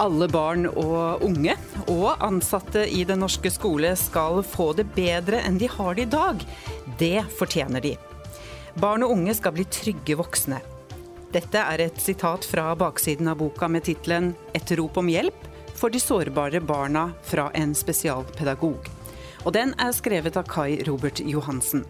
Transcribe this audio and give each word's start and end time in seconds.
Alle 0.00 0.30
barn 0.32 0.64
og 0.70 1.20
unge 1.26 1.52
og 1.92 2.22
ansatte 2.24 2.86
i 2.88 3.02
den 3.04 3.20
norske 3.20 3.50
skole 3.52 3.90
skal 4.00 4.40
få 4.48 4.70
det 4.78 4.86
bedre 4.94 5.42
enn 5.44 5.58
de 5.60 5.68
har 5.68 5.98
det 5.98 6.06
i 6.06 6.12
dag. 6.14 6.44
Det 6.96 7.26
fortjener 7.36 7.84
de. 7.84 7.92
Barn 8.80 9.04
og 9.04 9.12
unge 9.18 9.34
skal 9.36 9.52
bli 9.58 9.66
trygge 9.68 10.16
voksne. 10.16 10.62
Dette 11.34 11.60
er 11.60 11.84
et 11.84 12.00
sitat 12.00 12.48
fra 12.48 12.72
baksiden 12.80 13.28
av 13.28 13.42
boka 13.42 13.68
med 13.68 13.84
tittelen 13.84 14.32
'Et 14.54 14.72
rop 14.80 14.96
om 14.96 15.06
hjelp 15.06 15.44
for 15.74 15.90
de 15.90 16.00
sårbare 16.00 16.60
barna 16.64 17.12
fra 17.22 17.50
en 17.54 17.74
spesialpedagog'. 17.74 18.88
Og 19.44 19.52
den 19.52 19.74
er 19.78 19.92
skrevet 19.92 20.36
av 20.36 20.48
Kai 20.48 20.82
Robert 20.88 21.20
Johansen. 21.20 21.84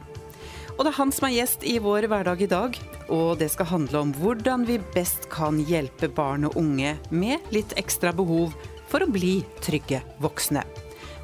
Og 0.80 0.86
det 0.86 0.94
er 0.94 0.96
han 0.96 1.10
som 1.12 1.26
er 1.26 1.34
gjest 1.34 1.64
i 1.68 1.74
vår 1.76 2.06
hverdag 2.08 2.40
i 2.40 2.46
dag. 2.48 2.76
Og 3.12 3.34
det 3.36 3.50
skal 3.52 3.68
handle 3.68 4.00
om 4.00 4.12
hvordan 4.16 4.62
vi 4.64 4.78
best 4.94 5.26
kan 5.28 5.58
hjelpe 5.68 6.08
barn 6.08 6.46
og 6.48 6.54
unge 6.56 6.94
med 7.12 7.50
litt 7.52 7.74
ekstra 7.76 8.14
behov 8.16 8.54
for 8.88 9.04
å 9.04 9.08
bli 9.12 9.42
trygge 9.60 9.98
voksne. 10.24 10.62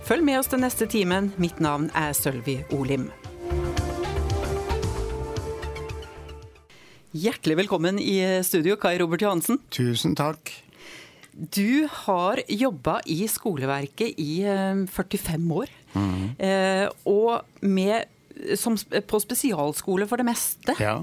Følg 0.05 0.27
med 0.29 0.43
oss 0.43 0.51
den 0.53 0.61
neste 0.61 0.85
timen. 0.93 1.31
Mitt 1.41 1.57
navn 1.65 1.87
er 1.97 2.13
Sølvi 2.13 2.59
Olim. 2.77 3.07
Hjertelig 7.17 7.57
velkommen 7.63 7.97
i 7.97 8.19
studio, 8.45 8.77
Kai 8.77 8.99
Robert 9.01 9.25
Johansen. 9.25 9.63
Tusen 9.73 10.13
takk. 10.21 10.53
Du 11.33 11.89
har 12.03 12.45
jobba 12.45 12.99
i 13.09 13.23
skoleverket 13.25 14.21
i 14.21 14.45
45 14.93 15.49
år. 15.63 15.73
Mm. 15.97 16.93
Og 17.09 17.65
med 17.65 18.13
som, 18.57 18.77
på 19.07 19.21
spesialskole 19.21 20.07
for 20.09 20.21
det 20.21 20.27
meste, 20.29 20.75
ja. 20.81 20.99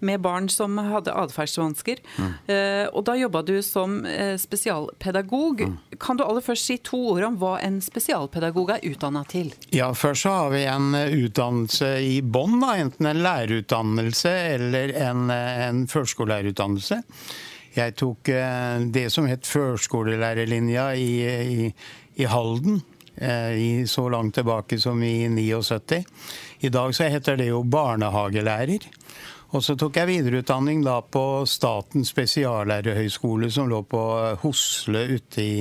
med 0.00 0.20
barn 0.24 0.48
som 0.52 0.78
hadde 0.80 1.14
atferdsvansker. 1.14 2.00
Mm. 2.16 2.32
Uh, 2.48 2.86
og 2.96 3.04
da 3.08 3.16
jobba 3.18 3.42
du 3.46 3.56
som 3.64 4.00
uh, 4.06 4.34
spesialpedagog. 4.40 5.64
Mm. 5.68 5.76
Kan 6.00 6.18
du 6.18 6.24
aller 6.24 6.44
først 6.44 6.68
si 6.68 6.78
to 6.84 7.00
ord 7.14 7.26
om 7.28 7.38
hva 7.40 7.56
en 7.64 7.80
spesialpedagog 7.84 8.74
er 8.76 8.86
utdanna 8.88 9.24
til? 9.28 9.52
Ja, 9.74 9.92
Først 9.98 10.26
så 10.26 10.34
har 10.34 10.52
vi 10.54 10.64
en 10.70 10.94
uh, 10.96 11.04
utdannelse 11.26 11.92
i 12.04 12.18
bånn, 12.22 12.60
enten 12.68 13.10
en 13.10 13.22
lærerutdannelse 13.24 14.34
eller 14.54 14.94
en, 14.96 15.28
en 15.30 15.86
førskolelærerutdannelse. 15.90 17.02
Jeg 17.76 17.94
tok 18.00 18.26
det 18.90 19.04
som 19.14 19.28
het 19.28 19.46
førskolelærerlinja 19.46 20.86
i, 20.98 21.10
i, 21.22 21.66
i 22.18 22.26
Halden 22.26 22.80
i 23.18 23.86
så 23.86 24.08
langt 24.08 24.36
tilbake 24.38 24.78
som 24.80 25.02
i 25.02 25.28
79. 25.28 26.02
I 26.60 26.70
dag 26.74 26.94
så 26.94 27.08
heter 27.10 27.36
det 27.40 27.48
jo 27.50 27.64
barnehagelærer. 27.66 28.86
Og 29.56 29.64
så 29.64 29.78
tok 29.80 29.96
jeg 29.96 30.10
videreutdanning 30.10 30.82
da 30.84 30.98
på 31.00 31.46
Statens 31.48 32.12
spesiallærerhøgskole, 32.12 33.48
som 33.50 33.70
lå 33.70 33.80
på 33.88 34.02
Hosle 34.42 35.06
ute 35.16 35.44
i 35.44 35.54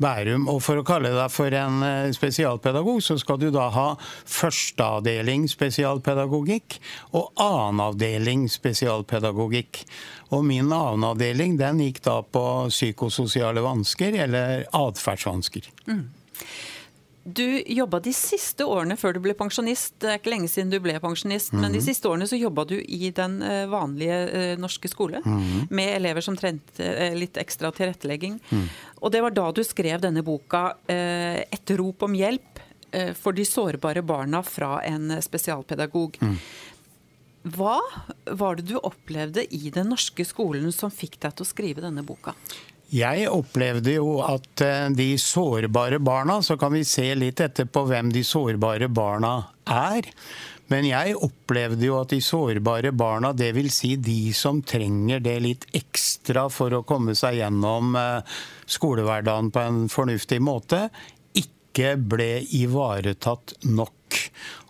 Bærum. 0.00 0.46
Og 0.48 0.62
for 0.64 0.80
å 0.80 0.84
kalle 0.86 1.10
deg 1.12 1.32
for 1.32 1.52
en 1.56 1.82
eh, 1.84 2.12
spesialpedagog, 2.16 3.02
så 3.04 3.18
skal 3.20 3.40
du 3.42 3.48
da 3.52 3.66
ha 3.74 3.88
førsteavdeling 4.00 5.48
spesialpedagogikk 5.50 6.78
og 7.18 7.34
annenavdeling 7.34 8.46
spesialpedagogikk. 8.52 9.82
Og 10.30 10.46
min 10.46 10.70
annenavdeling 10.70 11.58
den 11.60 11.82
gikk 11.84 12.00
da 12.06 12.20
på 12.22 12.46
psykososiale 12.70 13.64
vansker, 13.66 14.16
eller 14.24 14.64
atferdsvansker. 14.70 15.68
Mm. 15.90 16.06
Du 17.24 17.62
jobba 17.66 17.98
de 18.00 18.12
siste 18.16 18.64
årene 18.64 18.96
før 18.96 19.12
du 19.14 19.20
ble 19.20 19.34
pensjonist, 19.36 19.92
det 20.00 20.08
er 20.08 20.20
ikke 20.20 20.32
lenge 20.32 20.48
siden 20.48 20.70
du 20.72 20.78
ble 20.80 20.94
pensjonist, 21.02 21.52
mm 21.52 21.58
-hmm. 21.58 21.62
men 21.62 21.72
de 21.72 21.78
mhm. 21.78 21.84
siste 21.86 22.08
årene 22.08 22.26
så 22.26 22.36
jobba 22.36 22.64
du 22.64 22.80
i 22.80 23.10
den 23.10 23.42
eh, 23.42 23.66
vanlige 23.66 24.18
eh, 24.30 24.58
norske 24.58 24.88
skole 24.88 25.20
mm 25.24 25.38
-hmm. 25.38 25.66
med 25.70 25.96
elever 25.96 26.20
som 26.20 26.36
trengte 26.36 26.84
eh, 26.84 27.14
litt 27.14 27.36
ekstra 27.36 27.70
tilrettelegging. 27.72 28.40
Mm. 28.50 28.68
Og 29.02 29.12
det 29.12 29.22
var 29.22 29.30
da 29.30 29.52
du 29.52 29.64
skrev 29.64 30.00
denne 30.00 30.22
boka 30.22 30.74
'Et 30.88 31.70
rop 31.70 32.02
om 32.02 32.14
hjelp 32.14 32.58
for 33.14 33.32
de 33.32 33.44
sårbare 33.44 34.02
barna 34.02 34.42
fra 34.42 34.82
en 34.82 35.10
spesialpedagog'. 35.10 36.18
Mm. 36.20 36.36
Hva 37.42 37.80
var 38.24 38.56
det 38.56 38.66
du 38.68 38.76
opplevde 38.76 39.44
i 39.54 39.70
den 39.70 39.88
norske 39.88 40.24
skolen 40.24 40.72
som 40.72 40.90
fikk 40.90 41.20
deg 41.20 41.36
til 41.36 41.44
å 41.44 41.48
skrive 41.48 41.80
denne 41.80 42.02
boka? 42.02 42.34
Jeg 42.90 43.28
opplevde 43.30 43.92
jo 43.94 44.16
at 44.26 44.62
eh, 44.66 44.88
de 44.98 45.12
sårbare 45.20 46.00
barna, 46.02 46.40
så 46.42 46.56
kan 46.58 46.74
vi 46.74 46.82
se 46.86 47.06
litt 47.14 47.40
etter 47.42 47.68
på 47.70 47.84
hvem 47.86 48.10
de 48.10 48.24
sårbare 48.26 48.88
barna 48.90 49.34
er. 49.70 50.08
Men 50.70 50.86
jeg 50.86 51.16
opplevde 51.18 51.86
jo 51.86 51.96
at 52.00 52.10
de 52.10 52.20
sårbare 52.22 52.90
barna, 52.94 53.30
dvs. 53.34 53.78
Si 53.78 53.92
de 53.98 54.32
som 54.34 54.58
trenger 54.62 55.22
det 55.22 55.36
litt 55.42 55.68
ekstra 55.74 56.48
for 56.50 56.74
å 56.74 56.84
komme 56.86 57.14
seg 57.18 57.38
gjennom 57.40 57.94
eh, 57.98 58.36
skolehverdagen 58.70 59.52
på 59.54 59.64
en 59.66 59.80
fornuftig 59.90 60.40
måte, 60.42 60.88
ikke 61.38 61.94
ble 62.10 62.32
ivaretatt 62.58 63.54
nok. 63.70 63.94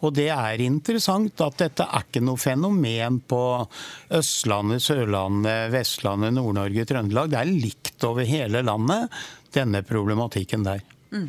Og 0.01 0.15
det 0.17 0.29
er 0.33 0.63
interessant 0.65 1.43
at 1.45 1.59
dette 1.61 1.85
er 1.85 2.07
ikke 2.07 2.23
noe 2.25 2.41
fenomen 2.41 3.21
på 3.29 3.43
Østlandet, 4.17 4.85
Sørlandet, 4.85 5.69
Vestlandet, 5.75 6.35
Nord-Norge, 6.39 6.87
Trøndelag. 6.89 7.33
Det 7.33 7.41
er 7.43 7.53
likt 7.53 8.09
over 8.09 8.29
hele 8.29 8.65
landet, 8.67 9.21
denne 9.55 9.85
problematikken 9.87 10.65
der. 10.67 10.83
Mm. 11.13 11.29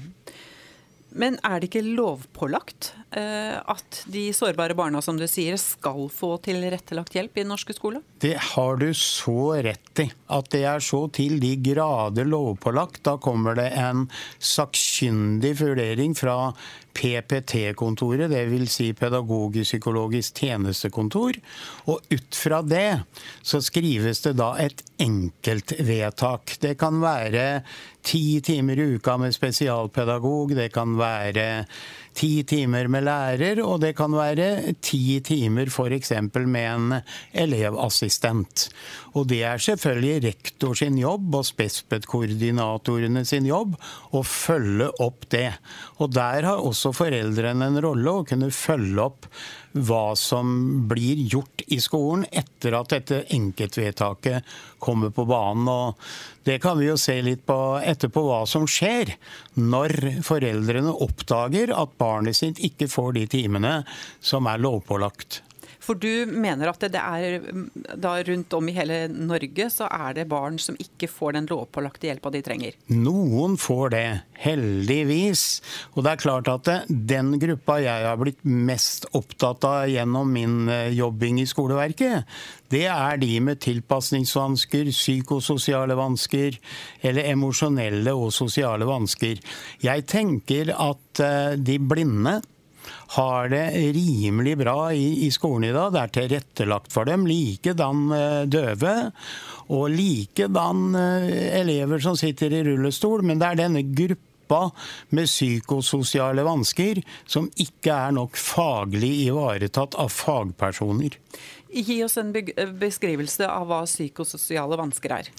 Men 1.11 1.35
er 1.43 1.59
det 1.59 1.67
ikke 1.67 1.83
lovpålagt 1.83 2.93
eh, 3.19 3.57
at 3.59 3.97
de 4.11 4.23
sårbare 4.35 4.75
barna 4.77 5.01
som 5.03 5.17
du 5.19 5.25
sier, 5.27 5.57
skal 5.59 6.07
få 6.13 6.37
tilrettelagt 6.45 7.17
hjelp 7.17 7.35
i 7.35 7.43
den 7.43 7.51
norske 7.51 7.75
skolen? 7.75 8.03
Det 8.23 8.37
har 8.53 8.79
du 8.79 8.87
så 8.95 9.51
rett 9.65 10.03
i. 10.05 10.07
At 10.31 10.51
det 10.55 10.63
er 10.71 10.83
så 10.83 11.03
til 11.11 11.35
de 11.43 11.57
grader 11.65 12.29
lovpålagt. 12.31 13.03
Da 13.07 13.17
kommer 13.21 13.59
det 13.59 13.67
en 13.75 14.07
sakkyndig 14.39 15.57
vurdering 15.59 16.15
fra 16.15 16.53
PPT-kontoret, 16.93 18.29
dvs. 18.31 18.71
Si 18.71 18.89
pedagogisk-psykologisk 18.97 20.41
tjenestekontor. 20.43 21.39
Og 21.91 22.13
ut 22.13 22.37
fra 22.37 22.61
det 22.65 23.01
så 23.41 23.61
skrives 23.63 24.23
det 24.25 24.35
da 24.39 24.53
et 24.61 24.83
enkeltvedtak. 25.01 26.57
Det 26.61 26.75
kan 26.79 27.01
være 27.01 27.63
ti 28.05 28.41
timer 28.45 28.79
i 28.79 28.87
uka 28.95 29.17
med 29.21 29.35
spesialpedagog, 29.35 30.55
det 30.57 30.71
kan 30.73 30.97
være 30.97 31.65
ti 32.17 32.43
timer 32.47 32.89
med 32.91 33.05
lærer, 33.07 33.61
og 33.63 33.81
det 33.83 33.93
kan 33.97 34.13
være 34.15 34.73
ti 34.83 35.19
timer 35.25 35.71
f.eks. 35.71 36.11
med 36.35 36.65
en 36.65 36.97
elevassistent. 37.33 38.67
Og 39.15 39.27
det 39.31 39.41
er 39.47 39.61
selvfølgelig 39.61 40.23
rektor 40.27 40.77
sin 40.77 40.99
jobb 40.99 41.39
og 41.39 41.47
Spesped-koordinatorene 41.47 43.23
sin 43.27 43.47
jobb 43.49 43.75
å 44.15 44.23
følge 44.27 44.91
opp 45.03 45.27
det. 45.33 45.49
Og 45.99 46.13
der 46.15 46.47
har 46.47 46.63
også 46.63 46.93
foreldrene 46.95 47.71
en 47.71 47.81
rolle 47.83 48.19
å 48.21 48.27
kunne 48.27 48.51
følge 48.55 49.09
opp 49.09 49.27
hva 49.73 50.15
som 50.19 50.87
blir 50.89 51.19
gjort 51.31 51.63
i 51.71 51.79
skolen 51.81 52.25
etter 52.31 52.75
at 52.77 52.91
dette 52.93 53.21
enkeltvedtaket 53.35 54.47
kommer 54.81 55.13
på 55.15 55.25
banen. 55.29 55.69
Og 55.71 56.47
det 56.47 56.59
kan 56.63 56.79
vi 56.79 56.89
jo 56.89 56.97
se 56.99 57.19
litt 57.23 57.45
på 57.47 57.59
etterpå 57.79 58.25
hva 58.27 58.41
som 58.49 58.67
skjer 58.69 59.13
når 59.59 60.23
foreldrene 60.27 60.95
oppdager 61.05 61.73
at 61.75 61.95
barnet 62.01 62.39
sitt 62.39 62.59
ikke 62.63 62.89
får 62.91 63.15
de 63.19 63.27
timene 63.37 63.79
som 64.19 64.49
er 64.51 64.61
lovpålagt. 64.61 65.41
For 65.81 65.97
du 65.97 66.29
mener 66.29 66.69
at 66.69 66.83
det 66.93 67.01
er 67.01 67.39
da 67.97 68.13
rundt 68.27 68.53
om 68.53 68.69
i 68.69 68.75
hele 68.75 69.03
Norge 69.09 69.67
så 69.73 69.87
er 69.89 70.15
det 70.19 70.27
barn 70.29 70.59
som 70.61 70.77
ikke 70.79 71.09
får 71.09 71.35
den 71.37 71.49
lovpålagte 71.49 72.09
hjelpa 72.09 72.31
de 72.33 72.43
trenger? 72.45 72.77
Noen 72.93 73.57
får 73.61 73.93
det, 73.95 74.05
heldigvis. 74.43 75.45
Og 75.95 76.05
det 76.05 76.13
er 76.13 76.21
klart 76.21 76.51
at 76.51 76.71
den 76.87 77.33
gruppa 77.41 77.79
jeg 77.81 78.07
har 78.07 78.21
blitt 78.21 78.41
mest 78.45 79.09
opptatt 79.17 79.65
av 79.67 79.89
gjennom 79.89 80.29
min 80.31 80.69
eh, 80.69 80.93
jobbing 80.97 81.41
i 81.41 81.49
skoleverket, 81.49 82.29
det 82.71 82.85
er 82.87 83.17
de 83.19 83.33
med 83.43 83.59
tilpasningsvansker, 83.65 84.93
psykososiale 84.93 85.97
vansker 85.99 86.55
eller 87.03 87.27
emosjonelle 87.33 88.13
og 88.15 88.31
sosiale 88.35 88.87
vansker. 88.87 89.41
Jeg 89.83 90.07
tenker 90.07 90.71
at 90.77 91.25
eh, 91.25 91.59
de 91.59 91.77
blinde 91.81 92.39
har 93.15 93.51
det 93.51 93.65
rimelig 93.95 94.57
bra 94.61 94.93
i, 94.93 95.25
i 95.27 95.31
skolen 95.33 95.69
i 95.69 95.75
dag. 95.75 95.91
Det 95.93 96.01
er 96.01 96.15
tilrettelagt 96.17 96.93
for 96.93 97.09
dem. 97.09 97.27
Likedan 97.29 98.07
eh, 98.15 98.41
døve. 98.51 98.95
Og 99.71 99.87
likedan 99.93 100.91
eh, 100.97 101.31
elever 101.61 102.03
som 102.03 102.17
sitter 102.19 102.53
i 102.53 102.63
rullestol. 102.67 103.25
Men 103.27 103.41
det 103.41 103.49
er 103.51 103.63
denne 103.65 103.85
gruppa 103.85 104.65
med 105.15 105.29
psykososiale 105.29 106.43
vansker 106.43 106.99
som 107.29 107.47
ikke 107.55 107.95
er 107.95 108.15
nok 108.17 108.39
faglig 108.39 109.13
ivaretatt 109.29 109.95
av 110.01 110.11
fagpersoner. 110.11 111.15
Gi 111.71 112.03
oss 112.03 112.17
en 112.19 112.33
beskrivelse 112.79 113.47
av 113.47 113.67
hva 113.69 113.83
psykososiale 113.87 114.79
vansker 114.79 115.13
er. 115.15 115.29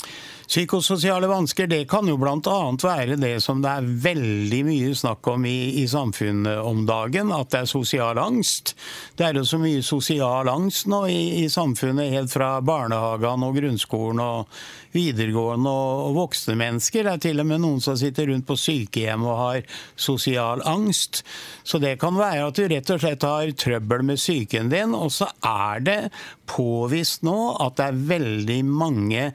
Psykososiale 0.53 1.29
vansker 1.31 1.67
det 1.67 1.85
kan 1.89 2.09
jo 2.09 2.19
bl.a. 2.21 2.57
være 2.83 3.17
det 3.17 3.39
som 3.41 3.63
det 3.65 3.71
er 3.73 3.87
veldig 4.05 4.61
mye 4.67 4.91
snakk 4.99 5.29
om 5.33 5.47
i, 5.49 5.81
i, 5.81 5.87
samfunnet 5.89 6.61
om 6.61 6.83
dagen, 6.89 7.33
at 7.33 7.53
det 7.55 7.63
er 7.63 7.71
sosial 7.71 8.21
angst. 8.21 8.75
Det 9.17 9.29
er 9.29 9.41
jo 9.41 9.47
så 9.49 9.61
mye 9.63 9.81
sosial 9.87 10.51
angst 10.53 10.91
nå 10.93 11.07
i, 11.09 11.23
i 11.45 11.49
samfunnet, 11.53 12.13
helt 12.13 12.35
fra 12.35 12.55
barnehagen 12.61 13.47
og 13.47 13.57
grunnskolen 13.57 14.21
og 14.21 14.61
videregående 14.93 15.73
og, 15.73 16.03
og 16.11 16.19
voksne 16.21 16.57
mennesker. 16.61 17.07
Det 17.07 17.15
er 17.15 17.25
til 17.29 17.41
og 17.41 17.49
med 17.49 17.63
noen 17.65 17.81
som 17.85 17.97
sitter 17.97 18.29
rundt 18.29 18.49
på 18.49 18.59
sykehjem 18.61 19.25
og 19.25 19.41
har 19.41 19.63
sosial 19.97 20.65
angst. 20.69 21.23
Så 21.65 21.81
det 21.81 21.97
kan 22.03 22.19
være 22.19 22.51
at 22.51 22.61
du 22.61 22.67
rett 22.69 22.93
og 22.93 23.01
slett 23.01 23.25
har 23.25 23.57
trøbbel 23.57 24.05
med 24.13 24.21
psyken 24.21 24.69
din, 24.73 24.93
og 24.93 25.13
så 25.15 25.31
er 25.41 25.81
det 25.87 25.99
påvist 26.49 27.25
nå 27.27 27.39
at 27.63 27.79
det 27.79 27.89
er 27.89 28.05
veldig 28.13 28.61
mange 28.69 29.27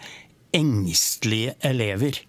engstelige 0.56 1.56
elever. 1.66 2.20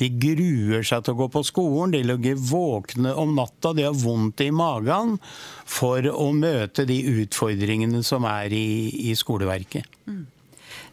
De 0.00 0.08
gruer 0.20 0.84
seg 0.84 1.04
til 1.04 1.14
å 1.14 1.20
gå 1.22 1.28
på 1.32 1.42
skolen, 1.46 1.94
de 1.94 2.02
ligger 2.04 2.38
våkne 2.50 3.14
om 3.16 3.34
natta, 3.36 3.72
de 3.76 3.86
har 3.86 3.96
vondt 3.96 4.42
i 4.44 4.50
magen 4.52 5.16
for 5.64 6.04
å 6.10 6.30
møte 6.36 6.86
de 6.88 6.98
utfordringene 7.22 8.02
som 8.04 8.26
er 8.28 8.52
i, 8.52 8.66
i 9.10 9.16
skoleverket. 9.16 9.88
Mm. 10.08 10.24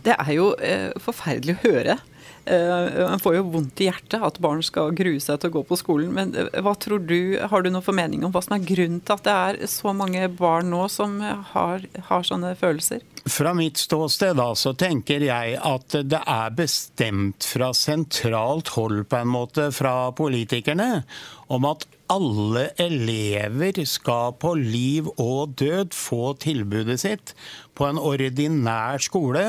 Det 0.04 0.16
er 0.20 0.34
jo 0.36 0.50
eh, 0.60 0.92
forferdelig 1.04 1.58
å 1.58 1.64
høre. 1.64 1.98
Eh, 2.46 3.08
man 3.10 3.22
får 3.24 3.38
jo 3.38 3.44
vondt 3.54 3.80
i 3.80 3.88
hjertet 3.88 4.20
at 4.20 4.40
barn 4.44 4.60
skal 4.66 4.92
grue 4.96 5.22
seg 5.24 5.40
til 5.40 5.52
å 5.52 5.56
gå 5.58 5.64
på 5.70 5.78
skolen. 5.80 6.12
Men 6.16 6.34
eh, 6.36 6.50
hva 6.64 6.76
tror 6.76 7.06
du, 7.08 7.38
har 7.40 7.64
du 7.64 7.72
noen 7.72 7.86
formening 7.86 8.26
om 8.28 8.34
hva 8.36 8.44
som 8.44 8.58
er 8.58 8.66
grunnen 8.68 9.00
til 9.00 9.16
at 9.16 9.24
det 9.28 9.36
er 9.36 9.72
så 9.72 9.94
mange 9.96 10.28
barn 10.36 10.72
nå 10.74 10.84
som 10.92 11.20
har, 11.54 11.88
har 12.10 12.28
sånne 12.28 12.54
følelser? 12.60 13.06
Fra 13.24 13.54
mitt 13.56 13.80
ståsted 13.80 14.36
da, 14.36 14.50
så 14.60 14.74
tenker 14.76 15.24
jeg 15.24 15.56
at 15.56 15.96
det 16.04 16.20
er 16.20 16.56
bestemt 16.58 17.48
fra 17.48 17.72
sentralt 17.78 18.74
hold 18.76 19.06
på 19.08 19.22
en 19.24 19.32
måte 19.32 19.70
fra 19.72 20.12
politikerne 20.18 21.06
om 21.54 21.68
at 21.70 21.88
alle 22.12 22.68
elever 22.82 23.80
skal 23.88 24.36
på 24.42 24.54
liv 24.60 25.08
og 25.16 25.56
død 25.60 25.96
få 25.96 26.34
tilbudet 26.44 27.00
sitt 27.02 27.34
på 27.78 27.88
en 27.88 28.00
ordinær 28.02 29.02
skole 29.02 29.44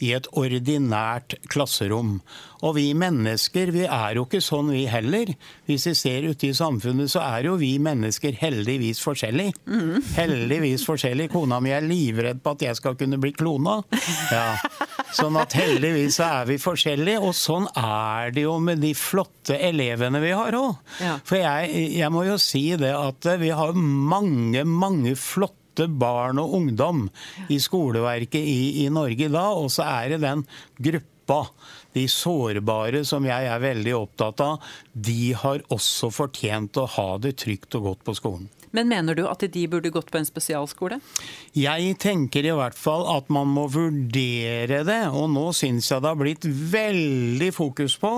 i 0.00 0.12
et 0.16 0.28
ordinært 0.36 1.36
klasserom. 1.52 2.18
Og 2.60 2.74
vi 2.76 2.90
mennesker, 2.96 3.72
vi 3.72 3.86
er 3.86 4.18
jo 4.18 4.26
ikke 4.26 4.42
sånn 4.44 4.68
vi 4.72 4.84
heller. 4.90 5.32
Hvis 5.68 5.86
vi 5.88 5.94
ser 5.96 6.26
ute 6.28 6.50
i 6.50 6.56
samfunnet, 6.56 7.08
så 7.12 7.22
er 7.24 7.48
jo 7.48 7.56
vi 7.60 7.72
mennesker 7.80 8.36
heldigvis 8.36 9.00
forskjellige. 9.04 9.56
Mm. 9.64 10.00
Heldigvis 10.16 10.84
forskjellige. 10.88 11.32
Kona 11.32 11.60
mi 11.64 11.72
er 11.72 11.86
livredd 11.86 12.42
på 12.44 12.54
at 12.56 12.66
jeg 12.68 12.80
skal 12.80 12.98
kunne 13.00 13.20
bli 13.20 13.32
klona. 13.36 13.80
Ja. 14.30 14.44
Sånn 15.16 15.34
at 15.40 15.56
heldigvis 15.56 16.20
er 16.22 16.44
vi 16.50 16.58
forskjellige. 16.60 17.22
Og 17.24 17.32
sånn 17.36 17.66
er 17.74 18.34
det 18.36 18.44
jo 18.44 18.58
med 18.62 18.82
de 18.84 18.92
flotte 18.98 19.56
elevene 19.56 20.20
vi 20.22 20.34
har 20.36 20.56
òg. 20.58 20.76
Ja. 21.00 21.16
For 21.24 21.40
jeg, 21.40 21.72
jeg 21.96 22.12
må 22.12 22.26
jo 22.28 22.36
si 22.40 22.66
det 22.80 22.92
at 22.94 23.32
vi 23.40 23.50
har 23.56 23.72
mange, 23.74 24.66
mange 24.68 25.16
flotte 25.18 25.59
barn 25.88 26.40
og 26.42 26.54
ungdom 26.58 27.06
i 27.48 27.60
skoleverket 27.62 28.42
i, 28.42 28.84
i 28.84 28.88
Norge 28.92 29.30
da, 29.32 29.46
og 29.56 29.70
så 29.72 29.86
er 29.88 30.14
det 30.14 30.22
den 30.26 30.44
gruppa 30.76 31.44
de 31.94 32.06
sårbare 32.10 33.04
som 33.06 33.26
jeg 33.26 33.48
er 33.50 33.62
veldig 33.62 33.96
opptatt 33.96 34.42
av, 34.44 34.72
de 34.92 35.32
har 35.38 35.62
også 35.72 36.10
fortjent 36.14 36.78
å 36.80 36.88
ha 36.98 37.10
det 37.22 37.36
trygt 37.44 37.78
og 37.78 37.90
godt 37.90 38.06
på 38.06 38.16
skolen. 38.18 38.48
Men 38.76 38.90
mener 38.90 39.18
du 39.18 39.24
at 39.26 39.42
de 39.42 39.66
burde 39.70 39.90
gått 39.90 40.10
på 40.12 40.20
en 40.20 40.28
spesialskole? 40.28 41.00
Jeg 41.56 41.96
tenker 42.02 42.46
i 42.46 42.54
hvert 42.54 42.78
fall 42.78 43.06
at 43.10 43.30
man 43.32 43.50
må 43.50 43.66
vurdere 43.72 44.82
det. 44.86 45.00
Og 45.10 45.30
nå 45.32 45.50
syns 45.56 45.90
jeg 45.90 46.02
det 46.02 46.12
har 46.12 46.20
blitt 46.20 46.46
veldig 46.46 47.50
fokus 47.56 47.98
på 48.00 48.14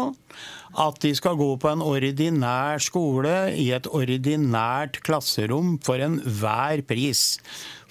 at 0.83 0.99
de 1.05 1.13
skal 1.17 1.37
gå 1.37 1.51
på 1.61 1.69
en 1.69 1.85
ordinær 1.85 2.81
skole 2.81 3.53
i 3.61 3.69
et 3.77 3.89
ordinært 3.89 5.03
klasserom 5.05 5.77
for 5.85 6.01
enhver 6.01 6.85
pris. 6.89 7.37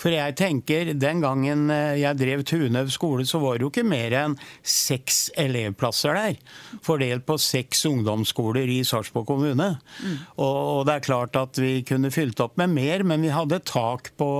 For 0.01 0.13
jeg 0.15 0.35
tenker, 0.39 0.93
Den 0.97 1.21
gangen 1.21 1.69
eh, 1.69 2.01
jeg 2.01 2.17
drev 2.17 2.43
Tunøv 2.47 2.89
skole, 2.93 3.25
så 3.29 3.39
var 3.41 3.57
det 3.57 3.67
jo 3.67 3.71
ikke 3.71 3.85
mer 3.85 4.15
enn 4.17 4.35
seks 4.65 5.29
elevplasser 5.39 6.17
der. 6.17 6.39
Fordelt 6.81 7.27
på 7.27 7.37
seks 7.41 7.85
ungdomsskoler 7.85 8.65
i 8.65 8.81
Sarpsborg 8.87 9.29
kommune. 9.29 9.69
Mm. 10.01 10.17
Og, 10.41 10.83
det 10.89 10.97
er 10.97 11.05
klart 11.05 11.37
at 11.37 11.61
vi 11.61 11.81
kunne 11.85 12.13
fylt 12.13 12.41
opp 12.41 12.57
med 12.57 12.73
mer, 12.73 13.05
men 13.05 13.21
vi 13.21 13.33
hadde 13.33 13.61
tak 13.67 14.13
på, 14.17 14.31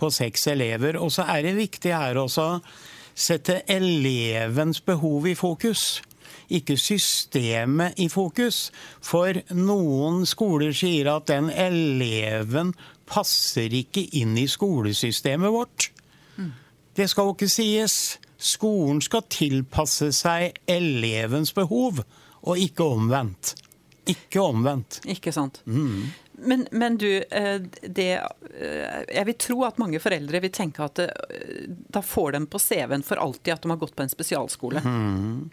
på 0.00 0.12
seks 0.12 0.48
elever. 0.54 0.96
Og 0.96 1.12
så 1.12 1.28
er 1.28 1.44
det 1.44 1.58
viktig 1.60 1.92
her 1.92 2.16
også 2.22 2.50
å 2.56 2.60
sette 3.16 3.62
elevens 3.72 4.82
behov 4.84 5.28
i 5.28 5.36
fokus 5.36 6.02
ikke 6.52 6.76
systemet 6.78 7.96
i 7.98 8.08
fokus. 8.12 8.70
For 9.02 9.34
noen 9.56 10.24
skoler 10.28 10.74
sier 10.76 11.10
at 11.10 11.26
den 11.30 11.50
eleven 11.50 12.74
passer 13.06 13.72
ikke 13.74 14.04
inn 14.18 14.36
i 14.38 14.48
skolesystemet 14.50 15.54
vårt. 15.54 15.90
Det 16.96 17.10
skal 17.10 17.28
jo 17.28 17.34
ikke 17.36 17.50
sies. 17.52 18.16
Skolen 18.36 19.02
skal 19.04 19.26
tilpasse 19.32 20.10
seg 20.16 20.56
elevens 20.70 21.52
behov, 21.56 22.00
og 22.46 22.60
ikke 22.60 22.86
omvendt. 22.96 23.54
Ikke 24.06 24.40
omvendt. 24.44 25.00
Ikke 25.10 25.32
sant. 25.34 25.60
Mm. 25.66 26.06
Men, 26.36 26.66
men, 26.70 26.96
du, 27.00 27.08
eh, 27.22 27.60
det, 27.82 28.10
eh, 28.14 29.04
jeg 29.08 29.26
vil 29.28 29.38
tro 29.40 29.62
at 29.66 29.80
mange 29.80 30.00
foreldre 30.00 30.40
vil 30.44 30.52
tenke 30.54 30.84
at 30.84 31.00
det, 31.00 31.08
eh, 31.32 31.62
da 31.66 32.02
får 32.04 32.36
dem 32.36 32.46
på 32.52 32.60
CV-en 32.60 33.04
for 33.06 33.20
alltid 33.20 33.54
at 33.54 33.64
de 33.64 33.72
har 33.72 33.80
gått 33.80 33.96
på 33.96 34.04
en 34.04 34.12
spesialskole. 34.12 34.82
Mm. 34.84 35.48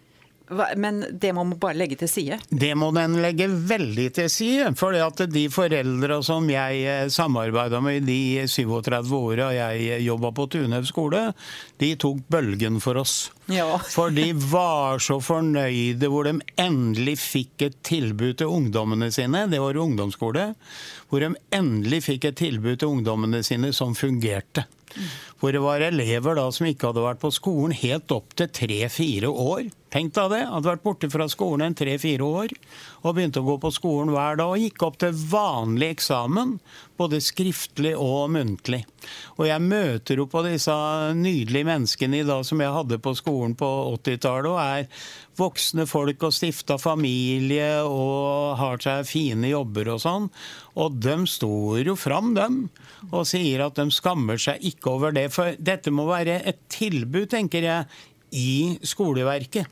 Men 0.75 1.06
det 1.12 1.31
må 1.34 1.44
man 1.44 1.60
bare 1.60 1.78
legge 1.80 1.95
til 2.01 2.10
side? 2.12 2.38
Det 2.50 2.74
må 2.75 2.90
den 2.95 3.16
legge 3.24 3.48
veldig 3.48 4.07
til 4.18 4.30
side. 4.31 4.74
For 4.80 4.95
de 5.31 5.45
foreldre 5.54 6.19
som 6.25 6.50
jeg 6.51 6.81
eh, 6.84 7.06
samarbeida 7.13 7.80
med 7.84 8.04
de 8.07 8.44
37 8.51 9.13
åra 9.18 9.51
jeg 9.56 10.01
jobba 10.04 10.34
på 10.36 10.48
Tunøv 10.51 10.88
skole, 10.90 11.24
de 11.80 11.94
tok 12.00 12.19
bølgen 12.28 12.81
for 12.84 13.00
oss. 13.00 13.31
Ja. 13.51 13.78
For 13.95 14.12
de 14.13 14.30
var 14.34 15.01
så 15.04 15.18
fornøyde 15.24 16.07
hvor 16.12 16.28
de 16.28 16.38
endelig 16.60 17.18
fikk 17.19 17.66
et 17.68 17.81
tilbud 17.84 18.38
til 18.39 18.51
ungdommene 18.51 19.12
sine. 19.12 19.48
Det 19.51 19.60
var 19.63 19.80
ungdomsskole. 19.80 20.54
Hvor 21.10 21.24
de 21.24 21.34
endelig 21.56 22.04
fikk 22.06 22.30
et 22.30 22.39
tilbud 22.39 22.80
til 22.80 22.98
ungdommene 22.98 23.44
sine 23.44 23.74
som 23.75 23.96
fungerte. 23.96 24.68
Hvor 25.40 25.54
det 25.56 25.62
var 25.63 25.84
elever 25.84 26.38
da 26.40 26.48
som 26.54 26.68
ikke 26.69 26.92
hadde 26.92 27.06
vært 27.06 27.22
på 27.24 27.31
skolen 27.34 27.75
helt 27.75 28.12
opp 28.16 28.36
til 28.40 28.51
tre-fire 28.54 29.30
år. 29.30 29.68
Tenk 29.94 30.16
deg 30.16 30.31
det. 30.34 30.42
Hadde 30.50 30.72
vært 30.72 30.86
borte 30.86 31.10
fra 31.13 31.28
skolen 31.30 31.68
en 31.68 31.78
tre-fire 31.78 32.25
år 32.25 32.56
og 33.04 33.18
begynte 33.18 33.42
å 33.44 33.48
gå 33.48 33.58
på 33.62 33.72
skolen 33.76 34.14
hver 34.14 34.40
dag. 34.40 34.54
Og 34.54 34.64
gikk 34.64 34.86
opp 34.88 34.98
til 35.02 35.16
vanlig 35.30 35.92
eksamen, 35.98 36.56
både 37.00 37.20
skriftlig 37.24 37.94
og 38.00 38.32
muntlig. 38.36 38.84
Og 39.36 39.48
jeg 39.50 39.64
møter 39.64 40.22
jo 40.22 40.28
på 40.32 40.44
disse 40.46 40.74
nydelige 41.20 41.68
menneskene 41.68 42.22
i 42.22 42.28
dag 42.28 42.46
som 42.48 42.64
jeg 42.64 42.76
hadde 42.76 43.02
på 43.04 43.16
skolen 43.20 43.58
på 43.60 43.70
80-tallet, 43.98 44.50
og 44.54 44.62
er 44.63 44.88
voksne 45.39 45.88
folk 45.89 46.24
og 46.24 46.36
stifta 46.36 46.77
familie 46.80 47.82
og 47.84 48.56
har 48.60 48.82
seg 48.84 49.08
fine 49.10 49.51
jobber 49.51 49.92
og 49.96 50.01
sånn. 50.04 50.30
Og 50.80 50.98
de 51.04 51.18
står 51.30 51.92
jo 51.92 51.98
fram, 52.00 52.34
dem, 52.38 52.63
og 53.12 53.27
sier 53.30 53.66
at 53.66 53.77
de 53.77 53.89
skammer 53.94 54.39
seg 54.42 54.63
ikke 54.72 54.96
over 54.96 55.16
det. 55.16 55.27
For 55.36 55.58
dette 55.60 55.92
må 55.94 56.08
være 56.10 56.39
et 56.48 56.63
tilbud, 56.72 57.27
tenker 57.34 57.68
jeg, 57.68 58.04
i 58.34 58.80
skoleverket. 58.88 59.70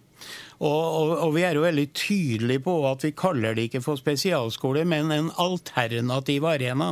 Og, 0.62 1.16
og, 1.16 1.32
vi 1.34 1.42
er 1.42 1.58
jo 1.58 1.64
veldig 1.64 1.88
tydelige 1.98 2.62
på 2.62 2.76
at 2.86 3.02
vi 3.02 3.14
kaller 3.18 3.56
det 3.58 3.70
ikke 3.70 3.82
for 3.82 3.98
spesialskole, 3.98 4.84
men 4.86 5.10
en 5.14 5.32
alternativ 5.42 6.46
arena. 6.46 6.92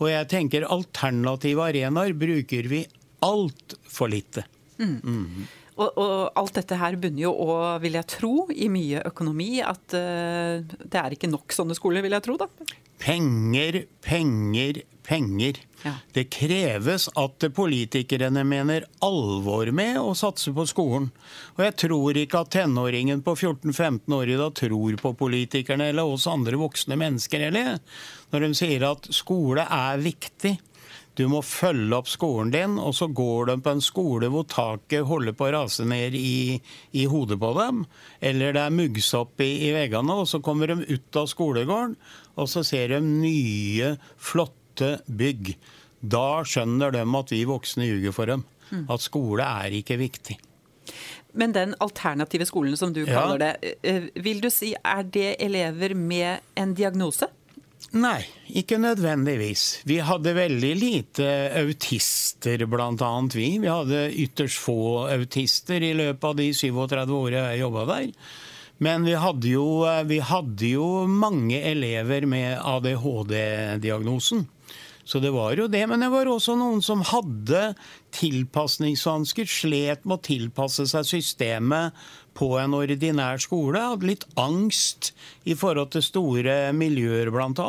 Og 0.00 0.08
jeg 0.10 0.30
tenker 0.32 0.66
alternative 0.66 1.62
arenaer 1.62 2.16
bruker 2.18 2.70
vi 2.72 2.82
altfor 3.24 4.10
lite. 4.10 4.42
Mm. 4.82 4.98
Mm. 4.98 5.44
Og, 5.74 5.90
og, 5.98 6.16
alt 6.38 6.54
dette 6.60 6.78
her 6.78 6.96
bunner 7.02 7.24
jo 7.24 7.34
òg, 7.48 7.82
vil 7.82 7.98
jeg 7.98 8.10
tro, 8.12 8.34
i 8.54 8.70
mye 8.70 9.02
økonomi. 9.10 9.58
At 9.64 9.96
uh, 9.96 10.62
det 10.62 11.00
er 11.00 11.16
ikke 11.16 11.30
nok 11.32 11.54
sånne 11.54 11.76
skoler, 11.78 12.04
vil 12.04 12.14
jeg 12.14 12.26
tro, 12.26 12.38
da. 12.38 12.48
Penger, 13.02 13.80
penger, 14.04 14.84
penger. 15.04 15.58
Ja. 15.82 15.96
Det 16.14 16.28
kreves 16.32 17.08
at 17.20 17.44
politikerne 17.56 18.44
mener 18.48 18.86
alvor 19.04 19.68
med 19.76 19.98
å 20.00 20.14
satse 20.16 20.54
på 20.54 20.64
skolen. 20.70 21.10
Og 21.58 21.64
jeg 21.66 21.76
tror 21.84 22.20
ikke 22.22 22.44
at 22.44 22.54
tenåringen 22.54 23.24
på 23.26 23.34
14-15 23.34 24.14
år 24.16 24.30
i 24.30 24.38
dag 24.40 24.54
tror 24.56 25.00
på 25.02 25.12
politikerne 25.18 25.90
eller 25.90 26.14
oss 26.14 26.28
andre 26.30 26.56
voksne 26.60 26.96
mennesker 27.00 27.48
heller, 27.48 27.82
når 28.32 28.46
de 28.46 28.52
sier 28.62 28.86
at 28.88 29.10
skole 29.12 29.66
er 29.66 30.00
viktig. 30.06 30.54
Du 31.14 31.28
må 31.30 31.40
følge 31.46 31.94
opp 31.94 32.08
skolen 32.10 32.50
din, 32.50 32.78
og 32.82 32.94
så 32.98 33.06
går 33.06 33.52
de 33.52 33.56
på 33.62 33.74
en 33.76 33.82
skole 33.84 34.30
hvor 34.32 34.46
taket 34.50 35.06
holder 35.06 35.36
på 35.38 35.46
å 35.46 35.52
rase 35.54 35.86
ned 35.86 36.16
i, 36.18 36.58
i 36.90 37.04
hodet 37.10 37.38
på 37.38 37.52
dem. 37.58 37.84
Eller 38.18 38.56
det 38.56 38.64
er 38.64 38.74
muggsopp 38.74 39.40
i, 39.44 39.50
i 39.68 39.70
veggene, 39.76 40.16
og 40.18 40.26
så 40.30 40.42
kommer 40.42 40.72
de 40.72 40.80
ut 40.90 41.20
av 41.20 41.28
skolegården, 41.30 41.94
og 42.34 42.50
så 42.50 42.64
ser 42.66 42.96
de 42.96 42.98
nye, 43.04 43.94
flotte 44.18 44.96
bygg. 45.06 45.54
Da 46.02 46.42
skjønner 46.44 46.92
de 46.92 47.04
at 47.06 47.30
vi 47.32 47.44
voksne 47.48 47.86
ljuger 47.86 48.16
for 48.16 48.28
dem. 48.32 48.42
At 48.90 49.04
skole 49.04 49.44
er 49.44 49.76
ikke 49.78 50.00
viktig. 50.00 50.34
Men 51.34 51.54
den 51.54 51.74
alternative 51.82 52.46
skolen 52.46 52.76
som 52.78 52.92
du 52.94 53.04
kaller 53.06 53.38
Ja. 53.38 53.52
det, 53.62 53.78
eh, 53.82 54.10
vil 54.22 54.40
du 54.40 54.50
si 54.50 54.74
er 54.74 55.02
det 55.02 55.36
elever 55.42 55.94
med 55.94 56.40
en 56.56 56.74
diagnose? 56.74 57.26
Nei, 57.92 58.24
ikke 58.48 58.78
nødvendigvis. 58.80 59.82
Vi 59.86 60.00
hadde 60.02 60.32
veldig 60.34 60.72
lite 60.78 61.28
autister, 61.60 62.64
annet 62.64 63.36
vi. 63.36 63.48
Vi 63.62 63.70
hadde 63.70 64.08
ytterst 64.24 64.58
få 64.64 65.06
autister 65.12 65.84
i 65.84 65.92
løpet 65.94 66.24
av 66.24 66.36
de 66.40 66.48
37 66.54 67.14
årene 67.14 67.44
jeg 67.52 67.62
jobba 67.62 67.84
der. 67.92 68.08
Men 68.82 69.04
vi 69.06 69.14
hadde, 69.14 69.48
jo, 69.52 69.66
vi 70.08 70.18
hadde 70.18 70.72
jo 70.72 70.88
mange 71.06 71.60
elever 71.62 72.26
med 72.26 72.58
ADHD-diagnosen. 72.58 74.48
Så 75.04 75.20
det 75.20 75.34
var 75.34 75.52
jo 75.56 75.68
det. 75.68 75.84
Men 75.88 76.00
det 76.00 76.10
var 76.12 76.28
også 76.30 76.56
noen 76.58 76.80
som 76.84 77.04
hadde 77.04 77.74
tilpasningsvansker, 78.16 79.48
slet 79.48 80.06
med 80.06 80.16
å 80.16 80.24
tilpasse 80.24 80.86
seg 80.90 81.08
systemet 81.08 82.06
på 82.34 82.54
en 82.58 82.76
ordinær 82.76 83.42
skole. 83.42 83.82
Hadde 83.92 84.10
litt 84.14 84.24
angst 84.40 85.12
i 85.44 85.56
forhold 85.58 85.92
til 85.94 86.06
store 86.06 86.56
miljøer, 86.76 87.30
bl.a. 87.34 87.68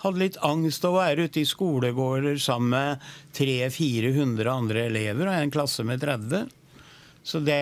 Hadde 0.00 0.22
litt 0.22 0.38
angst 0.46 0.86
å 0.88 0.94
være 0.94 1.26
ute 1.28 1.42
i 1.42 1.48
skolegårder 1.48 2.38
sammen 2.40 2.72
med 2.72 3.10
300-400 3.36 4.48
andre 4.48 4.86
elever 4.88 5.28
og 5.28 5.36
en 5.36 5.52
klasse 5.52 5.84
med 5.84 6.00
30. 6.00 6.48
Så 7.22 7.42
det, 7.44 7.60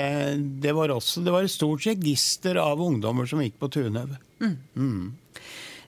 det, 0.63 0.73
var 0.77 0.93
også, 0.95 1.25
det 1.27 1.35
var 1.35 1.43
et 1.43 1.51
stort 1.51 1.83
register 1.89 2.61
av 2.63 2.79
ungdommer 2.83 3.27
som 3.27 3.43
gikk 3.43 3.57
på 3.59 3.73
Tunhaug. 3.75 4.15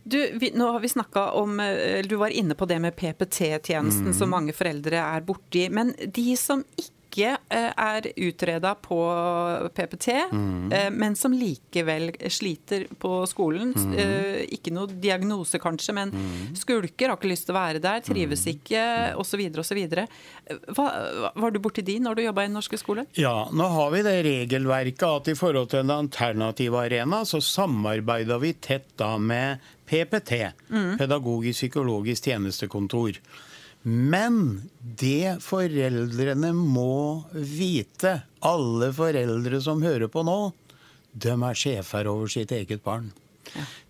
Du, 0.02 0.38
vi, 0.40 0.52
nå 0.54 0.71
har 0.73 0.80
vi 0.80 0.88
om 1.37 1.61
eh, 1.61 2.00
Du 2.07 2.16
var 2.16 2.33
inne 2.33 2.54
på 2.54 2.66
det 2.66 2.78
med 2.80 2.97
PPT-tjenesten 2.97 4.14
som 4.16 4.33
mange 4.33 4.54
foreldre 4.57 5.02
er 5.02 5.26
borti. 5.26 5.66
Men 5.71 5.92
de 6.07 6.33
som 6.40 6.64
ikke 6.76 7.00
eh, 7.27 7.71
er 7.71 8.09
utreda 8.17 8.75
på 8.81 8.99
PPT, 9.75 10.09
mm. 10.33 10.73
men 10.95 11.17
som 11.19 11.35
likevel 11.35 12.11
sliter 12.33 12.87
på 13.00 13.25
skolen. 13.31 13.73
Mm. 13.75 14.47
Ikke 14.57 14.73
noe 14.75 14.91
diagnose 14.91 15.61
kanskje, 15.62 15.95
men 15.97 16.15
skulker, 16.59 17.11
har 17.11 17.19
ikke 17.19 17.31
lyst 17.31 17.49
til 17.49 17.55
å 17.55 17.59
være 17.59 17.83
der, 17.83 18.03
trives 18.05 18.47
ikke 18.50 18.83
osv. 19.21 19.43
osv. 19.62 19.81
Var 20.77 21.55
du 21.55 21.61
borti 21.62 21.85
de 21.87 21.99
når 22.03 22.19
du 22.19 22.25
jobba 22.25 22.45
i 22.47 22.50
den 22.50 22.59
norske 22.59 22.81
skolen? 22.81 23.09
Ja, 23.19 23.49
nå 23.53 23.69
har 23.75 23.93
vi 23.95 24.05
det 24.07 24.17
regelverket 24.27 25.07
at 25.09 25.33
i 25.33 25.37
forhold 25.39 25.73
til 25.73 25.85
en 25.85 25.95
alternativ 26.00 26.79
arena, 26.79 27.25
så 27.29 27.43
samarbeider 27.45 28.41
vi 28.43 28.55
tett 28.62 28.93
da 29.00 29.17
med 29.19 29.62
PPT, 29.91 30.33
Pedagogisk 30.99 31.59
psykologisk 31.59 32.25
tjenestekontor. 32.31 33.19
Men 33.83 34.69
det 34.81 35.41
foreldrene 35.41 36.53
må 36.53 37.25
vite, 37.33 38.21
alle 38.45 38.91
foreldre 38.93 39.61
som 39.65 39.81
hører 39.85 40.11
på 40.13 40.25
nå, 40.27 40.39
de 41.13 41.33
er 41.33 41.59
sjefer 41.59 42.09
over 42.11 42.31
sitt 42.31 42.53
eget 42.53 42.85
barn. 42.85 43.09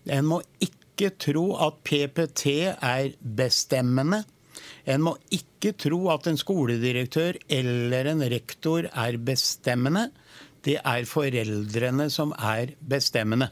En 0.09 0.29
må 0.29 0.39
ikke 0.63 1.11
tro 1.19 1.51
at 1.61 1.81
PPT 1.85 2.45
er 2.71 3.11
bestemmende. 3.19 4.23
En 4.89 5.03
må 5.05 5.15
ikke 5.33 5.73
tro 5.77 6.07
at 6.13 6.29
en 6.29 6.39
skoledirektør 6.39 7.37
eller 7.51 8.09
en 8.13 8.23
rektor 8.31 8.87
er 8.89 9.19
bestemmende. 9.21 10.07
Det 10.65 10.77
er 10.77 11.09
foreldrene 11.09 12.07
som 12.13 12.33
er 12.37 12.73
bestemmende. 12.79 13.49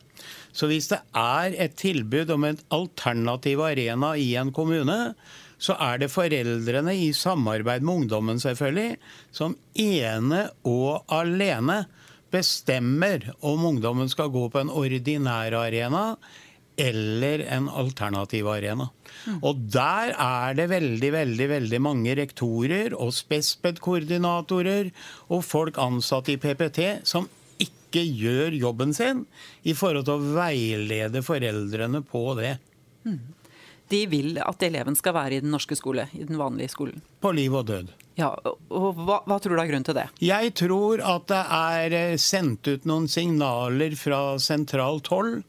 Så 0.54 0.70
hvis 0.70 0.90
det 0.92 1.02
er 1.18 1.56
et 1.58 1.78
tilbud 1.78 2.32
om 2.34 2.48
en 2.48 2.60
alternativ 2.74 3.62
arena 3.66 4.16
i 4.18 4.34
en 4.40 4.54
kommune, 4.54 5.00
så 5.60 5.76
er 5.84 6.00
det 6.02 6.12
foreldrene 6.14 6.96
i 6.96 7.10
samarbeid 7.16 7.84
med 7.84 8.04
ungdommen 8.04 8.40
selvfølgelig, 8.42 8.98
som 9.36 9.58
ene 9.76 10.46
og 10.68 11.04
alene 11.12 11.84
bestemmer 12.34 13.32
om 13.46 13.66
ungdommen 13.74 14.10
skal 14.12 14.32
gå 14.34 14.46
på 14.54 14.62
en 14.62 14.72
ordinær 14.72 15.56
arena 15.66 16.04
eller 16.80 17.44
en 17.52 17.68
alternativ 17.68 18.48
arena. 18.48 18.88
Og 19.44 19.66
der 19.74 20.14
er 20.16 20.56
det 20.56 20.70
veldig, 20.72 21.10
veldig, 21.12 21.48
veldig 21.52 21.82
mange 21.84 22.14
rektorer 22.16 22.96
og 22.96 23.12
spesped-koordinatorer 23.18 24.94
og 25.28 25.44
folk 25.44 25.80
ansatt 25.82 26.32
i 26.32 26.38
PPT 26.40 27.04
som 27.10 27.28
ikke 27.60 28.06
gjør 28.06 28.56
jobben 28.56 28.96
sin 28.96 29.26
i 29.68 29.76
forhold 29.76 30.08
til 30.08 30.16
å 30.16 30.38
veilede 30.38 31.26
foreldrene 31.26 32.04
på 32.08 32.24
det. 32.40 32.56
De 33.90 34.04
vil 34.10 34.38
at 34.44 34.64
eleven 34.66 34.98
skal 34.98 35.16
være 35.18 35.38
i 35.38 35.42
den 35.44 35.54
norske 35.54 35.78
skole, 35.78 36.08
i 36.14 36.26
den 36.28 36.38
vanlige 36.40 36.74
skolen. 36.76 37.02
På 37.22 37.34
liv 37.36 37.56
og 37.58 37.66
død. 37.70 37.90
Ja, 38.20 38.34
og 38.36 39.00
hva, 39.00 39.22
hva 39.26 39.40
tror 39.40 39.56
du 39.56 39.62
er 39.64 39.70
grunnen 39.70 39.88
til 39.88 39.98
det? 39.98 40.10
Jeg 40.22 40.54
tror 40.60 41.02
at 41.08 41.30
det 41.32 41.42
er 41.56 41.98
eh, 41.98 42.20
sendt 42.20 42.68
ut 42.68 42.88
noen 42.90 43.08
signaler 43.12 43.96
fra 44.00 44.22
sentralt 44.44 45.10
hold 45.14 45.40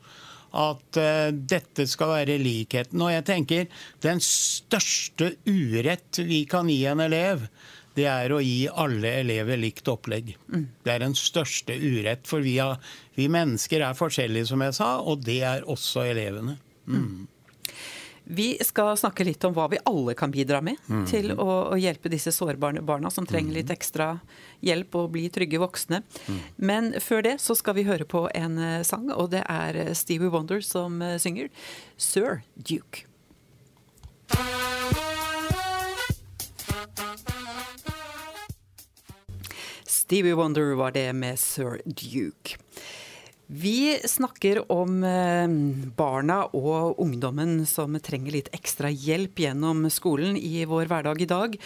at 0.50 0.98
uh, 0.98 1.28
dette 1.30 1.86
skal 1.86 2.14
være 2.14 2.38
likheten. 2.42 3.02
Og 3.02 3.12
jeg 3.14 3.26
tenker 3.28 3.82
den 4.02 4.22
største 4.24 5.34
urett 5.46 6.22
vi 6.26 6.42
kan 6.50 6.70
gi 6.70 6.82
en 6.90 7.02
elev, 7.04 7.46
det 7.98 8.06
er 8.06 8.32
å 8.32 8.38
gi 8.42 8.68
alle 8.70 9.10
elever 9.20 9.58
likt 9.60 9.88
opplegg. 9.90 10.32
Det 10.46 10.92
er 10.92 11.02
den 11.02 11.16
største 11.18 11.74
urett, 11.74 12.22
for 12.28 12.42
vi, 12.44 12.56
har, 12.62 12.78
vi 13.18 13.26
mennesker 13.30 13.82
er 13.82 13.98
forskjellige, 13.98 14.46
som 14.52 14.62
jeg 14.62 14.76
sa, 14.78 14.92
og 15.02 15.24
det 15.26 15.40
er 15.46 15.66
også 15.68 16.06
elevene. 16.12 16.56
Mm. 16.86 17.26
Vi 18.30 18.46
skal 18.62 18.92
snakke 19.00 19.24
litt 19.26 19.42
om 19.48 19.54
hva 19.56 19.64
vi 19.72 19.80
alle 19.90 20.14
kan 20.14 20.30
bidra 20.30 20.60
med 20.62 20.78
Mm. 20.88 21.04
til 21.10 21.32
å, 21.34 21.48
å 21.74 21.78
hjelpe 21.80 22.10
disse 22.12 22.30
sårbare 22.32 22.82
barna 22.86 23.10
som 23.10 23.26
trenger 23.26 23.56
litt 23.58 23.70
ekstra 23.74 24.20
hjelp 24.62 24.94
og 25.00 25.10
bli 25.16 25.24
trygge 25.34 25.58
voksne. 25.58 26.02
Mm. 26.28 26.38
Men 26.56 26.92
før 27.02 27.22
det 27.26 27.34
så 27.42 27.56
skal 27.58 27.74
vi 27.74 27.86
høre 27.88 28.06
på 28.06 28.28
en 28.34 28.58
eh, 28.58 28.82
sang, 28.86 29.10
og 29.10 29.32
det 29.34 29.42
er 29.50 29.74
eh, 29.82 29.92
Stevie 29.98 30.30
Wonder 30.30 30.60
som 30.62 31.02
eh, 31.02 31.18
synger 31.18 31.50
'Sir 31.98 32.42
Duke'. 32.56 33.06
Stevie 39.86 40.34
Wonder 40.34 40.74
var 40.74 40.90
det 40.90 41.12
med 41.12 41.38
Sir 41.38 41.80
Duke. 41.86 42.56
Vi 43.52 43.98
snakker 44.04 44.72
om 44.72 45.04
eh, 45.04 45.48
barna 45.96 46.44
og 46.54 47.00
ungdommen 47.02 47.64
som 47.66 47.96
trenger 47.98 48.36
litt 48.36 48.50
ekstra 48.54 48.92
hjelp 48.94 49.42
gjennom 49.42 49.88
skolen 49.90 50.36
i 50.38 50.62
vår 50.70 50.86
hverdag 50.86 51.24
i 51.24 51.26
dag. 51.26 51.56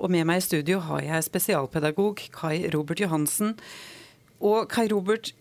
Og 0.00 0.08
med 0.08 0.24
meg 0.24 0.40
i 0.40 0.44
studio 0.46 0.80
har 0.86 1.02
jeg 1.04 1.26
spesialpedagog 1.26 2.22
Kai 2.32 2.70
Robert 2.72 3.02
Johansen. 3.04 3.52
Og 4.40 4.72
Kai 4.72 4.86
Robert, 4.88 5.34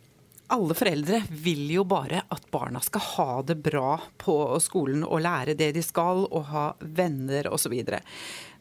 alle 0.52 0.76
foreldre 0.76 1.22
vil 1.32 1.72
jo 1.72 1.88
bare 1.88 2.26
at 2.28 2.52
barna 2.52 2.84
skal 2.84 3.08
ha 3.14 3.30
det 3.48 3.62
bra 3.64 3.96
på 4.20 4.36
skolen 4.60 5.08
og 5.08 5.24
lære 5.24 5.56
det 5.56 5.72
de 5.80 5.88
skal 5.88 6.26
og 6.28 6.50
ha 6.52 6.66
venner 6.84 7.48
osv. 7.48 7.80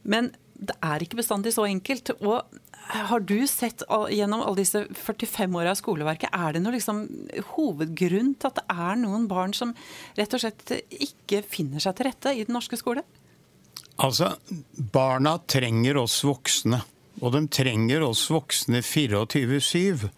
Men 0.07 0.31
det 0.55 0.79
er 0.79 1.03
ikke 1.03 1.19
bestandig 1.19 1.57
så 1.59 1.67
enkelt. 1.67 2.15
Og 2.23 2.47
har 2.93 3.25
du 3.25 3.47
sett 3.49 3.83
gjennom 4.11 4.43
alle 4.43 4.61
disse 4.61 4.85
45 4.95 5.57
åra 5.57 5.73
av 5.73 5.79
skoleverket, 5.81 6.33
er 6.33 6.53
det 6.53 6.63
noen 6.63 6.77
liksom 6.77 7.03
hovedgrunn 7.55 8.35
til 8.37 8.51
at 8.51 8.61
det 8.61 8.79
er 8.87 9.01
noen 9.01 9.27
barn 9.31 9.55
som 9.57 9.75
rett 10.19 10.37
og 10.37 10.45
slett 10.45 10.75
ikke 10.93 11.43
finner 11.47 11.83
seg 11.83 11.97
til 11.97 12.11
rette 12.11 12.35
i 12.37 12.45
den 12.45 12.57
norske 12.57 12.79
skole? 12.81 13.05
Altså, 14.03 14.35
barna 14.93 15.37
trenger 15.47 16.01
oss 16.03 16.23
voksne. 16.27 16.83
Og 17.23 17.35
de 17.35 17.45
trenger 17.53 18.03
oss 18.07 18.25
voksne 18.33 18.81
24-7. 18.83 20.09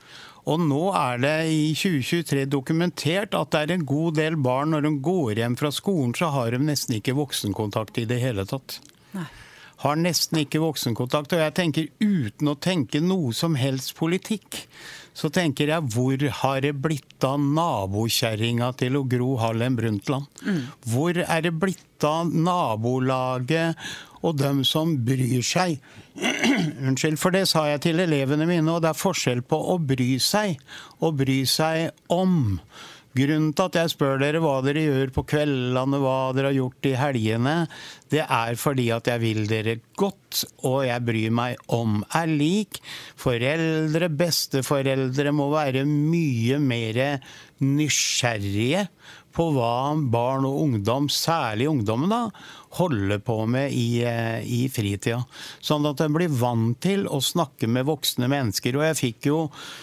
Og 0.45 0.61
nå 0.61 0.83
er 0.97 1.23
det 1.23 1.37
i 1.51 1.63
2023 1.77 2.45
dokumentert 2.53 3.35
at 3.37 3.53
det 3.55 3.63
er 3.63 3.75
en 3.79 3.87
god 3.89 4.19
del 4.21 4.37
barn 4.41 4.75
når 4.75 4.87
de 4.87 4.93
går 5.05 5.41
hjem 5.41 5.57
fra 5.59 5.71
skolen, 5.73 6.13
så 6.17 6.31
har 6.35 6.53
de 6.53 6.61
nesten 6.63 6.99
ikke 6.99 7.17
voksenkontakt 7.17 8.03
i 8.03 8.07
det 8.09 8.21
hele 8.23 8.45
tatt. 8.49 8.79
Nei. 9.17 9.27
Har 9.85 9.99
nesten 10.01 10.41
ikke 10.41 10.63
voksenkontakt. 10.65 11.35
Og 11.37 11.43
jeg 11.43 11.55
tenker 11.57 11.89
uten 12.01 12.51
å 12.51 12.57
tenke 12.57 13.03
noe 13.05 13.35
som 13.37 13.57
helst 13.61 13.95
politikk, 13.99 14.65
så 15.15 15.31
tenker 15.31 15.71
jeg 15.71 15.93
hvor 15.95 16.25
har 16.41 16.63
det 16.65 16.73
blitt 16.83 17.23
av 17.27 17.39
nabokjerringa 17.39 18.73
til 18.81 18.97
å 18.99 19.05
Gro 19.07 19.35
Harlem 19.39 19.77
Brundtland? 19.79 20.27
Hvor 20.91 21.21
er 21.23 21.45
det 21.45 21.53
blitt 21.61 22.07
av 22.09 22.33
nabolaget 22.33 23.79
og 24.25 24.41
dem 24.41 24.65
som 24.67 24.97
bryr 25.07 25.45
seg? 25.47 25.79
Unnskyld, 26.89 27.21
for 27.21 27.35
det 27.35 27.45
sa 27.51 27.67
jeg 27.71 27.85
til 27.87 28.03
elevene 28.03 28.49
mine, 28.49 28.67
og 28.73 28.83
det 28.83 28.91
er 28.91 28.99
forskjell 28.99 29.45
på 29.47 29.61
å 29.75 29.79
bry 29.79 30.17
seg 30.23 30.59
og 30.99 31.21
bry 31.23 31.43
seg 31.47 31.93
om. 32.11 32.57
Grunnen 33.15 33.53
til 33.55 33.69
at 33.69 33.77
jeg 33.79 33.93
spør 33.93 34.19
dere 34.19 34.41
hva 34.43 34.57
dere 34.67 34.83
gjør 34.83 35.13
på 35.15 35.23
kveldene, 35.31 36.01
hva 36.03 36.33
dere 36.35 36.51
har 36.51 36.57
gjort 36.57 36.89
i 36.91 36.95
helgene, 36.99 37.53
det 38.11 38.25
er 38.25 38.59
fordi 38.59 38.89
at 38.95 39.07
jeg 39.07 39.23
vil 39.23 39.45
dere 39.51 39.77
godt, 39.95 40.41
og 40.67 40.81
jeg 40.89 41.05
bryr 41.07 41.35
meg 41.35 41.63
om 41.71 42.01
er 42.11 42.33
lik. 42.33 42.81
Foreldre, 43.23 44.11
besteforeldre 44.11 45.31
må 45.31 45.47
være 45.55 45.87
mye 45.87 46.59
mer 46.59 47.01
nysgjerrige 47.63 48.89
på 49.35 49.49
hva 49.57 49.95
barn 50.11 50.47
og 50.49 50.61
ungdom, 50.63 51.09
særlig 51.11 51.69
ungdommen, 51.71 52.13
da, 52.13 52.29
holder 52.79 53.21
på 53.23 53.37
med 53.51 53.75
i, 53.75 54.03
eh, 54.07 54.41
i 54.43 54.69
fritida. 54.73 55.25
Sånn 55.63 55.87
at 55.91 56.01
en 56.03 56.15
blir 56.15 56.33
vant 56.33 56.79
til 56.83 57.07
å 57.07 57.21
snakke 57.23 57.69
med 57.71 57.87
voksne 57.87 58.31
mennesker. 58.31 58.79
Og 58.79 58.87
jeg 58.89 59.01
fikk 59.01 59.31
jo 59.31 59.41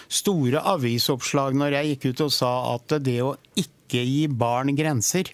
store 0.08 0.64
avisoppslag 0.74 1.56
når 1.56 1.78
jeg 1.78 1.92
gikk 1.92 2.10
ut 2.10 2.26
og 2.26 2.34
sa 2.36 2.52
at 2.74 2.98
det 3.04 3.20
å 3.24 3.36
ikke 3.56 4.02
gi 4.04 4.26
barn 4.28 4.74
grenser, 4.76 5.32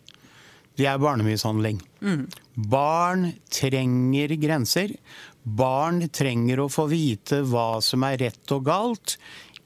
det 0.78 0.86
er 0.86 1.00
barnemishandling. 1.02 1.80
Mm. 2.06 2.28
Barn 2.70 3.32
trenger 3.50 4.34
grenser. 4.38 4.94
Barn 5.42 6.04
trenger 6.14 6.62
å 6.62 6.70
få 6.70 6.86
vite 6.90 7.42
hva 7.50 7.80
som 7.82 8.04
er 8.06 8.20
rett 8.22 8.54
og 8.54 8.66
galt. 8.68 9.16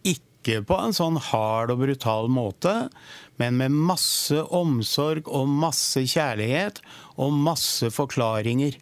Ikke 0.08 0.62
på 0.64 0.78
en 0.80 0.96
sånn 0.96 1.18
hard 1.20 1.74
og 1.74 1.82
brutal 1.84 2.32
måte, 2.32 2.88
men 3.40 3.56
med 3.58 3.74
masse 3.74 4.36
omsorg 4.54 5.28
og 5.30 5.48
masse 5.48 6.02
kjærlighet 6.04 6.80
og 7.20 7.32
masse 7.32 7.88
forklaringer. 7.94 8.76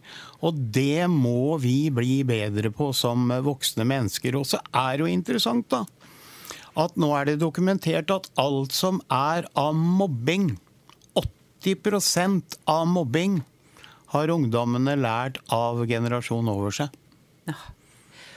Og 0.44 0.58
det 0.74 1.06
må 1.12 1.56
vi 1.62 1.90
bli 1.94 2.20
bedre 2.26 2.72
på 2.74 2.90
som 2.96 3.30
voksne 3.44 3.86
mennesker. 3.88 4.36
Og 4.40 4.48
så 4.50 4.60
er 4.72 4.96
det 4.96 5.06
jo 5.06 5.12
interessant, 5.12 5.68
da, 5.70 5.84
at 6.80 6.96
nå 7.00 7.12
er 7.16 7.30
det 7.30 7.40
dokumentert 7.42 8.10
at 8.14 8.30
alt 8.40 8.74
som 8.76 9.00
er 9.12 9.48
av 9.58 9.74
mobbing, 9.76 10.52
80% 11.60 12.60
av 12.70 12.86
mobbing, 12.88 13.40
har 14.10 14.32
ungdommene 14.32 14.96
lært 14.98 15.38
av 15.54 15.84
generasjon 15.86 16.48
over 16.50 16.74
seg. 16.74 16.96
Ja. 17.46 17.58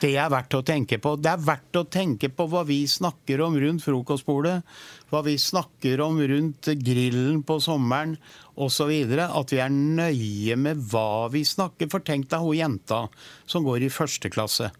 Det 0.03 0.17
er 0.19 0.27
verdt 0.27 0.55
å 0.57 0.60
tenke 0.67 0.98
på. 1.00 1.13
Det 1.15 1.29
er 1.31 1.43
verdt 1.45 1.77
å 1.79 1.86
tenke 1.88 2.27
på 2.36 2.43
hva 2.51 2.65
vi 2.67 2.81
snakker 2.91 3.39
om 3.45 3.53
rundt 3.55 3.86
frokostbordet, 3.86 4.57
hva 5.07 5.22
vi 5.24 5.38
snakker 5.39 6.01
om 6.03 6.17
rundt 6.27 6.67
grillen 6.83 7.39
på 7.48 7.55
sommeren 7.63 8.17
osv. 8.60 8.91
At 9.24 9.53
vi 9.53 9.62
er 9.63 9.72
nøye 9.72 10.57
med 10.60 10.81
hva 10.91 11.29
vi 11.31 11.45
snakker. 11.48 11.88
For 11.93 12.03
tenk 12.03 12.27
deg 12.33 12.43
hun 12.43 12.60
jenta 12.60 13.05
som 13.48 13.63
går 13.63 13.88
i 13.88 13.93
første 13.93 14.27
klasse. 14.33 14.74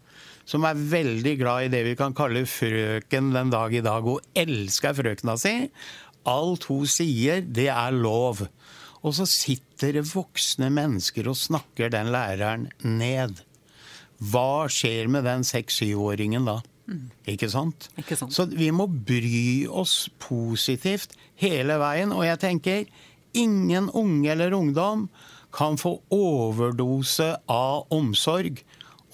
Som 0.44 0.68
er 0.68 0.84
veldig 0.92 1.34
glad 1.40 1.70
i 1.70 1.72
det 1.72 1.80
vi 1.88 1.96
kan 1.96 2.12
kalle 2.12 2.44
frøken 2.44 3.32
den 3.32 3.54
dag 3.54 3.72
i 3.72 3.80
dag. 3.86 4.04
Hun 4.04 4.20
elsker 4.44 4.92
frøkena 5.00 5.38
si. 5.40 5.54
Alt 6.28 6.68
hun 6.68 6.84
sier, 6.84 7.40
det 7.40 7.70
er 7.72 7.96
lov. 7.96 8.44
Og 9.00 9.16
så 9.16 9.24
sitter 9.28 9.96
det 9.96 10.04
voksne 10.12 10.68
mennesker 10.68 11.32
og 11.32 11.40
snakker 11.40 11.88
den 11.96 12.12
læreren 12.12 12.68
ned. 12.84 13.40
Hva 14.18 14.66
skjer 14.70 15.10
med 15.10 15.26
den 15.26 15.44
seks-syvåringen 15.46 16.46
da? 16.48 16.60
Mm. 16.88 17.08
Ikke, 17.32 17.48
sant? 17.48 17.88
Ikke 18.00 18.16
sant? 18.18 18.34
Så 18.34 18.46
vi 18.52 18.68
må 18.74 18.86
bry 18.86 19.64
oss 19.66 20.08
positivt 20.22 21.16
hele 21.40 21.78
veien. 21.80 22.12
Og 22.14 22.26
jeg 22.28 22.40
tenker 22.42 22.84
ingen 23.34 23.90
unge 23.90 24.30
eller 24.32 24.54
ungdom 24.54 25.08
kan 25.54 25.78
få 25.78 25.96
overdose 26.14 27.30
av 27.50 27.86
omsorg 27.94 28.58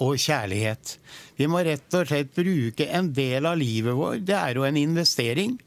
og 0.01 0.17
kjærlighet. 0.21 0.97
Vi 1.37 1.49
må 1.51 1.61
rett 1.65 1.97
og 1.97 2.09
slett 2.09 2.33
bruke 2.37 2.87
en 2.89 3.11
del 3.17 3.49
av 3.49 3.59
livet 3.61 3.97
vår. 3.97 4.23
Det 4.25 4.37
er 4.37 4.57
jo 4.57 4.65
en 4.65 4.79
investering. 4.81 5.59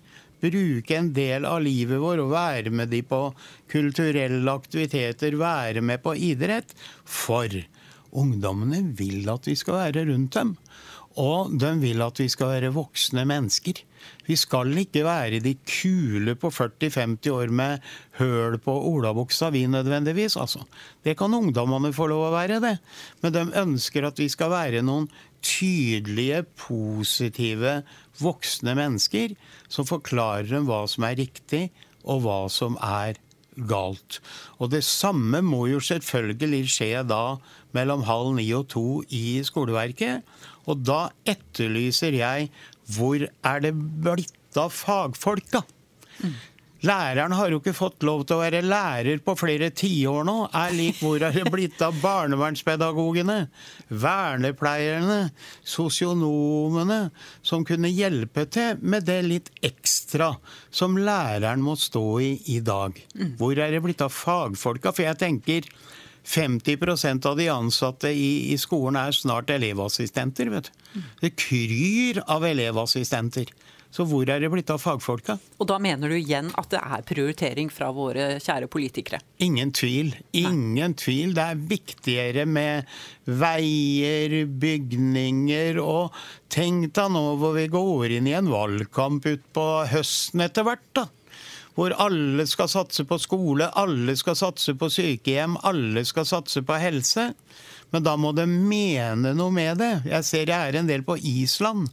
Bruke 0.44 0.98
en 0.98 1.12
del 1.16 1.46
av 1.48 1.62
livet 1.64 2.02
vår 2.02 2.24
og 2.26 2.34
være 2.34 2.74
med 2.74 2.90
de 2.92 3.04
på 3.08 3.22
kulturelle 3.72 4.58
aktiviteter, 4.58 5.38
være 5.40 5.86
med 5.86 6.02
på 6.04 6.18
idrett. 6.18 6.74
For 7.06 7.48
Ungdommene 8.14 8.84
vil 8.98 9.30
at 9.34 9.48
vi 9.50 9.56
skal 9.58 9.80
være 9.82 10.06
rundt 10.12 10.36
dem. 10.38 10.58
Og 11.22 11.52
de 11.62 11.70
vil 11.78 12.02
at 12.02 12.18
vi 12.18 12.28
skal 12.32 12.50
være 12.50 12.72
voksne 12.74 13.26
mennesker. 13.30 13.84
Vi 14.26 14.36
skal 14.40 14.74
ikke 14.82 15.04
være 15.06 15.42
de 15.44 15.54
kule 15.62 16.34
på 16.40 16.50
40-50 16.50 17.30
år 17.32 17.54
med 17.54 17.84
høl 18.18 18.58
på 18.58 18.74
olabuksa, 18.90 19.52
vi 19.54 19.66
nødvendigvis. 19.68 20.38
altså. 20.38 20.66
Det 21.04 21.18
kan 21.18 21.34
ungdommene 21.34 21.94
få 21.94 22.08
lov 22.10 22.30
å 22.30 22.34
være, 22.34 22.60
det. 22.64 22.78
Men 23.22 23.34
de 23.34 23.46
ønsker 23.62 24.08
at 24.10 24.20
vi 24.20 24.30
skal 24.30 24.52
være 24.54 24.82
noen 24.82 25.08
tydelige, 25.44 26.44
positive, 26.58 27.82
voksne 28.20 28.76
mennesker 28.80 29.36
som 29.68 29.86
forklarer 29.86 30.50
dem 30.50 30.66
hva 30.70 30.86
som 30.90 31.06
er 31.06 31.20
riktig, 31.20 31.68
og 32.04 32.26
hva 32.26 32.40
som 32.52 32.76
er 32.84 33.20
galt. 33.70 34.20
Og 34.60 34.72
det 34.74 34.84
samme 34.88 35.42
må 35.46 35.66
jo 35.72 35.82
selvfølgelig 35.84 36.72
skje 36.74 37.04
da 37.08 37.38
mellom 37.76 38.06
halv 38.08 38.34
ni 38.38 38.48
og 38.56 38.68
to 38.74 38.88
i 39.10 39.42
skoleverket. 39.46 40.24
Og 40.70 40.84
da 40.86 41.10
etterlyser 41.30 42.16
jeg 42.18 42.50
hvor 42.94 43.26
er 43.26 43.64
det 43.64 43.74
blitt 43.76 44.60
av 44.60 44.74
fagfolka? 44.76 45.64
Mm. 46.22 46.36
Læreren 46.84 47.32
har 47.32 47.54
jo 47.54 47.62
ikke 47.62 47.76
fått 47.78 48.04
lov 48.04 48.26
til 48.28 48.36
å 48.36 48.42
være 48.42 48.60
lærer 48.66 49.22
på 49.24 49.38
flere 49.40 49.70
tiår 49.72 50.26
nå. 50.28 50.36
Er 50.60 50.74
lik 50.76 51.00
hvor 51.00 51.24
er 51.24 51.32
det 51.32 51.46
blitt 51.52 51.80
av 51.86 51.96
barnevernspedagogene, 52.04 53.38
vernepleierne, 54.04 55.30
sosionomene, 55.64 57.00
som 57.40 57.64
kunne 57.68 57.92
hjelpe 57.92 58.44
til 58.52 58.84
med 58.84 59.08
det 59.08 59.22
litt 59.30 59.50
ekstra 59.64 60.34
som 60.76 61.00
læreren 61.00 61.64
må 61.64 61.78
stå 61.80 62.06
i 62.20 62.34
i 62.52 62.60
dag? 62.60 63.00
Hvor 63.40 63.56
er 63.56 63.72
det 63.72 63.84
blitt 63.86 64.04
av 64.04 64.12
fagfolka? 64.12 64.92
For 64.92 65.08
jeg 65.08 65.22
tenker 65.24 65.72
50% 66.24 67.26
av 67.28 67.38
de 67.40 67.50
ansatte 67.52 68.12
i, 68.12 68.52
i, 68.54 68.58
skolen 68.60 69.00
er 69.00 69.16
snart 69.16 69.52
elevassistenter. 69.52 70.52
vet 70.52 70.70
du. 70.72 71.02
Det 71.24 71.34
kryr 71.36 72.22
av 72.28 72.46
elevassistenter. 72.48 73.52
Så 73.94 74.08
hvor 74.10 74.26
er 74.26 74.42
det 74.42 74.50
blitt 74.50 74.72
av 74.74 74.82
fagfolka? 74.82 75.36
Og 75.62 75.68
da 75.70 75.78
mener 75.82 76.10
du 76.10 76.18
igjen 76.18 76.50
at 76.58 76.72
det 76.74 76.80
er 76.82 77.06
prioritering 77.06 77.70
fra 77.70 77.92
våre 77.94 78.40
kjære 78.42 78.70
politikere? 78.74 79.20
Ingen 79.46 79.70
tvil. 79.76 80.16
Ingen 80.34 80.96
Nei. 80.96 80.98
tvil. 80.98 81.36
Det 81.38 81.44
er 81.46 81.66
viktigere 81.70 82.46
med 82.50 82.90
veier, 83.30 84.40
bygninger 84.50 85.82
og 85.84 86.16
Tenk 86.54 86.92
deg 86.94 87.10
nå 87.10 87.22
hvor 87.42 87.56
vi 87.56 87.66
går 87.74 88.12
inn 88.20 88.28
i 88.30 88.36
en 88.38 88.50
valgkamp 88.52 89.26
utpå 89.26 89.64
høsten 89.90 90.44
etter 90.46 90.66
hvert, 90.68 90.90
da 90.94 91.08
hvor 91.74 91.94
alle 91.98 92.46
skal 92.46 92.70
satse 92.70 93.02
på 93.10 93.18
skole, 93.18 93.66
alle 93.66 94.14
skal 94.14 94.36
satse 94.38 94.76
på 94.78 94.92
sykehjem, 94.94 95.56
alle 95.66 96.04
skal 96.06 96.28
satse 96.30 96.62
på 96.62 96.78
helse. 96.78 97.32
Men 97.94 98.06
da 98.06 98.14
må 98.18 98.32
de 98.38 98.46
mene 98.50 99.34
noe 99.38 99.54
med 99.54 99.82
det. 99.82 99.92
Jeg 100.10 100.26
ser 100.26 100.50
jeg 100.50 100.70
er 100.70 100.80
en 100.80 100.90
del 100.90 101.02
på 101.06 101.18
Island 101.18 101.90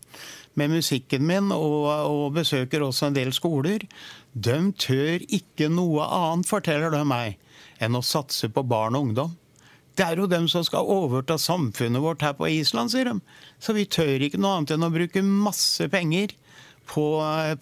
med 0.58 0.72
musikken 0.72 1.26
min, 1.26 1.52
og, 1.54 1.86
og 2.10 2.24
besøker 2.36 2.82
også 2.84 3.08
en 3.08 3.18
del 3.18 3.32
skoler, 3.34 3.84
de 4.34 4.58
tør 4.78 5.22
ikke 5.26 5.70
noe 5.72 6.06
annet, 6.06 6.48
forteller 6.50 6.92
de 6.94 7.04
meg, 7.06 7.38
enn 7.80 7.98
å 7.98 8.04
satse 8.04 8.50
på 8.52 8.66
barn 8.66 8.98
og 8.98 9.10
ungdom. 9.10 9.36
Det 9.98 10.06
er 10.06 10.20
jo 10.22 10.28
dem 10.30 10.46
som 10.48 10.62
skal 10.64 10.88
overta 10.88 11.36
samfunnet 11.40 12.02
vårt 12.02 12.22
her 12.24 12.36
på 12.38 12.48
Island, 12.48 12.92
sier 12.92 13.10
de. 13.10 13.18
Så 13.60 13.74
vi 13.76 13.88
tør 13.90 14.22
ikke 14.24 14.40
noe 14.40 14.58
annet 14.58 14.76
enn 14.76 14.86
å 14.86 14.92
bruke 14.92 15.22
masse 15.26 15.88
penger 15.92 16.32
på, 16.90 17.06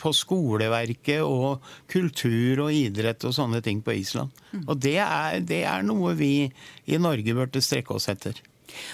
på 0.00 0.12
skoleverket 0.14 1.24
og 1.24 1.64
kultur 1.90 2.64
og 2.66 2.74
idrett 2.74 3.24
og 3.28 3.34
sånne 3.36 3.60
ting 3.64 3.80
på 3.84 3.96
Island. 3.98 4.32
Mm. 4.52 4.62
Og 4.66 4.78
det 4.84 4.98
er, 5.04 5.40
det 5.44 5.64
er 5.68 5.84
noe 5.86 6.14
vi 6.18 6.32
i 6.86 7.00
Norge 7.00 7.36
burde 7.36 7.64
strekke 7.64 7.96
oss 7.96 8.08
etter. 8.12 8.38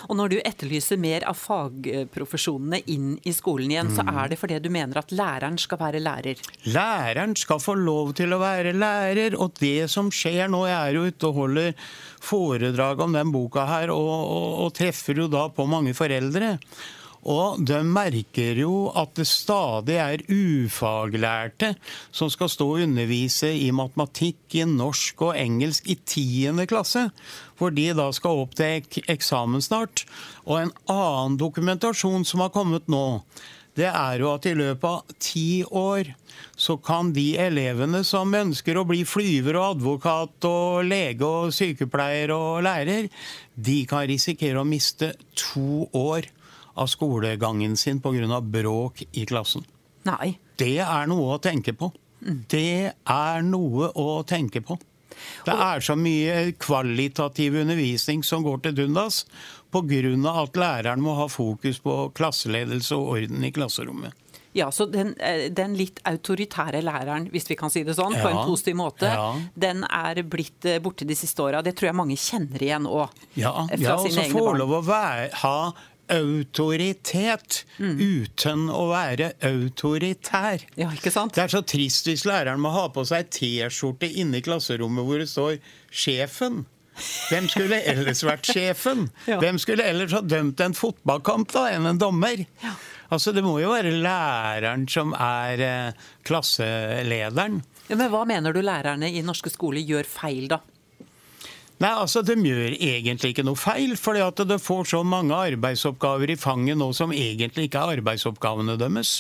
Og 0.09 0.17
Når 0.19 0.33
du 0.33 0.37
etterlyser 0.41 1.01
mer 1.01 1.27
av 1.29 1.39
fagprofesjonene 1.39 2.81
inn 2.93 3.15
i 3.25 3.35
skolen 3.35 3.73
igjen, 3.73 3.93
mm. 3.93 3.97
så 3.99 4.07
er 4.07 4.33
det 4.33 4.41
fordi 4.41 4.61
du 4.63 4.71
mener 4.73 5.01
at 5.01 5.15
læreren 5.15 5.59
skal 5.61 5.81
være 5.81 6.03
lærer? 6.03 6.41
Læreren 6.71 7.37
skal 7.39 7.63
få 7.63 7.77
lov 7.79 8.15
til 8.19 8.35
å 8.35 8.41
være 8.43 8.75
lærer, 8.77 9.39
og 9.39 9.57
det 9.61 9.91
som 9.93 10.11
skjer 10.15 10.51
nå 10.53 10.65
Jeg 10.65 10.79
er 10.79 10.99
jo 10.99 11.07
ute 11.09 11.31
og 11.31 11.41
holder 11.43 11.87
foredrag 12.25 13.01
om 13.05 13.15
den 13.17 13.33
boka 13.35 13.67
her, 13.69 13.93
og, 13.95 14.11
og, 14.11 14.51
og 14.67 14.77
treffer 14.77 15.25
jo 15.25 15.31
da 15.31 15.49
på 15.53 15.67
mange 15.69 15.95
foreldre. 15.97 16.55
Og 17.25 17.63
de 17.65 17.79
merker 17.89 18.59
jo 18.61 18.91
at 18.93 19.15
det 19.17 19.27
stadig 19.31 19.97
er 19.97 20.25
ufaglærte 20.29 21.73
som 22.13 22.29
skal 22.33 22.51
stå 22.53 22.67
og 22.75 22.85
undervise 22.85 23.49
i 23.49 23.71
matematikk, 23.73 24.43
i 24.61 24.67
norsk 24.69 25.25
og 25.31 25.39
engelsk 25.41 25.89
i 25.89 25.97
tiende 26.05 26.69
klasse. 26.69 27.09
Hvor 27.57 27.73
de 27.73 27.89
da 27.97 28.11
skal 28.13 28.45
opp 28.45 28.55
til 28.59 28.85
eksamen 29.09 29.65
snart. 29.65 30.05
Og 30.45 30.61
en 30.61 30.75
annen 30.91 31.39
dokumentasjon 31.41 32.27
som 32.29 32.45
har 32.45 32.53
kommet 32.53 32.91
nå, 32.93 33.23
det 33.75 33.89
er 33.91 34.21
jo 34.23 34.31
at 34.31 34.47
i 34.47 34.55
løpet 34.55 34.85
av 34.87 35.17
ti 35.23 35.65
år 35.67 36.13
så 36.59 36.77
kan 36.79 37.11
de 37.15 37.33
elevene 37.41 38.05
som 38.07 38.31
ønsker 38.35 38.79
å 38.79 38.87
bli 38.87 39.01
flyver 39.07 39.59
og 39.59 39.79
advokat 39.79 40.47
og 40.47 40.85
lege 40.87 41.27
og 41.27 41.55
sykepleier 41.55 42.31
og 42.35 42.63
lærer, 42.67 43.09
de 43.55 43.79
kan 43.91 44.07
risikere 44.11 44.63
å 44.63 44.69
miste 44.69 45.15
to 45.35 45.89
år 45.91 46.31
av 46.75 46.87
skolegangen 46.91 47.77
sin 47.77 48.01
pga. 48.01 48.41
bråk 48.41 49.03
i 49.13 49.27
klassen. 49.27 49.65
Nei. 50.05 50.39
Det 50.57 50.79
er 50.79 51.07
noe 51.07 51.37
å 51.37 51.39
tenke 51.43 51.73
på. 51.73 51.93
Det 52.49 52.93
er 52.93 53.43
noe 53.43 53.91
å 53.95 54.23
tenke 54.25 54.61
på. 54.65 54.79
Det 55.47 55.55
er 55.55 55.81
så 55.85 55.95
mye 55.97 56.53
kvalitativ 56.59 57.55
undervisning 57.61 58.25
som 58.27 58.43
går 58.43 58.65
til 58.65 58.75
dundas 58.75 59.25
pga. 59.75 60.43
at 60.43 60.57
læreren 60.57 61.01
må 61.01 61.15
ha 61.15 61.29
fokus 61.29 61.79
på 61.79 62.11
klasseledelse 62.15 62.95
og 62.95 63.09
orden 63.19 63.45
i 63.45 63.53
klasserommet. 63.53 64.13
Ja, 64.57 64.71
så 64.71 64.87
den, 64.87 65.17
eh, 65.19 65.51
den, 65.51 65.75
litt 65.75 65.99
autoritære 66.07 66.81
læreren, 66.81 67.27
hvis 67.31 67.51
vi 67.51 67.57
kan 67.59 67.71
si 67.75 67.83
det 67.83 67.97
sånn, 67.99 68.15
ja, 68.15 68.23
på 68.23 68.31
en 68.31 68.47
positiv 68.47 68.77
måte, 68.79 69.09
ja. 69.11 69.33
den 69.55 69.83
er 69.83 70.23
blitt 70.23 70.65
eh, 70.71 70.79
borte 70.79 71.05
de 71.05 71.17
siste 71.19 71.43
åra. 71.43 71.63
Det 71.63 71.73
tror 71.75 71.89
jeg 71.89 71.97
mange 71.99 72.15
kjenner 72.15 72.63
igjen 72.63 72.87
òg. 72.87 73.11
Ja, 73.35 73.67
ja 73.75 73.97
og 73.99 74.07
så 74.15 74.29
får 74.31 74.61
lov 74.61 74.77
å 74.79 74.81
være, 74.87 75.33
ha 75.43 75.73
autoritet 76.13 77.63
mm. 77.79 77.97
uten 77.99 78.69
å 78.73 78.87
være 78.91 79.33
autoritær. 79.45 80.67
Ja, 80.81 80.91
ikke 80.95 81.13
sant? 81.15 81.37
Det 81.37 81.47
er 81.47 81.55
så 81.55 81.65
trist 81.67 82.09
hvis 82.11 82.27
læreren 82.29 82.63
må 82.63 82.75
ha 82.75 82.87
på 82.93 83.07
seg 83.09 83.31
T-skjorte 83.35 84.11
inne 84.11 84.41
i 84.41 84.45
klasserommet 84.45 85.09
hvor 85.09 85.23
det 85.23 85.31
står 85.33 85.59
'sjefen'. 85.91 86.65
Hvem 86.95 87.49
skulle 87.51 87.81
ellers 87.91 88.23
vært 88.23 88.49
sjefen? 88.53 89.09
ja. 89.31 89.41
Hvem 89.43 89.59
skulle 89.59 89.87
ellers 89.87 90.15
ha 90.15 90.21
dømt 90.23 90.61
en 90.63 90.77
fotballkamp 90.79 91.51
da, 91.55 91.67
enn 91.75 91.89
en 91.91 91.99
dommer? 91.99 92.45
Ja. 92.63 92.75
Altså, 93.13 93.35
Det 93.35 93.43
må 93.45 93.59
jo 93.61 93.73
være 93.75 93.93
læreren 94.03 94.87
som 94.91 95.15
er 95.19 95.63
eh, 95.63 96.05
klasselederen. 96.27 97.63
Ja, 97.91 97.99
men 97.99 98.13
Hva 98.13 98.23
mener 98.29 98.55
du 98.55 98.63
lærerne 98.65 99.11
i 99.11 99.23
norske 99.27 99.53
skoler 99.53 99.85
gjør 99.85 100.09
feil, 100.09 100.47
da? 100.51 100.63
Nei, 101.85 101.93
altså 101.93 102.23
De 102.25 102.39
gjør 102.41 102.79
egentlig 102.79 103.35
ikke 103.35 103.45
noe 103.45 103.61
feil, 103.61 103.93
fordi 104.01 104.23
at 104.25 104.41
de 104.49 104.57
får 104.63 104.89
så 104.95 105.03
mange 105.05 105.37
arbeidsoppgaver 105.37 106.33
i 106.33 106.41
fanget 106.41 106.81
nå 106.81 106.89
som 106.97 107.13
egentlig 107.13 107.69
ikke 107.69 107.83
er 107.83 107.99
arbeidsoppgavene 107.99 108.79
deres. 108.81 109.19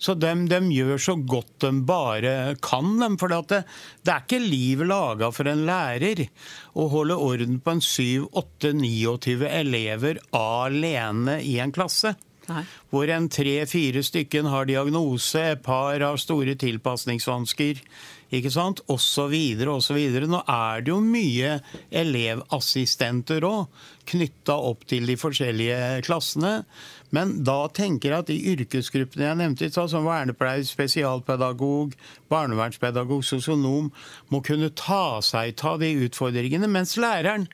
Så 0.00 0.14
de, 0.16 0.30
de, 0.48 0.58
gjør 0.72 1.00
så 1.04 1.14
godt 1.14 1.60
de 1.62 1.70
bare 1.86 2.32
kan. 2.64 2.94
Dem, 2.98 3.18
for 3.20 3.30
det, 3.30 3.60
det, 4.02 4.08
er 4.08 4.24
ikke 4.24 4.40
liv 4.40 4.82
laga 4.88 5.28
for 5.36 5.50
en 5.50 5.66
lærer 5.68 6.24
å 6.72 6.88
holde 6.90 7.18
orden 7.20 7.60
på 7.62 7.76
en 7.76 7.84
7-8-29 7.84 9.44
elever 9.50 10.22
alene 10.34 11.38
i 11.44 11.58
en 11.60 11.76
klasse. 11.76 12.16
Nei. 12.50 12.64
Hvor 12.90 13.12
en 13.14 13.28
tre-fire 13.30 14.02
stykken 14.02 14.48
har 14.50 14.66
diagnose, 14.66 15.44
et 15.52 15.62
par 15.62 16.00
har 16.02 16.18
store 16.18 16.56
tilpasningsvansker 16.58 17.84
ikke 18.30 18.52
sant, 18.54 18.80
Og 18.88 19.00
så 19.02 19.26
videre 19.30 19.74
og 19.74 19.82
så 19.82 19.96
videre. 19.96 20.28
Nå 20.30 20.42
er 20.46 20.84
det 20.84 20.92
jo 20.92 21.00
mye 21.02 21.58
elevassistenter 21.90 23.42
òg, 23.46 23.66
knytta 24.10 24.54
opp 24.54 24.86
til 24.90 25.06
de 25.06 25.16
forskjellige 25.18 26.02
klassene. 26.06 26.64
Men 27.10 27.40
da 27.46 27.64
tenker 27.74 28.12
jeg 28.12 28.22
at 28.22 28.30
de 28.30 28.38
yrkesgruppene 28.52 29.26
jeg 29.26 29.38
nevnte, 29.40 29.70
som 29.74 30.06
vernepleier, 30.06 30.62
spesialpedagog, 30.66 31.96
barnevernspedagog, 32.30 33.24
sosionom, 33.26 33.90
må 34.30 34.42
kunne 34.46 34.70
ta 34.78 35.18
seg 35.24 35.58
av 35.66 35.80
de 35.82 35.90
utfordringene. 36.06 36.70
Mens 36.70 36.96
læreren 37.00 37.48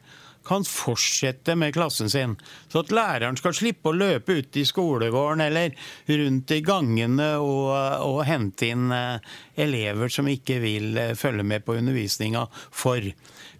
kan 0.46 0.64
fortsette 0.66 1.56
med 1.58 1.74
klassen 1.74 2.10
sin. 2.10 2.36
Så 2.72 2.84
at 2.84 2.92
læreren 2.94 3.38
skal 3.38 3.54
slippe 3.56 3.90
å 3.90 3.96
løpe 3.96 4.38
ut 4.38 4.56
i 4.56 4.64
skolegården 4.66 5.42
eller 5.46 5.74
rundt 6.06 6.54
i 6.54 6.60
gangene 6.66 7.32
og, 7.42 7.72
og 8.06 8.22
hente 8.28 8.70
inn 8.70 8.92
eh, 8.94 9.34
elever 9.66 10.12
som 10.12 10.30
ikke 10.30 10.60
vil 10.62 11.00
eh, 11.02 11.14
følge 11.18 11.46
med 11.46 11.66
på 11.66 11.78
undervisninga. 11.80 12.46
For 12.70 13.10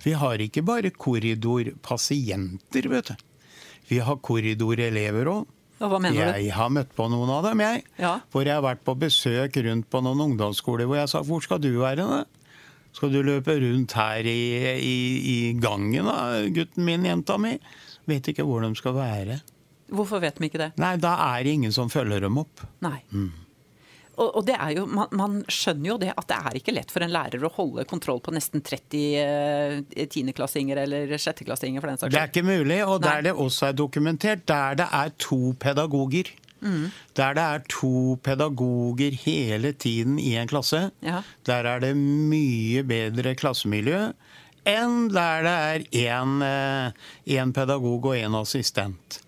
vi 0.05 0.15
har 0.15 0.43
ikke 0.43 0.65
bare 0.67 0.95
korridorpasienter, 0.95 2.91
vet 2.93 3.13
du. 3.13 3.27
Vi 3.87 4.01
har 4.03 4.23
korridorelever 4.23 5.31
òg. 5.31 5.53
Jeg 6.41 6.55
har 6.57 6.71
møtt 6.73 6.95
på 6.97 7.05
noen 7.13 7.31
av 7.35 7.43
dem, 7.45 7.61
jeg. 7.61 7.83
Ja. 8.01 8.15
Hvor 8.33 8.47
jeg 8.47 8.57
har 8.57 8.65
vært 8.65 8.85
på 8.87 8.95
besøk 8.97 9.59
rundt 9.67 9.91
på 9.93 10.01
noen 10.05 10.23
ungdomsskoler 10.31 10.89
hvor 10.89 10.97
jeg 10.97 11.11
sa 11.13 11.21
'hvor 11.21 11.43
skal 11.45 11.61
du 11.61 11.69
være'? 11.83 12.07
Da? 12.09 12.25
Skal 12.97 13.13
du 13.13 13.21
løpe 13.21 13.59
rundt 13.61 13.93
her 13.99 14.25
i, 14.25 14.41
i, 14.81 14.97
i 15.29 15.39
gangen, 15.61 16.09
da, 16.09 16.41
gutten 16.49 16.87
min, 16.87 17.05
jenta 17.05 17.37
mi? 17.41 17.57
Vet 18.09 18.31
ikke 18.33 18.47
hvor 18.47 18.65
de 18.65 18.71
skal 18.79 18.95
være. 18.97 19.41
Hvorfor 19.93 20.23
vet 20.23 20.39
de 20.41 20.49
ikke 20.49 20.63
det? 20.63 20.71
Nei, 20.81 20.97
Da 21.03 21.13
er 21.29 21.45
det 21.45 21.59
ingen 21.59 21.75
som 21.75 21.91
følger 21.93 22.25
dem 22.25 22.41
opp. 22.41 22.65
Nei. 22.87 23.01
Mm. 23.13 23.35
Og, 24.17 24.39
det 24.49 24.55
er 24.57 24.71
jo, 24.79 24.87
man, 24.89 25.11
man, 25.13 25.35
skjønner 25.53 25.91
jo 25.91 25.97
det 26.01 26.15
at 26.17 26.25
det 26.31 26.37
er 26.49 26.57
ikke 26.57 26.73
lett 26.73 26.93
for 26.93 27.05
en 27.05 27.13
lærer 27.13 27.43
å 27.45 27.51
holde 27.53 27.85
kontroll 27.89 28.23
på 28.25 28.33
nesten 28.33 28.63
30 28.65 29.03
eh, 29.21 30.07
tiendeklassinger 30.09 30.81
eller 30.87 31.13
sjetteklassinger. 31.21 31.85
for 31.85 31.93
den 31.93 32.01
saks 32.01 32.15
Det 32.15 32.23
er 32.23 32.33
ikke 32.33 32.47
mulig, 32.47 32.81
og 32.87 33.03
Nei. 33.03 33.11
der 33.11 33.27
det 33.29 33.35
også 33.45 33.69
er 33.69 33.77
dokumentert, 33.77 34.47
der 34.49 34.81
det 34.81 34.89
er 34.89 35.13
to 35.21 35.53
pedagoger 35.61 36.33
Mm. 36.67 36.91
Der 37.17 37.37
det 37.39 37.45
er 37.45 37.67
to 37.71 38.19
pedagoger 38.27 39.15
hele 39.23 39.73
tiden 39.73 40.19
i 40.19 40.35
en 40.37 40.51
klasse, 40.51 40.91
ja. 41.03 41.23
der 41.47 41.71
er 41.71 41.85
det 41.85 41.95
mye 41.97 42.83
bedre 42.87 43.37
klassemiljø 43.39 44.11
enn 44.67 45.07
der 45.15 45.47
det 45.47 45.55
er 45.55 45.87
én 46.19 46.43
eh, 46.43 47.53
pedagog 47.55 48.11
og 48.11 48.19
én 48.19 48.35
assistent. 48.35 49.21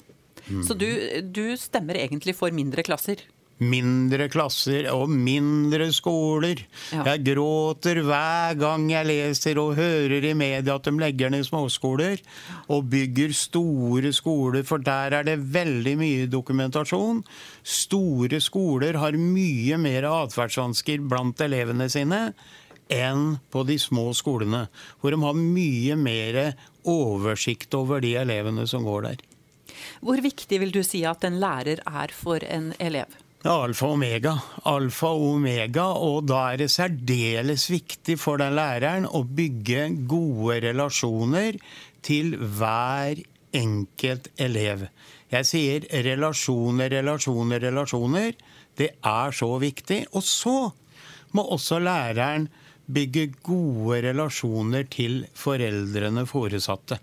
Mm. 0.48 0.62
Så 0.64 0.74
du, 0.74 0.88
du 1.22 1.56
stemmer 1.60 1.94
egentlig 1.94 2.34
for 2.34 2.50
mindre 2.54 2.82
klasser? 2.82 3.22
Mindre 3.58 4.28
klasser 4.32 4.86
og 4.92 5.10
mindre 5.10 5.88
skoler. 5.94 6.62
Ja. 6.94 7.04
Jeg 7.12 7.24
gråter 7.30 8.02
hver 8.06 8.58
gang 8.60 8.86
jeg 8.92 9.08
leser 9.08 9.60
og 9.62 9.76
hører 9.78 10.28
i 10.30 10.34
media 10.38 10.76
at 10.76 10.86
de 10.86 10.94
legger 10.98 11.32
ned 11.34 11.46
småskoler 11.48 12.22
og 12.68 12.88
bygger 12.92 13.34
store 13.36 14.12
skoler, 14.16 14.64
for 14.68 14.82
der 14.82 15.18
er 15.20 15.26
det 15.26 15.38
veldig 15.54 15.96
mye 15.98 16.30
dokumentasjon. 16.30 17.24
Store 17.62 18.40
skoler 18.44 18.98
har 19.00 19.18
mye 19.18 19.78
mer 19.80 20.08
atferdsvansker 20.12 21.04
blant 21.08 21.40
elevene 21.44 21.90
sine 21.92 22.28
enn 22.88 23.36
på 23.52 23.62
de 23.68 23.76
små 23.80 24.10
skolene, 24.16 24.66
hvor 25.00 25.12
de 25.12 25.20
har 25.20 25.36
mye 25.36 25.96
mer 26.00 26.38
oversikt 26.88 27.74
over 27.76 28.00
de 28.00 28.14
elevene 28.16 28.64
som 28.70 28.86
går 28.86 29.10
der. 29.10 29.24
Hvor 30.00 30.20
viktig 30.24 30.60
vil 30.62 30.72
du 30.74 30.80
si 30.86 31.04
at 31.06 31.24
en 31.28 31.38
lærer 31.42 31.82
er 31.84 32.14
for 32.14 32.44
en 32.44 32.72
elev? 32.80 33.12
Alfa 33.46 33.86
og 33.86 33.94
omega. 33.94 34.32
Alfa 34.66 35.12
og 35.14 35.36
omega, 35.36 35.84
og 35.94 36.26
da 36.26 36.40
er 36.52 36.62
det 36.64 36.72
særdeles 36.74 37.68
viktig 37.70 38.16
for 38.18 38.40
den 38.42 38.56
læreren 38.58 39.06
å 39.06 39.22
bygge 39.22 39.84
gode 40.10 40.58
relasjoner 40.66 41.60
til 42.02 42.34
hver 42.34 43.20
enkelt 43.54 44.26
elev. 44.42 44.88
Jeg 45.30 45.46
sier 45.46 45.86
relasjoner, 46.08 46.90
relasjoner, 46.90 47.62
relasjoner. 47.62 48.34
Det 48.74 48.90
er 49.06 49.30
så 49.30 49.52
viktig. 49.62 50.00
Og 50.18 50.24
så 50.26 50.56
må 51.36 51.44
også 51.46 51.78
læreren 51.78 52.48
bygge 52.90 53.28
gode 53.44 54.00
relasjoner 54.08 54.88
til 54.90 55.22
foreldrene 55.36 56.26
foresatte. 56.26 56.98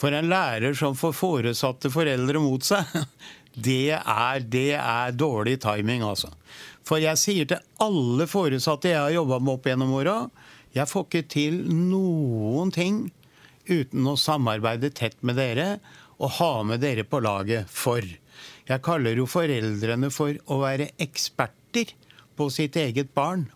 For 0.00 0.14
en 0.16 0.30
lærer 0.30 0.72
som 0.76 0.94
får 0.96 1.12
foresatte 1.12 1.90
foreldre 1.92 2.40
mot 2.40 2.64
seg, 2.64 2.86
det 3.54 3.96
er, 3.98 4.42
det 4.46 4.74
er 4.78 5.16
dårlig 5.16 5.58
timing, 5.62 6.04
altså. 6.06 6.30
For 6.86 7.02
jeg 7.02 7.18
sier 7.20 7.48
til 7.50 7.62
alle 7.82 8.26
foresatte 8.30 8.92
jeg 8.92 9.00
har 9.00 9.14
jobba 9.14 9.40
med 9.42 9.58
opp 9.58 9.68
gjennom 9.68 9.94
åra, 9.98 10.18
jeg 10.74 10.86
får 10.86 11.06
ikke 11.06 11.24
til 11.34 11.56
noen 11.74 12.70
ting 12.74 13.08
uten 13.70 14.06
å 14.06 14.16
samarbeide 14.18 14.92
tett 14.94 15.18
med 15.26 15.38
dere 15.38 15.78
og 16.20 16.36
ha 16.38 16.52
med 16.66 16.82
dere 16.84 17.04
på 17.06 17.20
laget. 17.24 17.70
For 17.70 18.04
jeg 18.04 18.84
kaller 18.86 19.18
jo 19.18 19.26
foreldrene 19.30 20.12
for 20.14 20.36
å 20.46 20.60
være 20.62 20.92
eksperter 21.02 21.94
på 22.38 22.50
sitt 22.54 22.78
eget 22.78 23.10
barn. 23.16 23.48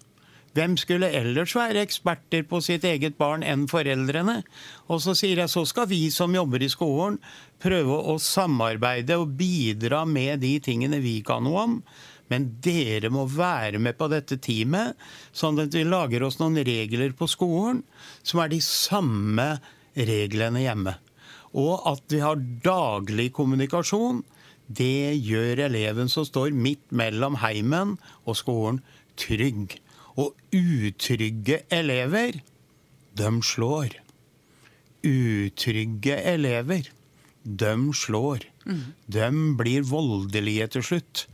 Hvem 0.55 0.77
skulle 0.79 1.11
ellers 1.11 1.55
være 1.57 1.83
eksperter 1.83 2.45
på 2.47 2.61
sitt 2.63 2.85
eget 2.87 3.17
barn 3.19 3.43
enn 3.43 3.67
foreldrene? 3.71 4.37
Og 4.87 5.01
så 5.03 5.17
sier 5.19 5.41
jeg 5.43 5.51
så 5.51 5.65
skal 5.67 5.89
vi 5.91 6.05
som 6.15 6.35
jobber 6.35 6.63
i 6.63 6.71
skolen 6.71 7.19
prøve 7.63 8.01
å 8.13 8.17
samarbeide 8.23 9.19
og 9.21 9.37
bidra 9.39 10.03
med 10.09 10.43
de 10.45 10.57
tingene 10.65 11.01
vi 11.05 11.21
kan 11.27 11.45
noe 11.47 11.63
om. 11.69 11.79
Men 12.33 12.49
dere 12.65 13.11
må 13.13 13.27
være 13.29 13.81
med 13.83 13.99
på 13.99 14.09
dette 14.13 14.39
teamet, 14.43 14.97
sånn 15.37 15.61
at 15.61 15.75
vi 15.77 15.85
lager 15.87 16.25
oss 16.25 16.41
noen 16.41 16.57
regler 16.65 17.13
på 17.17 17.29
skolen 17.31 17.83
som 18.25 18.41
er 18.43 18.53
de 18.53 18.61
samme 18.65 19.49
reglene 19.95 20.65
hjemme. 20.65 20.97
Og 21.55 21.85
at 21.87 22.03
vi 22.11 22.23
har 22.25 22.41
daglig 22.65 23.31
kommunikasjon. 23.37 24.25
Det 24.67 25.15
gjør 25.21 25.67
eleven 25.67 26.09
som 26.11 26.25
står 26.27 26.57
midt 26.57 26.89
mellom 26.91 27.37
heimen 27.43 27.99
og 28.25 28.39
skolen, 28.41 28.81
trygg. 29.21 29.77
Og 30.17 30.33
utrygge 30.55 31.61
elever, 31.75 32.41
de 33.15 33.31
slår. 33.45 33.99
Utrygge 35.05 36.17
elever, 36.33 36.89
de 37.45 37.93
slår. 37.95 38.49
Mm. 38.65 38.85
De 39.07 39.31
blir 39.59 39.85
voldelige 39.87 40.69
til 40.77 40.87
slutt. 40.91 41.27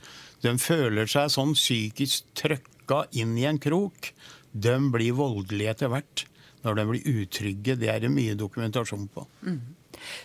De 0.42 0.56
føler 0.58 1.10
seg 1.10 1.30
sånn 1.32 1.54
psykisk 1.54 2.26
trøkka 2.38 3.04
inn 3.16 3.36
i 3.38 3.46
en 3.48 3.60
krok. 3.62 4.12
De 4.50 4.74
blir 4.92 5.14
voldelige 5.18 5.76
etter 5.76 5.92
hvert. 5.92 6.26
Når 6.64 6.76
de 6.76 6.86
blir 6.90 7.20
utrygge. 7.22 7.76
Det 7.80 7.88
er 7.88 8.02
det 8.02 8.10
mye 8.12 8.34
dokumentasjon 8.36 9.06
på. 9.14 9.24
Mm. 9.46 9.60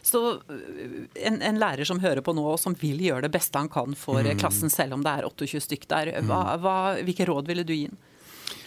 Så 0.02 0.22
en, 1.16 1.42
en, 1.42 1.60
lærer 1.60 1.88
som 1.88 2.00
hører 2.00 2.24
på 2.24 2.34
nå, 2.36 2.44
og 2.54 2.60
som 2.62 2.76
vil 2.80 3.02
gjøre 3.04 3.28
det 3.28 3.34
beste 3.36 3.60
han 3.60 3.72
kan 3.72 3.96
for 4.00 4.24
mm. 4.24 4.38
klassen, 4.40 4.72
selv 4.72 4.96
om 4.98 5.04
det 5.04 5.12
er 5.12 5.28
28 5.28 5.64
stykk 5.68 5.88
der, 5.92 6.12
hva, 6.28 6.42
hva, 6.62 6.76
hvilke 7.04 7.28
råd 7.28 7.50
ville 7.52 7.66
du 7.68 7.74
gi 7.76 7.88
ham? 7.90 7.98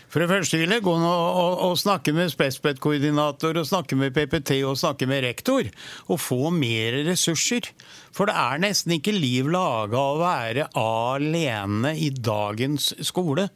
For 0.09 0.23
det 0.23 0.31
første 0.31 0.61
vil 0.61 0.73
jeg 0.73 0.85
gå 0.87 0.95
og, 0.97 1.05
og, 1.05 1.55
og 1.67 1.79
snakke 1.81 2.15
med 2.17 2.31
Spesped-koordinator, 2.33 3.59
og 3.61 3.69
snakke 3.69 3.99
med 3.99 4.15
PPT 4.17 4.63
og 4.65 4.79
snakke 4.81 5.09
med 5.09 5.25
rektor. 5.27 5.69
Og 6.09 6.21
få 6.21 6.49
mer 6.55 7.03
ressurser. 7.09 7.69
For 8.17 8.31
det 8.31 8.37
er 8.41 8.63
nesten 8.63 8.97
ikke 8.97 9.13
liv 9.13 9.51
laga 9.53 10.01
å 10.01 10.17
være 10.23 10.71
alene 10.81 11.93
i 12.01 12.09
dagens 12.11 12.95
skole. 13.05 13.49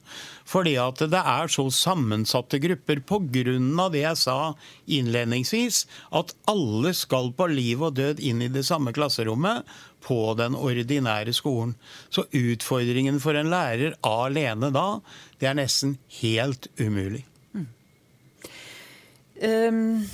Fordi 0.49 0.75
at 0.83 1.01
det 1.13 1.23
er 1.23 1.49
så 1.53 1.69
sammensatte 1.73 2.61
grupper 2.61 3.01
pga. 3.01 3.89
det 3.93 4.03
jeg 4.03 4.21
sa 4.21 4.39
innledningsvis, 4.87 5.87
at 6.13 6.35
alle 6.51 6.93
skal 6.93 7.33
på 7.33 7.49
liv 7.49 7.83
og 7.83 7.97
død 7.97 8.21
inn 8.21 8.43
i 8.43 8.53
det 8.53 8.67
samme 8.69 8.93
klasserommet 8.93 9.65
på 10.03 10.35
den 10.39 10.57
ordinære 10.59 11.33
skolen. 11.37 11.75
Så 12.11 12.27
utfordringen 12.35 13.21
for 13.23 13.39
en 13.39 13.51
lærer 13.53 13.97
alene 14.07 14.73
da, 14.75 14.87
det 15.41 15.51
er 15.51 15.59
nesten 15.59 15.97
helt 16.21 16.69
umulig. 16.81 17.25
Mm. 17.53 17.69
Um, 19.43 20.09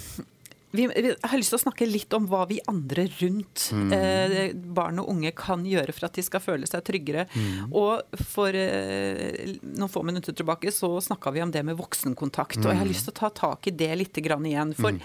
vi, 0.70 0.86
vi, 0.86 1.14
har 1.22 1.38
lyst 1.38 1.54
til 1.54 1.56
å 1.56 1.62
snakke 1.62 1.86
litt 1.88 2.12
om 2.12 2.26
hva 2.28 2.42
vi 2.48 2.58
andre 2.68 3.06
rundt 3.18 3.70
mm. 3.72 3.92
eh, 3.96 4.34
barn 4.76 5.00
og 5.00 5.08
unge 5.14 5.32
kan 5.36 5.62
gjøre 5.64 5.94
for 5.96 6.08
at 6.08 6.18
de 6.18 6.24
skal 6.26 6.42
føle 6.44 6.68
seg 6.68 6.84
tryggere. 6.84 7.24
Mm. 7.32 7.72
Og 7.72 8.18
for 8.28 8.52
eh, 8.52 9.54
noen 9.64 9.92
få 9.92 10.02
minutter 10.04 10.36
tilbake 10.36 10.72
så 10.74 10.90
snakka 11.04 11.32
vi 11.32 11.42
om 11.44 11.54
det 11.54 11.62
med 11.64 11.78
voksenkontakt. 11.78 12.60
Mm. 12.60 12.66
Og 12.66 12.72
jeg 12.72 12.80
har 12.82 12.88
mm. 12.88 12.92
lyst 12.92 13.08
til 13.08 13.14
å 13.14 13.18
ta 13.22 13.30
tak 13.40 13.70
i 13.70 13.74
det 13.80 13.90
litt 13.96 14.20
igjen. 14.20 14.74
For 14.76 14.92
mm. 14.92 15.00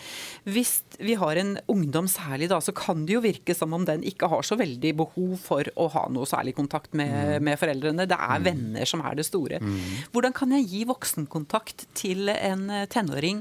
hvis 0.51 0.73
vi 0.99 1.15
har 1.21 1.39
en 1.39 1.55
ungdom 1.71 2.11
særlig 2.11 2.51
da, 2.51 2.59
så 2.59 2.75
kan 2.75 3.05
det 3.07 3.15
jo 3.15 3.23
virke 3.23 3.55
som 3.55 3.75
om 3.77 3.87
den 3.87 4.03
ikke 4.03 4.27
har 4.33 4.43
så 4.43 4.59
veldig 4.59 4.93
behov 4.99 5.37
for 5.39 5.71
å 5.79 5.87
ha 5.95 6.05
noe 6.11 6.27
særlig 6.27 6.57
kontakt 6.59 6.91
med, 6.91 7.13
mm. 7.13 7.47
med 7.47 7.61
foreldrene. 7.61 8.09
Det 8.09 8.19
er 8.19 8.43
venner 8.43 8.89
som 8.89 9.05
er 9.07 9.15
det 9.15 9.27
store. 9.29 9.61
Hvordan 10.11 10.35
kan 10.35 10.51
jeg 10.57 10.67
gi 10.67 10.83
voksenkontakt 10.91 11.87
til 11.95 12.27
en 12.33 12.67
tenåring 12.91 13.39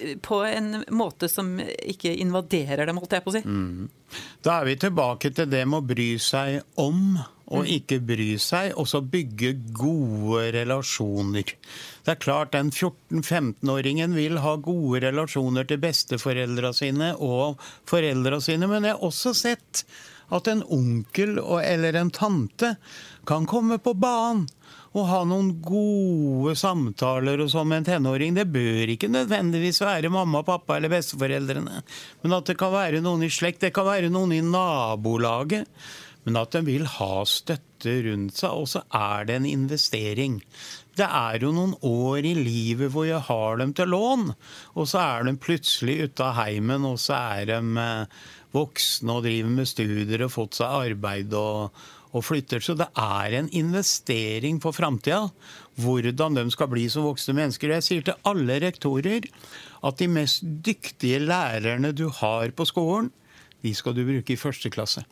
eh, 0.00 0.18
på 0.18 0.42
en 0.50 0.82
måte 0.90 1.30
som 1.30 1.60
ikke 1.92 2.12
invaderer 2.22 2.88
dem, 2.88 3.00
holdt 3.00 3.16
jeg 3.16 3.24
på 3.24 3.32
å 3.32 3.36
si. 3.38 3.42
Mm. 3.44 3.90
Da 4.44 4.60
er 4.60 4.70
vi 4.70 4.78
tilbake 4.80 5.30
til 5.34 5.50
det 5.50 5.62
med 5.68 5.82
å 5.82 5.86
bry 5.92 6.10
seg 6.22 6.80
om 6.80 7.20
og 7.50 7.64
mm. 7.64 7.70
ikke 7.74 7.98
bry 8.06 8.28
seg, 8.38 8.76
og 8.78 8.86
så 8.86 9.00
bygge 9.02 9.56
gode 9.74 10.44
relasjoner. 10.54 11.54
Det 12.06 12.12
er 12.14 12.20
klart 12.22 12.52
den 12.54 12.70
14-15-åringen 12.70 14.14
vil 14.14 14.38
ha 14.44 14.54
gode 14.62 15.02
relasjoner 15.08 15.66
til 15.66 15.82
besteforeldra 15.82 16.70
sine 16.76 17.12
og 17.18 17.58
foreldra 17.90 18.38
sine, 18.44 18.70
men 18.70 18.86
jeg 18.86 18.94
har 18.94 19.10
også 19.10 19.34
sett 19.34 19.84
at 20.30 20.46
en 20.46 20.62
onkel 20.70 21.40
eller 21.58 21.98
en 21.98 22.12
tante 22.14 22.76
kan 23.26 23.50
komme 23.50 23.80
på 23.82 23.96
banen 23.98 24.46
å 24.90 25.04
ha 25.06 25.20
noen 25.28 25.52
gode 25.62 26.56
samtaler 26.58 27.44
og 27.44 27.50
sånn 27.52 27.68
med 27.70 27.82
en 27.82 27.88
tenåring. 27.92 28.34
Det 28.34 28.48
bør 28.50 28.90
ikke 28.96 29.10
nødvendigvis 29.12 29.82
være 29.84 30.10
mamma, 30.10 30.42
pappa 30.46 30.78
eller 30.78 30.90
besteforeldrene. 30.90 31.82
Men 32.24 32.36
at 32.36 32.50
det 32.50 32.58
kan 32.58 32.74
være 32.74 33.02
noen 33.04 33.22
i 33.26 33.30
slekt, 33.30 33.62
det 33.62 33.74
kan 33.76 33.86
være 33.86 34.10
noen 34.10 34.34
i 34.34 34.42
nabolaget. 34.42 35.70
Men 36.26 36.36
at 36.36 36.52
de 36.52 36.64
vil 36.66 36.84
ha 36.98 37.22
støtte 37.24 37.94
rundt 38.04 38.42
seg. 38.42 38.50
Og 38.50 38.66
så 38.74 38.82
er 38.90 39.28
det 39.28 39.38
en 39.38 39.48
investering. 39.48 40.40
Det 40.98 41.06
er 41.06 41.46
jo 41.46 41.52
noen 41.54 41.76
år 41.86 42.26
i 42.26 42.34
livet 42.36 42.90
hvor 42.92 43.06
jeg 43.08 43.22
har 43.30 43.62
dem 43.62 43.70
til 43.76 43.88
lån, 43.94 44.26
og 44.74 44.88
så 44.90 45.00
er 45.00 45.24
de 45.24 45.38
plutselig 45.40 46.10
ute 46.10 46.26
av 46.26 46.34
heimen, 46.42 46.84
og 46.84 46.98
så 47.00 47.16
er 47.38 47.46
de 47.48 47.60
eh, 47.80 48.18
voksne 48.52 49.14
og 49.14 49.24
driver 49.24 49.54
med 49.54 49.70
studier 49.70 50.26
og 50.26 50.34
fått 50.34 50.58
seg 50.58 50.74
arbeid 50.90 51.38
og, 51.38 51.80
og 52.10 52.24
flytter. 52.26 52.62
Så 52.62 52.74
det 52.78 52.88
er 52.98 53.36
en 53.38 53.50
investering 53.54 54.60
for 54.62 54.76
framtida 54.76 55.28
hvordan 55.80 56.36
de 56.36 56.44
skal 56.52 56.68
bli 56.72 56.88
som 56.92 57.06
voksne 57.06 57.36
mennesker. 57.38 57.76
Jeg 57.76 57.86
sier 57.86 58.04
til 58.06 58.18
alle 58.28 58.58
rektorer 58.62 59.28
at 59.86 60.00
de 60.00 60.10
mest 60.10 60.44
dyktige 60.44 61.22
lærerne 61.22 61.94
du 61.96 62.08
har 62.20 62.52
på 62.52 62.66
skolen, 62.68 63.10
de 63.60 63.72
skal 63.76 63.96
du 63.96 64.04
bruke 64.08 64.34
i 64.34 64.40
første 64.40 64.72
klasse. 64.72 65.04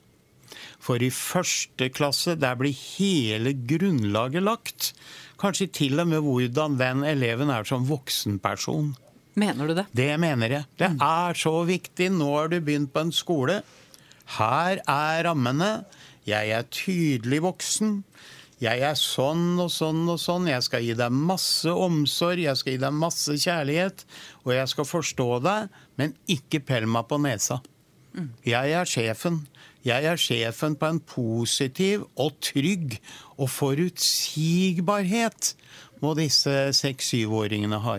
For 0.80 1.00
i 1.02 1.11
første 1.12 1.90
klasse 1.92 2.37
der 2.40 2.56
blir 2.58 2.74
hele 2.74 3.52
grunnlaget 3.68 4.44
lagt. 4.44 4.92
Kanskje 5.38 5.68
til 5.80 6.00
og 6.00 6.08
med 6.11 6.24
hvordan 6.24 6.78
den 6.80 7.04
eleven 7.06 7.52
er 7.52 7.68
som 7.68 7.84
voksenperson. 7.88 8.94
Mener 9.38 9.68
du 9.68 9.76
det? 9.78 9.87
Det 9.94 10.11
mener 10.18 10.56
jeg. 10.56 10.66
Det 10.80 10.88
er 11.04 11.38
så 11.38 11.61
viktig. 11.68 12.08
Nå 12.11 12.30
har 12.34 12.48
du 12.50 12.58
begynt 12.58 12.90
på 12.94 13.04
en 13.06 13.14
skole. 13.14 13.61
Her 14.38 14.80
er 14.82 15.28
rammene. 15.28 15.84
Jeg 16.29 16.53
er 16.55 16.69
tydelig 16.75 17.41
voksen. 17.47 18.03
Jeg 18.59 18.83
er 18.83 18.97
sånn 18.99 19.61
og 19.62 19.71
sånn 19.71 20.03
og 20.11 20.19
sånn. 20.21 20.49
Jeg 20.51 20.67
skal 20.67 20.85
gi 20.85 20.97
deg 20.99 21.14
masse 21.14 21.71
omsorg, 21.71 22.43
jeg 22.43 22.59
skal 22.59 22.75
gi 22.75 22.83
deg 22.83 22.97
masse 22.99 23.38
kjærlighet. 23.38 24.05
Og 24.45 24.55
jeg 24.57 24.73
skal 24.75 24.88
forstå 24.88 25.29
deg, 25.47 25.75
men 26.01 26.17
ikke 26.31 26.62
pell 26.67 26.88
meg 26.91 27.07
på 27.11 27.21
nesa. 27.23 27.61
Jeg 28.47 28.75
er 28.75 28.88
sjefen. 28.88 29.43
Jeg 29.87 30.09
er 30.11 30.19
sjefen 30.19 30.75
på 30.79 30.88
en 30.91 30.99
positiv 31.07 32.05
og 32.19 32.35
trygg 32.43 32.97
og 33.38 33.47
forutsigbarhet 33.53 35.53
må 36.03 36.14
disse 36.19 36.55
seks-syvåringene 36.77 37.79
ha. 37.85 37.99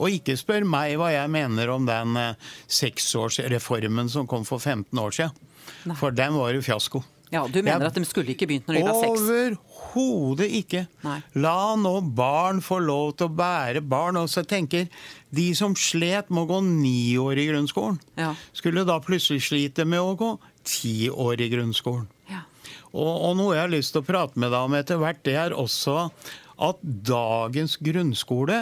Og 0.00 0.16
ikke 0.16 0.34
spør 0.40 0.64
meg 0.66 0.96
hva 0.98 1.12
jeg 1.12 1.30
mener 1.30 1.70
om 1.70 1.84
den 1.86 2.16
eh, 2.18 2.48
seksårsreformen 2.66 4.08
som 4.10 4.26
kom 4.30 4.46
for 4.48 4.58
15 4.58 4.98
år 4.98 5.14
siden. 5.14 5.94
For 6.00 6.14
den 6.14 6.34
var 6.34 6.56
jo 6.56 6.64
fiasko. 6.64 7.04
Ja, 7.30 7.44
Du 7.46 7.60
mener 7.62 7.84
jeg, 7.84 7.92
at 7.92 7.98
de 7.98 8.08
skulle 8.08 8.34
ikke 8.34 8.48
begynt 8.50 8.66
når 8.66 8.76
de 8.76 8.82
var 8.86 8.96
seks? 8.98 9.22
Overhodet 9.22 10.48
ikke. 10.60 10.84
Nei. 11.06 11.18
La 11.38 11.76
nå 11.78 11.92
barn 12.16 12.58
få 12.64 12.80
lov 12.82 13.14
til 13.20 13.28
å 13.28 13.34
bære 13.38 13.82
barn. 13.86 14.18
Og 14.18 14.30
så 14.32 14.42
tenker 14.46 14.88
de 15.34 15.46
som 15.54 15.76
slet 15.78 16.30
med 16.30 16.42
å 16.44 16.50
gå 16.50 16.60
ni 16.66 17.14
år 17.22 17.38
i 17.38 17.46
grunnskolen, 17.52 18.00
ja. 18.18 18.32
skulle 18.56 18.86
da 18.88 18.98
plutselig 19.02 19.44
slite 19.46 19.86
med 19.86 20.02
å 20.02 20.16
gå 20.18 20.32
ti 20.66 21.10
år 21.10 21.40
i 21.46 21.50
grunnskolen. 21.52 22.08
Ja. 22.30 22.42
Og, 22.90 23.14
og, 23.14 23.32
noe 23.38 23.54
jeg 23.54 23.62
har 23.62 23.72
lyst 23.72 23.94
til 23.94 24.02
å 24.02 24.08
prate 24.10 24.40
med 24.40 24.50
deg 24.50 24.66
om 24.66 24.76
etter 24.78 24.98
hvert, 25.00 25.22
det 25.26 25.38
er 25.38 25.54
også 25.54 26.08
at 26.60 26.82
dagens 26.82 27.78
grunnskole 27.80 28.60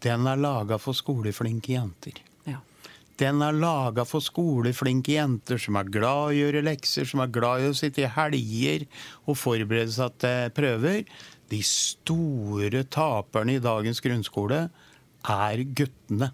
den 0.00 0.26
er 0.26 0.40
laga 0.40 0.80
for 0.80 0.96
skoleflinke 0.96 1.76
jenter. 1.76 2.16
Den 3.20 3.42
er 3.44 3.52
laga 3.52 4.06
for 4.08 4.24
skoleflinke 4.24 5.12
jenter 5.18 5.60
som 5.60 5.76
er 5.76 5.90
glad 5.92 6.32
i 6.32 6.40
å 6.40 6.46
gjøre 6.46 6.62
lekser, 6.64 7.04
som 7.04 7.20
er 7.20 7.32
glad 7.34 7.60
i 7.60 7.68
å 7.68 7.76
sitte 7.76 8.06
i 8.06 8.12
helger 8.14 8.86
og 9.26 9.36
forberede 9.36 9.92
seg 9.92 10.14
til 10.22 10.54
prøver. 10.56 11.02
De 11.52 11.60
store 11.66 12.80
taperne 12.88 13.58
i 13.58 13.60
dagens 13.60 14.00
grunnskole 14.00 14.62
er 15.28 15.64
guttene. 15.76 16.30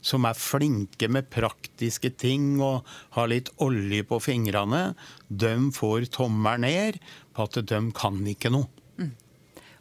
Som 0.00 0.24
er 0.24 0.38
flinke 0.38 1.10
med 1.12 1.28
praktiske 1.28 2.14
ting 2.16 2.54
og 2.64 2.88
har 3.18 3.28
litt 3.28 3.52
olje 3.60 4.06
på 4.08 4.22
fingrene. 4.24 4.94
De 5.28 5.54
får 5.76 6.08
tommelen 6.16 6.64
ned 6.64 7.02
på 7.36 7.50
at 7.50 7.60
de 7.60 7.82
kan 7.96 8.16
ikke 8.32 8.54
noe. 8.56 8.79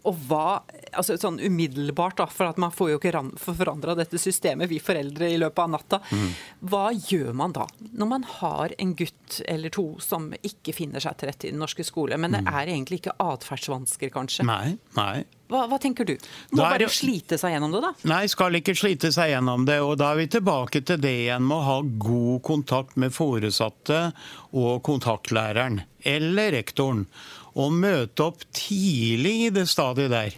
Og 0.09 0.17
hva, 0.29 0.59
altså 0.91 1.17
sånn 1.21 1.39
umiddelbart, 1.43 2.17
da, 2.19 2.27
for 2.33 2.49
at 2.49 2.59
man 2.61 2.73
får 2.73 2.93
jo 2.93 2.99
ikke 2.99 3.23
forandra 3.39 3.95
dette 3.99 4.19
systemet, 4.21 4.69
vi 4.71 4.81
foreldre, 4.81 5.29
i 5.29 5.39
løpet 5.41 5.63
av 5.63 5.73
natta. 5.75 6.01
Mm. 6.09 6.29
Hva 6.71 6.85
gjør 6.95 7.33
man 7.37 7.53
da, 7.55 7.67
når 7.93 8.11
man 8.15 8.27
har 8.39 8.73
en 8.77 8.95
gutt 8.97 9.41
eller 9.45 9.73
to 9.73 9.91
som 10.03 10.31
ikke 10.41 10.73
finner 10.75 11.03
seg 11.03 11.19
til 11.19 11.29
rette 11.31 11.49
i 11.49 11.53
den 11.53 11.61
norske 11.61 11.85
skole, 11.85 12.17
men 12.17 12.33
det 12.35 12.45
mm. 12.45 12.53
er 12.53 12.71
egentlig 12.73 13.03
ikke 13.03 13.17
atferdsvansker, 13.21 14.13
kanskje? 14.15 14.47
Nei, 14.49 14.77
nei. 14.97 15.27
Hva, 15.49 15.63
hva, 15.65 15.79
tenker 15.81 16.05
du? 16.05 16.13
Må 16.53 16.61
er, 16.61 16.75
bare 16.75 16.87
slite 16.93 17.39
seg 17.41 17.55
gjennom 17.55 17.71
det, 17.73 17.79
da? 17.81 17.89
Nei, 18.11 18.21
skal 18.29 18.59
ikke 18.59 18.75
slite 18.77 19.09
seg 19.13 19.31
gjennom 19.31 19.63
det. 19.65 19.79
Og 19.81 19.95
da 19.97 20.11
er 20.13 20.19
vi 20.21 20.27
tilbake 20.29 20.83
til 20.85 21.01
det 21.01 21.13
igjen 21.23 21.47
med 21.49 21.57
å 21.57 21.65
ha 21.65 21.77
god 22.05 22.43
kontakt 22.45 22.99
med 23.01 23.15
foresatte 23.15 24.11
og 24.53 24.83
kontaktlæreren. 24.85 25.81
Eller 26.05 26.53
rektoren 26.53 27.07
å 27.55 27.69
møte 27.73 28.27
opp 28.29 28.45
tidlig 28.53 29.35
i 29.47 29.49
det 29.55 29.65
stadiet 29.69 30.13
der. 30.13 30.37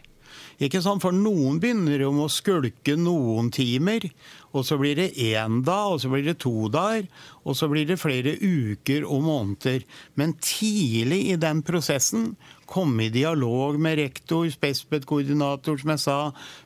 Ikke 0.62 0.82
sant? 0.84 1.02
For 1.02 1.16
noen 1.16 1.58
begynner 1.62 2.04
jo 2.04 2.12
med 2.14 2.28
å 2.28 2.32
skulke 2.32 2.94
noen 3.00 3.50
timer. 3.54 4.06
Og 4.54 4.66
så 4.68 4.78
blir 4.78 5.00
det 5.00 5.08
én 5.18 5.62
dag, 5.66 5.96
og 5.96 6.02
så 6.04 6.12
blir 6.12 6.28
det 6.28 6.38
to 6.44 6.68
dager, 6.70 7.08
og 7.48 7.56
så 7.58 7.70
blir 7.72 7.88
det 7.90 7.98
flere 8.02 8.36
uker 8.38 9.08
og 9.08 9.24
måneder. 9.26 9.86
Men 10.20 10.36
tidlig 10.44 11.24
i 11.32 11.40
den 11.42 11.64
prosessen 11.66 12.36
komme 12.70 13.08
i 13.08 13.14
dialog 13.14 13.80
med 13.82 13.98
rektor, 14.04 14.46
Spesped-koordinator, 14.54 15.82
som 15.82 15.96
jeg 15.96 16.04
sa, 16.06 16.20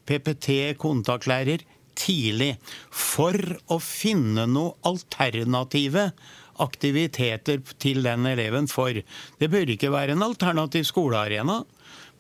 PPT, 0.10 0.76
kontaktlærer. 0.82 1.64
Tidlig. 1.96 2.58
For 2.92 3.38
å 3.72 3.78
finne 3.80 4.44
noe 4.52 4.76
alternative 4.84 6.10
aktiviteter 6.64 7.62
til 7.82 8.06
den 8.06 8.28
eleven 8.30 8.70
for. 8.72 9.02
Det 9.40 9.52
bør 9.52 9.76
ikke 9.76 9.94
være 9.94 10.16
en 10.16 10.26
alternativ 10.26 10.86
skolearena, 10.88 11.62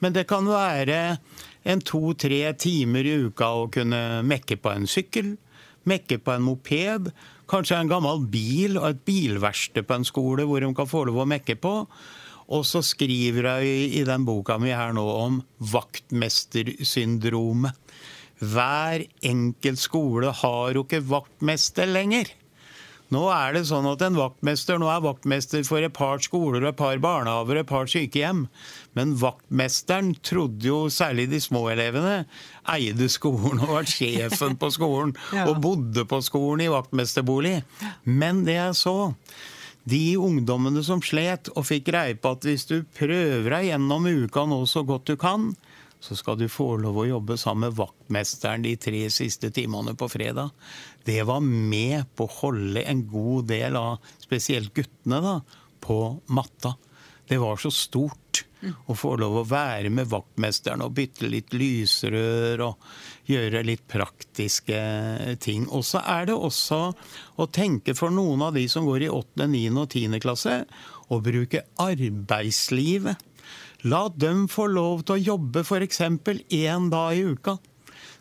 men 0.03 0.15
det 0.15 0.27
kan 0.27 0.47
være 0.49 1.17
en 1.65 1.81
to-tre 1.81 2.41
timer 2.59 3.07
i 3.07 3.15
uka 3.29 3.47
å 3.61 3.69
kunne 3.73 4.01
mekke 4.27 4.59
på 4.61 4.73
en 4.73 4.89
sykkel, 4.89 5.35
mekke 5.85 6.19
på 6.21 6.35
en 6.35 6.45
moped, 6.45 7.09
kanskje 7.49 7.79
en 7.79 7.89
gammel 7.89 8.25
bil 8.31 8.77
og 8.81 8.89
et 8.89 9.01
bilverksted 9.07 9.87
på 9.87 9.99
en 9.99 10.07
skole 10.07 10.45
hvor 10.49 10.61
de 10.61 10.73
kan 10.77 10.89
få 10.89 11.05
lov 11.09 11.23
å 11.23 11.29
mekke 11.29 11.55
på. 11.61 11.73
Og 12.45 12.65
så 12.69 12.83
skriver 12.85 13.47
jeg 13.55 13.63
i 14.01 14.03
den 14.05 14.25
boka 14.27 14.59
mi 14.61 14.69
her 14.69 14.93
nå 14.93 15.01
om 15.01 15.41
vaktmestersyndromet. 15.73 17.73
hver 18.39 19.05
enkelt 19.23 19.79
skole 19.79 20.31
har 20.43 20.75
jo 20.75 20.83
ikke 20.83 21.07
vaktmester 21.07 21.87
lenger. 21.87 22.27
Nå 23.13 23.21
er 23.29 23.53
det 23.53 23.65
sånn 23.69 23.85
at 23.85 24.01
en 24.01 24.17
vaktmester 24.17 24.79
nå 24.81 24.87
er 24.89 25.03
vaktmester 25.05 25.61
for 25.67 25.85
et 25.85 25.93
par 25.93 26.21
skoler, 26.25 26.63
et 26.65 26.77
par 26.77 26.97
barnehaver, 27.01 27.61
et 27.61 27.69
par 27.69 27.89
sykehjem. 27.91 28.45
Men 28.97 29.13
vaktmesteren 29.21 30.15
trodde 30.25 30.65
jo, 30.65 30.79
særlig 30.89 31.27
de 31.29 31.41
små 31.43 31.67
elevene, 31.75 32.23
eide 32.73 33.09
skolen 33.13 33.61
og 33.61 33.75
var 33.77 33.89
sjefen 33.89 34.57
på 34.57 34.71
skolen. 34.73 35.13
ja. 35.37 35.45
Og 35.51 35.61
bodde 35.61 36.07
på 36.09 36.21
skolen 36.25 36.65
i 36.65 36.71
vaktmesterbolig. 36.73 37.59
Men 38.09 38.41
det 38.47 38.57
jeg 38.57 38.79
så 38.81 38.97
de 39.85 40.17
ungdommene 40.17 40.81
som 40.85 41.01
slet 41.05 41.51
og 41.53 41.67
fikk 41.69 41.91
greie 41.91 42.17
på 42.17 42.33
at 42.33 42.45
hvis 42.47 42.65
du 42.71 42.79
prøver 42.97 43.51
deg 43.53 43.69
gjennom 43.69 44.07
uka 44.09 44.47
nå 44.49 44.63
så 44.69 44.81
godt 44.87 45.11
du 45.11 45.19
kan, 45.21 45.51
så 46.05 46.15
skal 46.17 46.37
du 46.37 46.45
få 46.51 46.75
lov 46.81 47.01
å 47.01 47.07
jobbe 47.09 47.37
sammen 47.41 47.69
med 47.69 47.77
vaktmesteren 47.79 48.65
de 48.65 48.75
tre 48.77 49.03
siste 49.13 49.49
timene 49.53 49.95
på 49.97 50.09
fredag. 50.11 50.53
Det 51.05 51.21
var 51.25 51.41
med 51.45 52.05
på 52.15 52.27
å 52.27 52.35
holde 52.43 52.85
en 52.85 53.05
god 53.09 53.49
del 53.49 53.77
av 53.79 54.11
spesielt 54.21 54.73
guttene 54.77 55.21
da, 55.25 55.39
på 55.81 55.99
matta. 56.33 56.75
Det 57.25 57.41
var 57.41 57.57
så 57.57 57.73
stort 57.73 58.45
å 58.89 58.95
få 58.97 59.15
lov 59.19 59.39
å 59.39 59.45
være 59.49 59.91
med 59.93 60.09
vaktmesteren 60.09 60.83
og 60.85 60.95
bytte 60.97 61.29
litt 61.29 61.53
lysrør 61.53 62.63
og 62.65 62.87
gjøre 63.29 63.63
litt 63.65 63.85
praktiske 63.89 64.79
ting. 65.41 65.67
Og 65.69 65.85
så 65.85 66.01
er 66.01 66.29
det 66.29 66.37
også 66.37 66.81
å 67.41 67.47
tenke 67.53 67.95
for 67.97 68.13
noen 68.13 68.45
av 68.47 68.57
de 68.57 68.65
som 68.71 68.87
går 68.87 69.07
i 69.07 69.11
8., 69.11 69.47
9. 69.51 69.63
og 69.73 69.87
10. 69.89 70.19
klasse, 70.23 70.59
å 71.13 71.21
bruke 71.21 71.65
arbeidslivet. 71.81 73.21
La 73.85 74.07
dem 74.09 74.47
få 74.49 74.65
lov 74.73 75.05
til 75.05 75.13
å 75.15 75.23
jobbe 75.35 75.61
f.eks. 75.61 76.01
én 76.01 76.89
dag 76.89 77.13
i 77.13 77.25
uka 77.35 77.59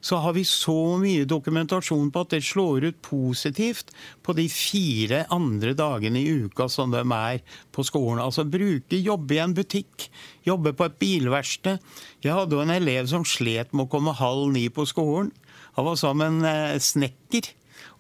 så 0.05 0.19
har 0.21 0.35
vi 0.37 0.43
så 0.45 0.99
mye 1.01 1.25
dokumentasjon 1.25 2.11
på 2.13 2.23
at 2.25 2.35
det 2.35 2.43
slår 2.45 2.85
ut 2.91 2.99
positivt 3.05 3.95
på 4.25 4.35
de 4.37 4.45
fire 4.53 5.23
andre 5.33 5.73
dagene 5.79 6.21
i 6.21 6.35
uka 6.45 6.67
som 6.69 6.93
de 6.93 7.01
er 7.01 7.41
på 7.73 7.87
skolen. 7.89 8.21
Altså 8.21 8.45
bruke, 8.45 9.01
jobbe 9.01 9.39
i 9.39 9.41
en 9.41 9.57
butikk, 9.57 10.11
jobbe 10.45 10.75
på 10.77 10.91
et 10.91 11.01
bilverksted. 11.01 11.81
Jeg 12.21 12.37
hadde 12.37 12.59
jo 12.59 12.61
en 12.67 12.75
elev 12.75 13.09
som 13.09 13.25
slet 13.25 13.73
med 13.73 13.87
å 13.87 13.93
komme 13.97 14.17
halv 14.21 14.53
ni 14.53 14.67
på 14.69 14.85
skolen. 14.91 15.33
Han 15.79 15.89
var 15.89 15.97
sammen 15.97 16.43
med 16.45 16.53
en 16.53 16.77
eh, 16.77 16.85
snekker 16.85 17.49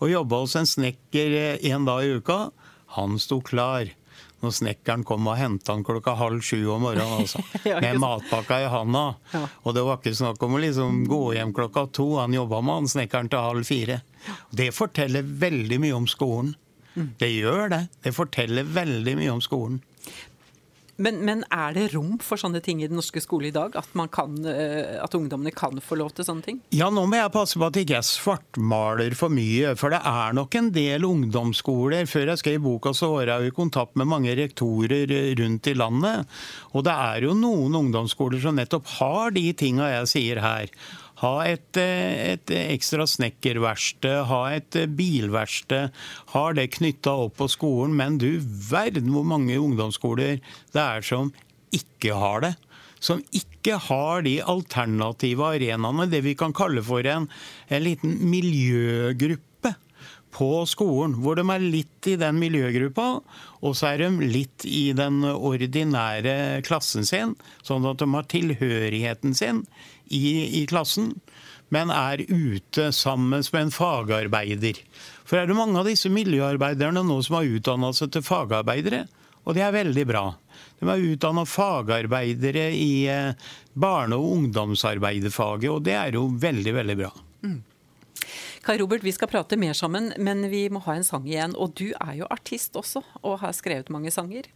og 0.04 0.12
jobba 0.12 0.44
hos 0.44 0.60
en 0.60 0.68
snekker 0.68 1.38
én 1.56 1.80
eh, 1.80 1.88
dag 1.88 2.04
i 2.04 2.16
uka. 2.20 2.40
Han 3.00 3.16
sto 3.16 3.40
klar 3.40 3.88
når 4.44 4.54
snekkeren 4.58 5.04
kom 5.08 5.28
og 5.30 5.38
henta 5.40 5.74
han 5.74 5.84
klokka 5.86 6.14
halv 6.20 6.44
sju 6.44 6.60
om 6.74 6.84
morgenen. 6.86 7.24
Altså, 7.24 7.42
med 7.84 8.00
matpakka 8.02 8.60
i 8.62 8.68
handa. 8.70 9.06
Og 9.64 9.76
det 9.76 9.84
var 9.86 10.00
ikke 10.00 10.14
snakk 10.16 10.42
om 10.44 10.58
å 10.58 10.60
liksom 10.62 11.04
gå 11.10 11.22
hjem 11.38 11.54
klokka 11.56 11.86
to. 11.96 12.10
Han 12.20 12.36
jobba 12.36 12.60
med 12.64 12.80
han 12.80 12.92
snekkeren 12.94 13.32
til 13.32 13.48
halv 13.48 13.68
fire. 13.68 14.02
Det 14.54 14.70
forteller 14.76 15.26
veldig 15.44 15.80
mye 15.82 15.96
om 15.96 16.06
skolen. 16.10 16.54
Mm. 16.94 17.08
Det 17.18 17.30
gjør 17.32 17.72
det. 17.72 17.82
Det 18.04 18.14
forteller 18.14 18.68
veldig 18.76 19.16
mye 19.18 19.34
om 19.34 19.42
skolen. 19.42 19.80
Men, 20.96 21.18
men, 21.26 21.42
er 21.50 21.74
det 21.74 21.88
rom 21.94 22.18
for 22.22 22.38
sånne 22.38 22.60
ting 22.62 22.82
i 22.82 22.88
den 22.90 22.98
norske 22.98 23.22
skole 23.22 23.48
i 23.48 23.54
dag? 23.54 23.74
At, 23.78 23.90
kan, 24.14 24.36
eh, 24.46 24.94
at, 25.02 25.14
ungdommene 25.18 25.50
kan 25.54 25.80
få 25.82 25.98
lov 25.98 26.12
til 26.14 26.26
sånne 26.28 26.46
ting? 26.46 26.60
Ja, 26.74 26.90
nå 26.94 27.06
må 27.10 27.18
jeg 27.18 27.32
passe 27.34 27.58
på 27.58 27.66
at 27.66 27.78
jeg 27.78 27.88
ikke 27.88 28.02
svartmaler 28.06 29.16
for 29.18 29.34
mye. 29.34 29.74
For 29.80 29.94
det 29.94 30.02
er 30.06 30.36
nok 30.38 30.58
en 30.60 30.70
del 30.74 31.06
ungdomsskoler. 31.08 32.06
Før 32.10 32.32
jeg 32.32 32.42
skrev 32.42 32.62
boka, 32.66 32.94
så 32.94 33.10
var 33.16 33.32
jeg 33.32 33.50
i 33.50 33.54
kontakt 33.56 33.98
med 33.98 34.10
mange 34.10 34.36
rektorer 34.38 35.10
rundt 35.40 35.70
i 35.70 35.76
landet. 35.78 36.30
Og 36.74 36.86
det 36.86 36.94
er 36.94 37.26
jo 37.26 37.38
noen 37.38 37.80
ungdomsskoler 37.84 38.42
som 38.42 38.60
nettopp 38.60 38.86
har 39.00 39.34
de 39.34 39.48
tinga 39.58 39.90
jeg 39.98 40.12
sier 40.14 40.42
her. 40.44 40.70
Ha 41.24 41.46
et, 41.48 41.76
eh, 41.80 42.34
et 42.34 42.52
ekstra 42.52 43.06
snekkerverksted, 43.08 44.26
ha 44.28 44.42
et 44.52 44.76
eh, 44.76 44.90
bilverksted. 44.90 45.94
Har 46.34 46.56
det 46.58 46.74
knytta 46.76 47.14
opp 47.24 47.38
på 47.40 47.48
skolen. 47.48 47.96
Men 47.96 48.18
du 48.20 48.36
verden 48.42 49.08
hvor 49.14 49.24
mange 49.24 49.56
ungdomsskoler 49.56 50.42
det 50.74 50.82
er 50.82 51.06
som 51.06 51.32
ikke 51.72 52.18
har 52.20 52.44
det. 52.44 52.52
Som 53.00 53.22
ikke 53.36 53.78
har 53.88 54.24
de 54.24 54.38
alternative 54.40 55.48
arenaene, 55.56 56.08
det 56.12 56.22
vi 56.24 56.36
kan 56.36 56.52
kalle 56.56 56.84
for 56.84 57.04
en, 57.08 57.28
en 57.68 57.84
liten 57.84 58.16
miljøgruppe 58.28 59.74
på 60.34 60.50
skolen, 60.66 61.14
hvor 61.22 61.38
de 61.38 61.44
er 61.46 61.62
litt 61.62 62.08
i 62.10 62.16
den 62.18 62.40
miljøgruppa, 62.40 63.08
og 63.64 63.76
så 63.78 63.92
er 63.92 64.02
de 64.02 64.28
litt 64.32 64.64
i 64.66 64.88
den 64.96 65.20
ordinære 65.22 66.64
klassen 66.66 67.06
sin, 67.06 67.36
sånn 67.62 67.86
at 67.86 68.00
de 68.02 68.08
har 68.16 68.26
tilhørigheten 68.32 69.36
sin 69.38 69.62
i, 70.06 70.60
i 70.60 70.66
klassen, 70.70 71.12
men 71.74 71.90
er 71.90 72.22
ute 72.28 72.90
sammen 72.92 73.32
med 73.40 73.60
en 73.60 73.74
fagarbeider. 73.74 74.78
For 75.24 75.40
er 75.40 75.48
det 75.48 75.56
mange 75.58 75.80
av 75.80 75.88
disse 75.88 76.12
miljøarbeiderne 76.12 77.02
nå 77.06 77.20
som 77.24 77.40
har 77.40 77.50
utdanna 77.56 77.92
seg 77.96 78.12
til 78.14 78.24
fagarbeidere, 78.26 79.04
og 79.44 79.56
det 79.56 79.64
er 79.64 79.76
veldig 79.76 80.06
bra. 80.08 80.24
De 80.80 80.88
er 80.88 81.06
utdanna 81.12 81.44
fagarbeidere 81.48 82.70
i 82.76 83.06
eh, 83.10 83.52
barne- 83.72 84.16
og 84.16 84.32
ungdomsarbeiderfaget, 84.38 85.70
og 85.70 85.84
det 85.84 85.96
er 85.98 86.18
jo 86.18 86.28
veldig, 86.40 86.74
veldig 86.80 86.98
bra. 87.02 87.12
Mm. 87.44 87.62
Kai 88.64 88.78
Robert, 88.80 89.02
vi 89.04 89.12
skal 89.12 89.28
prate 89.28 89.58
mer 89.60 89.74
sammen, 89.76 90.08
men 90.16 90.46
vi 90.48 90.62
må 90.72 90.80
ha 90.86 90.94
en 90.96 91.04
sang 91.04 91.26
igjen. 91.28 91.52
Og 91.60 91.74
du 91.76 91.90
er 91.92 92.14
jo 92.16 92.28
artist 92.32 92.76
også, 92.80 93.02
og 93.20 93.42
har 93.42 93.52
skrevet 93.52 93.92
mange 93.92 94.12
sanger. 94.14 94.48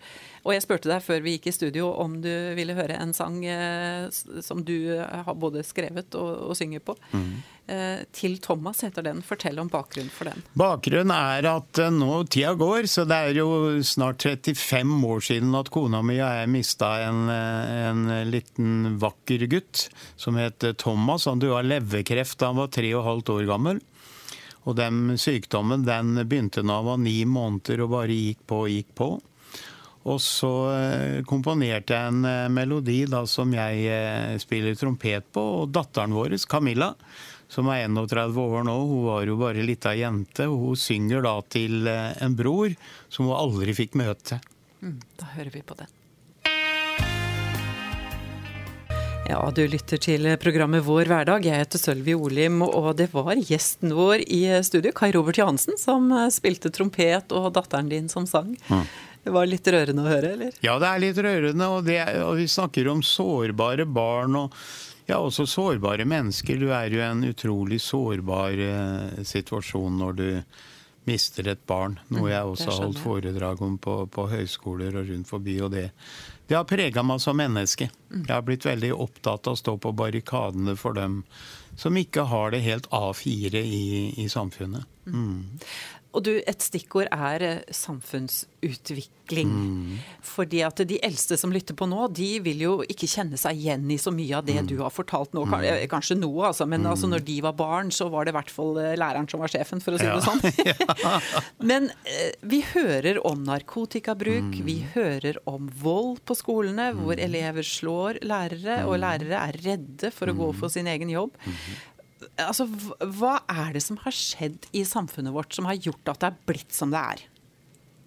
Og 0.49 0.55
jeg 0.55 0.65
spurte 0.65 0.89
deg 0.89 1.05
før 1.05 1.21
vi 1.21 1.37
gikk 1.37 1.51
i 1.51 1.53
studio 1.53 1.91
om 2.01 2.15
du 2.25 2.33
ville 2.57 2.77
høre 2.77 2.97
en 2.97 3.13
sang 3.13 3.43
eh, 3.45 4.09
som 4.41 4.65
du 4.65 4.97
har 4.97 5.37
både 5.37 5.61
skrevet 5.67 6.17
og, 6.17 6.49
og 6.49 6.57
synger 6.57 6.81
på. 6.81 6.97
Mm. 7.13 7.33
Eh, 7.69 7.99
'Til 8.13 8.39
Thomas' 8.41 8.81
heter 8.81 9.05
den. 9.05 9.21
Fortell 9.23 9.59
om 9.61 9.69
bakgrunnen 9.69 10.09
for 10.09 10.31
den. 10.31 10.41
Bakgrunnen 10.57 11.13
er 11.13 11.45
at 11.51 11.79
eh, 11.79 11.93
nå 11.93 12.23
tida 12.33 12.55
går, 12.57 12.89
så 12.89 13.05
det 13.05 13.19
er 13.19 13.37
jo 13.37 13.77
snart 13.85 14.25
35 14.25 15.05
år 15.05 15.21
siden 15.27 15.53
at 15.59 15.69
kona 15.75 16.01
mi 16.01 16.17
og 16.17 16.33
jeg 16.33 16.49
mista 16.49 16.95
en, 17.05 17.29
eh, 17.29 17.91
en 17.91 18.31
liten 18.33 18.97
vakker 19.03 19.45
gutt 19.53 19.91
som 20.17 20.41
het 20.41 20.65
Thomas. 20.81 21.29
Han 21.29 21.45
døde 21.45 21.61
av 21.61 21.69
leverkreft 21.69 22.41
da 22.41 22.55
han 22.55 22.63
var 22.63 22.73
tre 22.73 22.89
og 22.95 23.03
et 23.03 23.11
halvt 23.11 23.35
år 23.37 23.49
gammel. 23.53 23.85
Og 24.65 24.77
den 24.81 25.19
sykdommen 25.21 25.85
den 25.85 26.17
begynte 26.25 26.65
da 26.65 26.81
han 26.81 26.89
var 26.89 27.05
ni 27.05 27.19
måneder 27.29 27.85
og 27.85 27.93
bare 27.99 28.17
gikk 28.17 28.47
på 28.49 28.65
og 28.65 28.73
gikk 28.73 28.95
på. 28.97 29.11
Og 30.09 30.21
så 30.25 30.53
eh, 30.73 31.19
komponerte 31.29 31.97
jeg 31.97 32.13
en 32.13 32.25
eh, 32.29 32.47
melodi 32.53 33.03
da, 33.11 33.25
som 33.29 33.53
jeg 33.55 33.83
eh, 33.93 34.37
spiller 34.41 34.79
trompet 34.79 35.29
på. 35.35 35.45
Og 35.63 35.75
datteren 35.75 36.17
vår, 36.17 36.39
Camilla, 36.49 36.95
som 37.53 37.69
er 37.73 37.85
31 37.89 38.41
år 38.41 38.65
nå, 38.69 38.79
hun 38.89 39.05
var 39.09 39.29
jo 39.29 39.37
bare 39.41 39.67
lita 39.67 39.93
jente. 39.99 40.49
og 40.49 40.65
Hun 40.65 40.81
synger 40.81 41.25
da 41.27 41.37
til 41.53 41.89
en 41.89 42.39
bror 42.39 42.75
som 43.09 43.29
hun 43.29 43.37
aldri 43.37 43.77
fikk 43.77 43.99
møte. 44.01 44.41
Mm, 44.81 44.99
da 45.21 45.33
hører 45.37 45.55
vi 45.55 45.65
på 45.67 45.79
den. 45.79 45.95
Ja, 49.29 49.43
du 49.53 49.61
lytter 49.69 50.01
til 50.01 50.25
programmet 50.41 50.87
Vår 50.87 51.11
hverdag. 51.11 51.45
Jeg 51.45 51.61
heter 51.61 51.81
Sølvi 51.83 52.15
Olim, 52.17 52.63
og 52.65 52.95
det 52.97 53.11
var 53.13 53.37
gjesten 53.37 53.93
vår 53.93 54.23
i 54.25 54.41
studio, 54.65 54.95
Kai 54.97 55.11
Robert 55.13 55.37
Johansen, 55.37 55.77
som 55.77 56.09
spilte 56.33 56.73
trompet, 56.73 57.35
og 57.37 57.51
datteren 57.59 57.93
din 57.93 58.09
som 58.09 58.25
sang. 58.31 58.55
Mm. 58.71 58.87
Det 59.29 59.35
var 59.35 59.49
litt 59.49 59.69
rørende 59.69 60.05
å 60.07 60.09
høre, 60.09 60.33
eller? 60.39 60.55
Ja, 60.65 60.79
det 60.81 60.89
er 60.89 61.03
litt 61.03 61.19
rørende. 61.21 61.67
Og, 61.69 61.83
det, 61.85 61.99
og 62.25 62.39
vi 62.39 62.47
snakker 62.49 62.89
om 62.89 63.03
sårbare 63.05 63.85
barn 63.85 64.39
og 64.41 64.57
ja, 65.09 65.19
også 65.19 65.45
sårbare 65.49 66.07
mennesker. 66.09 66.57
Du 66.61 66.73
er 66.73 66.89
jo 66.93 67.03
i 67.03 67.05
en 67.05 67.21
utrolig 67.29 67.83
sårbar 67.85 68.65
eh, 68.65 69.21
situasjon 69.29 70.01
når 70.01 70.17
du 70.17 70.27
mister 71.09 71.53
et 71.53 71.61
barn. 71.69 71.99
Noe 72.09 72.25
mm, 72.25 72.33
jeg 72.33 72.55
også 72.55 72.71
har 72.71 72.83
holdt 72.87 73.05
foredrag 73.05 73.63
om 73.65 73.77
på, 73.81 74.01
på 74.13 74.27
høyskoler 74.33 74.97
og 74.97 75.13
rundt 75.13 75.29
forbi. 75.29 75.61
og 75.65 75.73
det 75.77 75.91
det 76.49 76.57
har 76.57 76.65
prega 76.65 77.03
meg 77.05 77.21
som 77.21 77.37
menneske. 77.37 77.91
Jeg 78.09 78.31
har 78.31 78.45
blitt 78.45 78.65
veldig 78.65 78.95
opptatt 78.97 79.51
av 79.51 79.57
å 79.57 79.61
stå 79.61 79.75
på 79.85 79.93
barrikadene 79.93 80.79
for 80.81 80.97
dem 80.97 81.21
som 81.77 81.97
ikke 82.01 82.25
har 82.31 82.55
det 82.55 82.63
helt 82.65 82.89
A4 82.89 83.61
i, 83.61 83.89
i 84.17 84.25
samfunnet. 84.33 84.89
Mm. 85.05 85.61
Og 86.17 86.25
du, 86.25 86.31
et 86.41 86.65
stikkord 86.65 87.11
er 87.13 87.43
eh, 87.45 87.73
samfunnsutvikling. 87.75 89.51
Mm. 89.53 89.99
Fordi 90.25 90.63
at 90.65 90.81
de 90.89 90.97
eldste 91.05 91.37
som 91.37 91.53
lytter 91.53 91.77
på 91.77 91.85
nå, 91.91 92.07
de 92.17 92.29
vil 92.45 92.63
jo 92.65 92.71
ikke 92.89 93.11
kjenne 93.11 93.37
seg 93.41 93.61
igjen 93.61 93.85
i 93.93 93.99
så 94.01 94.13
mye 94.15 94.39
av 94.39 94.47
det 94.47 94.57
mm. 94.63 94.71
du 94.71 94.79
har 94.81 94.95
fortalt 94.95 95.37
nå. 95.37 95.45
Mm. 95.45 95.59
Eh, 95.69 95.85
kanskje 95.91 96.17
noe, 96.17 96.49
altså, 96.49 96.65
men 96.65 96.87
mm. 96.87 96.91
altså, 96.95 97.11
når 97.13 97.27
de 97.29 97.37
var 97.45 97.59
barn, 97.59 97.93
så 97.93 98.09
var 98.13 98.25
det 98.25 98.33
i 98.33 98.39
hvert 98.39 98.55
fall 98.55 98.81
eh, 98.81 98.97
læreren 99.01 99.29
som 99.29 99.45
var 99.45 99.53
sjefen, 99.53 99.85
for 99.85 99.99
å 99.99 100.01
si 100.01 100.09
ja. 100.09 100.17
det 100.17 100.25
sånn. 100.25 100.41
men 101.71 101.91
vi 102.49 102.63
hører 102.73 103.21
om 103.29 103.45
narkotikabruk, 103.45 104.49
mm. 104.49 104.65
vi 104.65 104.79
hører 104.97 105.43
om 105.51 105.69
vold 105.83 106.25
på 106.25 106.39
skolene, 106.41 106.95
hvor 106.97 107.21
mm. 107.21 107.25
elever 107.29 107.69
slår 107.69 108.23
lærere, 108.25 108.81
og 108.89 108.97
lærere 109.05 109.45
er 109.45 109.61
redde 109.69 110.13
for 110.15 110.33
å 110.33 110.39
gå 110.41 110.51
for 110.57 110.73
sin 110.73 110.89
egen 110.89 111.13
jobb. 111.13 111.37
Altså, 112.43 112.67
hva 113.19 113.39
er 113.51 113.75
det 113.77 113.83
som 113.85 113.99
har 114.03 114.15
skjedd 114.15 114.69
i 114.77 114.85
samfunnet 114.89 115.35
vårt 115.35 115.55
som 115.55 115.69
har 115.71 115.79
gjort 115.79 116.15
at 116.15 116.23
det 116.23 116.31
er 116.31 116.41
blitt 116.51 116.75
som 116.75 116.95
det 116.95 117.03
er? 117.15 117.27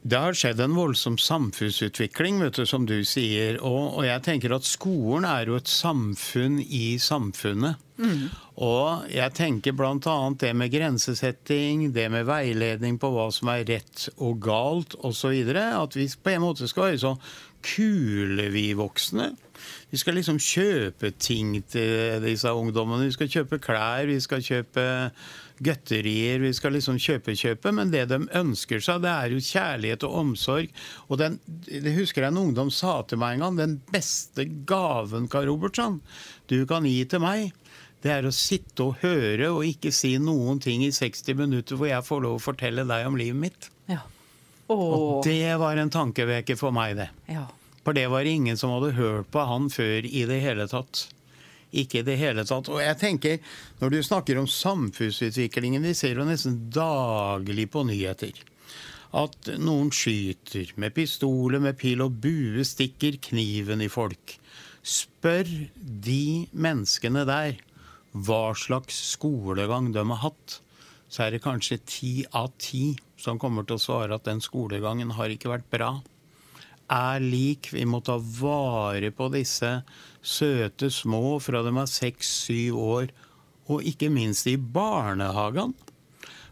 Det 0.02 0.18
har 0.18 0.34
skjedd 0.34 0.60
en 0.64 0.74
voldsom 0.74 1.18
samfunnsutvikling, 1.22 2.40
vet 2.42 2.58
du, 2.58 2.64
som 2.66 2.88
du 2.90 3.04
sier. 3.06 3.60
Og, 3.62 4.00
og 4.00 4.06
jeg 4.08 4.24
tenker 4.26 4.56
at 4.56 4.66
skolen 4.66 5.28
er 5.30 5.52
jo 5.52 5.60
et 5.60 5.70
samfunn 5.70 6.58
i 6.64 6.98
samfunnet. 7.02 7.78
Mm. 8.02 8.32
Og 8.66 9.06
jeg 9.14 9.36
tenker 9.38 9.76
bl.a. 9.78 10.16
det 10.42 10.52
med 10.58 10.74
grensesetting, 10.74 11.92
det 11.94 12.08
med 12.10 12.26
veiledning 12.26 12.98
på 13.02 13.12
hva 13.14 13.28
som 13.34 13.54
er 13.54 13.68
rett 13.70 14.08
og 14.18 14.42
galt 14.42 14.98
osv. 15.06 15.38
At 15.54 15.98
vi 16.00 16.10
på 16.10 16.34
en 16.34 16.46
måte 16.48 16.70
skal 16.70 16.90
være 16.90 17.04
så 17.06 17.14
kule, 17.62 18.50
vi 18.50 18.72
voksne. 18.74 19.36
Vi 19.92 20.00
skal 20.00 20.16
liksom 20.16 20.38
kjøpe 20.40 21.12
ting 21.20 21.58
til 21.68 22.22
disse 22.24 22.52
ungdommene. 22.56 23.10
Vi 23.10 23.16
skal 23.16 23.32
kjøpe 23.32 23.60
klær, 23.60 24.08
vi 24.08 24.20
skal 24.24 24.44
kjøpe 24.46 24.86
gøtterier, 25.62 26.40
vi 26.42 26.52
skal 26.56 26.74
liksom 26.78 27.00
kjøpe-kjøpe. 27.02 27.74
Men 27.76 27.92
det 27.94 28.06
de 28.10 28.22
ønsker 28.40 28.82
seg, 28.84 29.04
det 29.04 29.12
er 29.12 29.36
jo 29.36 29.44
kjærlighet 29.44 30.06
og 30.08 30.16
omsorg. 30.24 30.72
Og 31.10 31.20
den, 31.22 31.38
det 31.68 31.96
husker 32.00 32.24
jeg 32.24 32.34
en 32.34 32.42
ungdom 32.46 32.72
sa 32.74 33.02
til 33.04 33.20
meg 33.22 33.36
en 33.36 33.46
gang. 33.46 33.60
Den 33.60 33.78
beste 33.92 34.48
gaven, 34.70 35.28
Karl 35.32 35.52
Robertsson, 35.52 36.00
du 36.48 36.62
kan 36.70 36.88
gi 36.88 37.04
til 37.12 37.24
meg, 37.24 37.52
det 38.02 38.16
er 38.16 38.26
å 38.26 38.34
sitte 38.34 38.88
og 38.88 39.04
høre 39.04 39.52
og 39.54 39.68
ikke 39.68 39.92
si 39.94 40.16
noen 40.18 40.58
ting 40.64 40.82
i 40.82 40.94
60 40.96 41.38
minutter 41.38 41.78
hvor 41.78 41.92
jeg 41.92 42.08
får 42.08 42.24
lov 42.24 42.40
å 42.40 42.42
fortelle 42.42 42.88
deg 42.90 43.06
om 43.12 43.20
livet 43.20 43.44
mitt. 43.44 43.70
Ja. 43.92 44.02
Og 44.72 45.22
det 45.28 45.52
var 45.60 45.78
en 45.78 45.92
tankeveker 45.92 46.58
for 46.58 46.74
meg, 46.74 46.96
det. 46.98 47.12
Ja. 47.30 47.46
For 47.86 47.98
det 47.98 48.08
var 48.14 48.28
ingen 48.30 48.58
som 48.58 48.74
hadde 48.76 48.94
hørt 48.98 49.32
på 49.34 49.46
han 49.48 49.70
før 49.74 50.06
i 50.06 50.26
det 50.30 50.40
hele 50.44 50.68
tatt. 50.70 51.08
Ikke 51.72 52.02
i 52.02 52.06
det 52.06 52.20
hele 52.20 52.46
tatt. 52.46 52.70
Og 52.70 52.82
jeg 52.84 53.00
tenker, 53.00 53.40
når 53.80 53.94
du 53.94 54.00
snakker 54.06 54.38
om 54.38 54.50
samfunnsutviklingen, 54.50 55.84
vi 55.84 55.96
ser 55.98 56.20
jo 56.20 56.28
nesten 56.28 56.60
daglig 56.74 57.70
på 57.74 57.86
nyheter 57.88 58.44
at 59.12 59.50
noen 59.60 59.90
skyter 59.92 60.72
med 60.80 60.94
pistoler, 60.96 61.60
med 61.60 61.76
pil 61.80 62.04
og 62.06 62.16
bue, 62.24 62.64
stikker 62.64 63.18
kniven 63.24 63.84
i 63.84 63.90
folk. 63.92 64.38
Spør 64.82 65.50
de 65.76 66.48
menneskene 66.52 67.26
der 67.28 67.60
hva 68.12 68.54
slags 68.58 68.98
skolegang 69.14 69.92
de 69.96 70.04
har 70.14 70.24
hatt, 70.24 70.60
så 71.12 71.26
er 71.26 71.36
det 71.36 71.44
kanskje 71.44 71.82
ti 71.84 72.14
av 72.32 72.54
ti 72.60 72.94
som 73.20 73.40
kommer 73.40 73.68
til 73.68 73.76
å 73.76 73.84
svare 73.84 74.16
at 74.16 74.28
den 74.28 74.40
skolegangen 74.44 75.12
har 75.18 75.32
ikke 75.32 75.52
vært 75.52 75.68
bra 75.72 75.92
er 76.92 77.24
lik. 77.24 77.72
Vi 77.74 77.86
må 77.88 78.02
ta 78.06 78.18
vare 78.20 79.12
på 79.16 79.30
disse 79.34 79.80
søte 80.22 80.92
små 80.94 81.40
fra 81.42 81.64
de 81.66 81.74
er 81.74 81.90
seks-syv 81.90 82.78
år, 82.78 83.14
og 83.72 83.88
ikke 83.88 84.12
minst 84.14 84.50
i 84.52 84.58
barnehagen. 84.58 85.74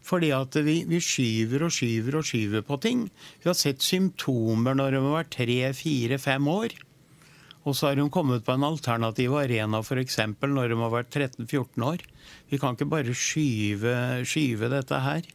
Fordi 0.10 0.32
at 0.34 0.56
vi, 0.66 0.82
vi, 0.90 1.00
skyver 1.04 1.68
og 1.68 1.74
skyver 1.76 2.18
og 2.18 2.26
skyver 2.26 2.64
på 2.66 2.80
ting. 2.82 3.08
Vi 3.44 3.50
har 3.50 3.58
sett 3.58 3.84
symptomer 3.86 4.78
når 4.78 4.96
de 4.96 5.02
har 5.04 5.18
vært 5.20 5.36
tre, 5.36 5.60
fire, 5.78 6.18
fem 6.22 6.48
år. 6.50 6.74
Og 7.68 7.76
så 7.76 7.90
har 7.90 8.00
de 8.00 8.08
kommet 8.10 8.46
på 8.48 8.56
en 8.56 8.66
alternativ 8.66 9.36
arena 9.38 9.84
f.eks. 9.84 10.18
når 10.42 10.72
de 10.72 10.80
har 10.80 10.94
vært 10.96 11.12
13-14 11.14 11.86
år. 11.86 12.06
Vi 12.50 12.58
kan 12.58 12.74
ikke 12.74 12.90
bare 12.90 13.14
skyve, 13.14 13.94
skyve 14.26 14.72
dette 14.72 15.04
her. 15.04 15.28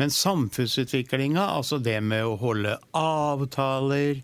Men 0.00 0.10
samfunnsutviklinga, 0.10 1.42
altså 1.58 1.78
det 1.82 1.98
med 2.04 2.24
å 2.24 2.38
holde 2.40 2.78
avtaler, 2.96 4.22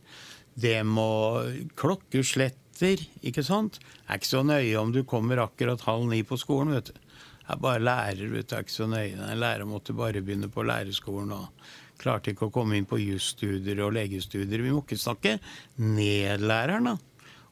det 0.59 0.79
med 0.87 1.69
klokkesletter, 1.79 3.05
ikke 3.27 3.45
sant, 3.47 3.79
er 4.07 4.19
ikke 4.19 4.31
så 4.31 4.45
nøye 4.47 4.79
om 4.81 4.95
du 4.95 5.03
kommer 5.07 5.43
akkurat 5.43 5.85
halv 5.87 6.09
ni 6.11 6.23
på 6.27 6.39
skolen, 6.41 6.75
vet 6.79 6.93
du. 6.93 7.05
Jeg 7.49 7.57
er 7.57 7.61
bare 7.65 7.81
lærer, 7.81 8.33
vet 8.33 8.49
du, 8.49 8.57
er 8.57 8.65
ikke 8.65 8.75
så 8.75 8.87
nøye. 8.91 9.15
En 9.25 9.41
lærer 9.41 9.69
måtte 9.69 9.97
bare 9.97 10.21
begynne 10.25 10.51
på 10.53 10.67
lærerskolen 10.69 11.31
og 11.33 11.69
klarte 11.99 12.33
ikke 12.33 12.49
å 12.49 12.55
komme 12.55 12.77
inn 12.77 12.89
på 12.89 13.01
jusstudier 13.01 13.81
og 13.87 13.95
legestudier. 13.97 14.63
Vi 14.63 14.73
må 14.75 14.83
ikke 14.85 15.01
snakke 15.01 15.39
ned 15.81 16.45
læreren, 16.45 16.91
da. 16.93 16.97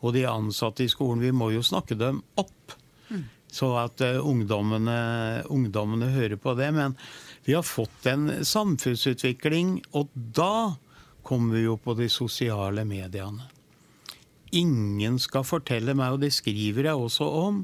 Og 0.05 0.13
de 0.15 0.27
ansatte 0.29 0.85
i 0.85 0.93
skolen, 0.93 1.23
vi 1.25 1.33
må 1.33 1.49
jo 1.55 1.65
snakke 1.65 1.97
dem 1.99 2.21
opp. 2.39 2.77
Mm. 3.09 3.25
Så 3.57 3.71
at 3.81 4.03
uh, 4.05 4.21
ungdommene, 4.21 4.99
ungdommene 5.53 6.13
hører 6.13 6.37
på 6.41 6.55
det. 6.59 6.69
Men 6.77 6.99
vi 7.47 7.55
har 7.55 7.63
fått 7.63 8.07
en 8.11 8.45
samfunnsutvikling, 8.45 9.79
og 9.95 10.11
da 10.15 10.75
kommer 11.23 11.55
vi 11.55 11.67
jo 11.69 11.77
på 11.79 11.95
de 11.95 12.09
sosiale 12.11 12.83
mediene. 12.87 13.47
Ingen 14.57 15.21
skal 15.23 15.47
fortelle 15.47 15.95
meg, 15.95 16.17
og 16.17 16.25
det 16.25 16.33
skriver 16.35 16.91
jeg 16.91 17.07
også 17.07 17.29
om, 17.47 17.61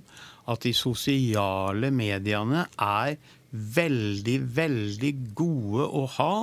at 0.51 0.62
de 0.62 0.72
sosiale 0.74 1.91
mediene 1.95 2.66
er 2.78 3.16
veldig, 3.51 4.39
veldig 4.57 5.12
gode 5.39 5.87
å 5.87 6.07
ha 6.16 6.35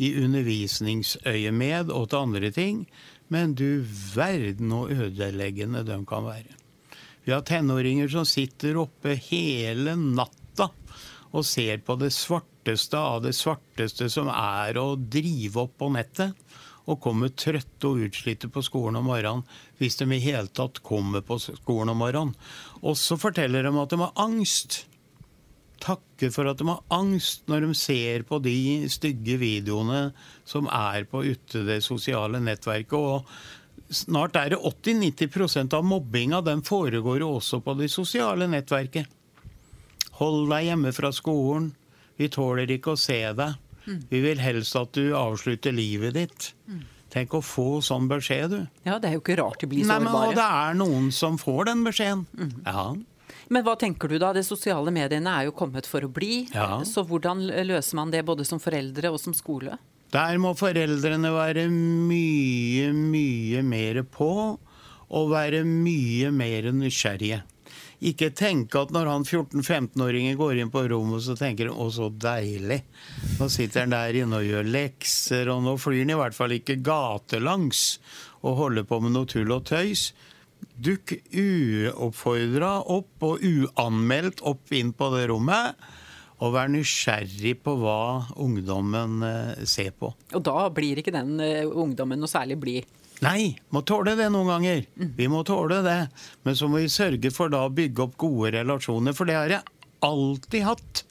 i 0.00 0.14
undervisningsøyemed 0.24 1.92
og 1.92 2.08
til 2.10 2.24
andre 2.24 2.50
ting. 2.54 2.82
Men 3.28 3.52
du 3.54 3.84
verden 4.14 4.72
og 4.74 4.90
ødeleggende 4.90 5.84
de 5.86 6.00
kan 6.08 6.26
være. 6.26 6.56
Vi 7.24 7.36
har 7.36 7.44
tenåringer 7.46 8.08
som 8.10 8.24
sitter 8.24 8.80
oppe 8.80 9.14
hele 9.28 9.94
natta 10.00 10.70
og 11.30 11.46
ser 11.46 11.84
på 11.84 11.94
det 12.00 12.10
svarteste 12.60 12.98
av 12.98 13.22
det 13.22 13.32
svarteste 13.32 14.08
som 14.10 14.28
er 14.28 14.76
å 14.76 14.96
drive 14.96 15.60
opp 15.64 15.78
på 15.78 15.88
nettet, 15.90 16.34
og 16.86 17.00
kommer 17.00 17.28
trøtte 17.28 17.86
og 17.86 18.00
utslitte 18.06 18.48
på 18.48 18.62
skolen 18.62 18.96
om 18.96 19.06
morgenen, 19.06 19.44
hvis 19.78 19.96
de 19.96 20.06
i 20.12 20.20
hele 20.20 20.48
tatt 20.48 20.82
kommer 20.82 21.22
på 21.22 21.38
skolen 21.38 21.90
om 21.90 21.98
morgenen. 21.98 22.34
Og 22.82 22.96
så 22.96 23.16
forteller 23.16 23.62
de 23.62 23.72
at 23.78 23.90
de 23.90 24.00
har 24.00 24.12
angst. 24.16 24.86
Takker 25.80 26.30
for 26.30 26.50
at 26.50 26.58
de 26.58 26.66
har 26.68 26.82
angst 26.90 27.46
når 27.48 27.68
de 27.68 27.74
ser 27.74 28.24
på 28.28 28.40
de 28.42 28.88
stygge 28.90 29.38
videoene 29.38 30.12
som 30.44 30.66
er 30.66 31.06
på 31.08 31.24
ute 31.24 31.64
det 31.64 31.80
sosiale 31.82 32.40
nettverket. 32.40 32.92
og 32.92 33.24
Snart 33.90 34.36
er 34.36 34.50
det 34.50 34.60
80-90% 34.60 35.74
av 35.74 35.84
mobbinga 35.84 36.42
den 36.42 36.62
foregår 36.62 37.20
jo 37.22 37.36
også 37.38 37.62
på 37.64 37.74
det 37.78 37.88
sosiale 37.90 38.50
nettverket. 38.50 39.06
Hold 40.20 40.50
deg 40.50 40.66
hjemme 40.66 40.92
fra 40.92 41.12
skolen. 41.16 41.70
Vi 42.20 42.28
tåler 42.32 42.70
ikke 42.76 42.94
å 42.94 43.00
se 43.00 43.20
deg. 43.36 43.58
Mm. 43.86 44.00
Vi 44.10 44.22
vil 44.22 44.40
helst 44.44 44.76
at 44.76 44.92
du 44.96 45.14
avslutter 45.16 45.72
livet 45.72 46.16
ditt. 46.18 46.50
Mm. 46.68 46.82
Tenk 47.10 47.32
å 47.34 47.40
få 47.42 47.80
sånn 47.82 48.06
beskjed, 48.10 48.52
du. 48.52 48.66
Ja, 48.86 48.98
Det 49.02 49.08
er 49.10 49.16
jo 49.16 49.22
ikke 49.24 49.38
rart 49.40 49.62
de 49.62 49.70
blir 49.70 49.86
sårbare. 49.86 50.04
Nei, 50.04 50.12
men, 50.12 50.28
og 50.28 50.36
det 50.38 50.48
er 50.60 50.76
noen 50.78 51.08
som 51.14 51.38
får 51.40 51.70
den 51.72 51.86
beskjeden. 51.86 52.26
Mm. 52.36 52.52
Ja. 52.66 52.84
Men 53.50 53.64
hva 53.66 53.74
tenker 53.78 54.10
du 54.10 54.18
da? 54.22 54.30
De 54.36 54.44
sosiale 54.46 54.92
mediene 54.94 55.32
er 55.40 55.48
jo 55.48 55.54
kommet 55.56 55.88
for 55.90 56.06
å 56.06 56.10
bli. 56.12 56.44
Ja. 56.54 56.82
Så 56.86 57.02
hvordan 57.08 57.42
løser 57.66 57.98
man 57.98 58.12
det 58.14 58.22
både 58.28 58.46
som 58.46 58.62
foreldre 58.62 59.10
og 59.10 59.18
som 59.22 59.34
skole? 59.34 59.78
Der 60.14 60.38
må 60.42 60.52
foreldrene 60.58 61.30
være 61.34 61.66
mye, 61.70 62.90
mye 62.94 63.62
mer 63.66 64.02
på. 64.06 64.32
Og 65.10 65.32
være 65.32 65.64
mye 65.66 66.30
mer 66.30 66.70
nysgjerrige. 66.70 67.40
Ikke 68.00 68.30
tenke 68.32 68.80
at 68.80 68.92
når 68.96 69.10
han 69.10 69.24
14-15-åringen 69.26 70.38
går 70.38 70.62
inn 70.62 70.72
på 70.72 70.86
rommet, 70.88 71.20
så 71.26 71.36
tenker 71.36 71.68
han 71.68 71.76
'å, 71.76 71.90
så 71.92 72.08
deilig'. 72.08 72.80
Nå 73.36 73.48
sitter 73.52 73.84
han 73.84 73.92
der 73.92 74.16
inne 74.22 74.40
og 74.40 74.48
gjør 74.48 74.72
lekser, 74.72 75.50
og 75.52 75.62
nå 75.66 75.76
flyr 75.76 76.06
han 76.06 76.14
i 76.16 76.20
hvert 76.22 76.36
fall 76.36 76.56
ikke 76.56 76.80
gatelangs 76.80 77.98
og 78.40 78.56
holder 78.56 78.88
på 78.88 79.00
med 79.04 79.12
noe 79.12 79.28
tull 79.28 79.52
og 79.52 79.66
tøys. 79.68 80.12
Dukk 80.80 81.12
uoppfordra 81.28 82.72
opp 82.88 83.24
og 83.26 83.44
uanmeldt 83.44 84.40
opp 84.48 84.72
inn 84.72 84.94
på 84.96 85.10
det 85.16 85.26
rommet. 85.28 85.76
Og 86.40 86.54
vær 86.54 86.70
nysgjerrig 86.72 87.58
på 87.60 87.74
hva 87.82 88.24
ungdommen 88.40 89.20
eh, 89.28 89.64
ser 89.68 89.92
på. 89.92 90.08
Og 90.32 90.40
da 90.40 90.70
blir 90.72 90.96
ikke 90.96 91.12
den 91.12 91.34
eh, 91.44 91.68
ungdommen 91.68 92.16
noe 92.16 92.32
særlig 92.32 92.56
blid? 92.56 92.88
Nei, 93.20 93.52
må 93.68 93.82
tåle 93.84 94.14
det 94.16 94.30
noen 94.32 94.48
ganger. 94.48 94.86
Vi 94.96 95.26
må 95.28 95.42
tåle 95.44 95.82
det. 95.84 95.98
Men 96.46 96.56
så 96.56 96.70
må 96.70 96.80
vi 96.80 96.92
sørge 96.92 97.32
for 97.34 97.52
da 97.52 97.66
å 97.66 97.74
bygge 97.74 98.06
opp 98.06 98.16
gode 98.20 98.54
relasjoner, 98.56 99.16
for 99.16 99.28
det 99.28 99.36
har 99.36 99.52
jeg 99.52 99.76
alltid 100.06 100.64
hatt. 100.64 101.02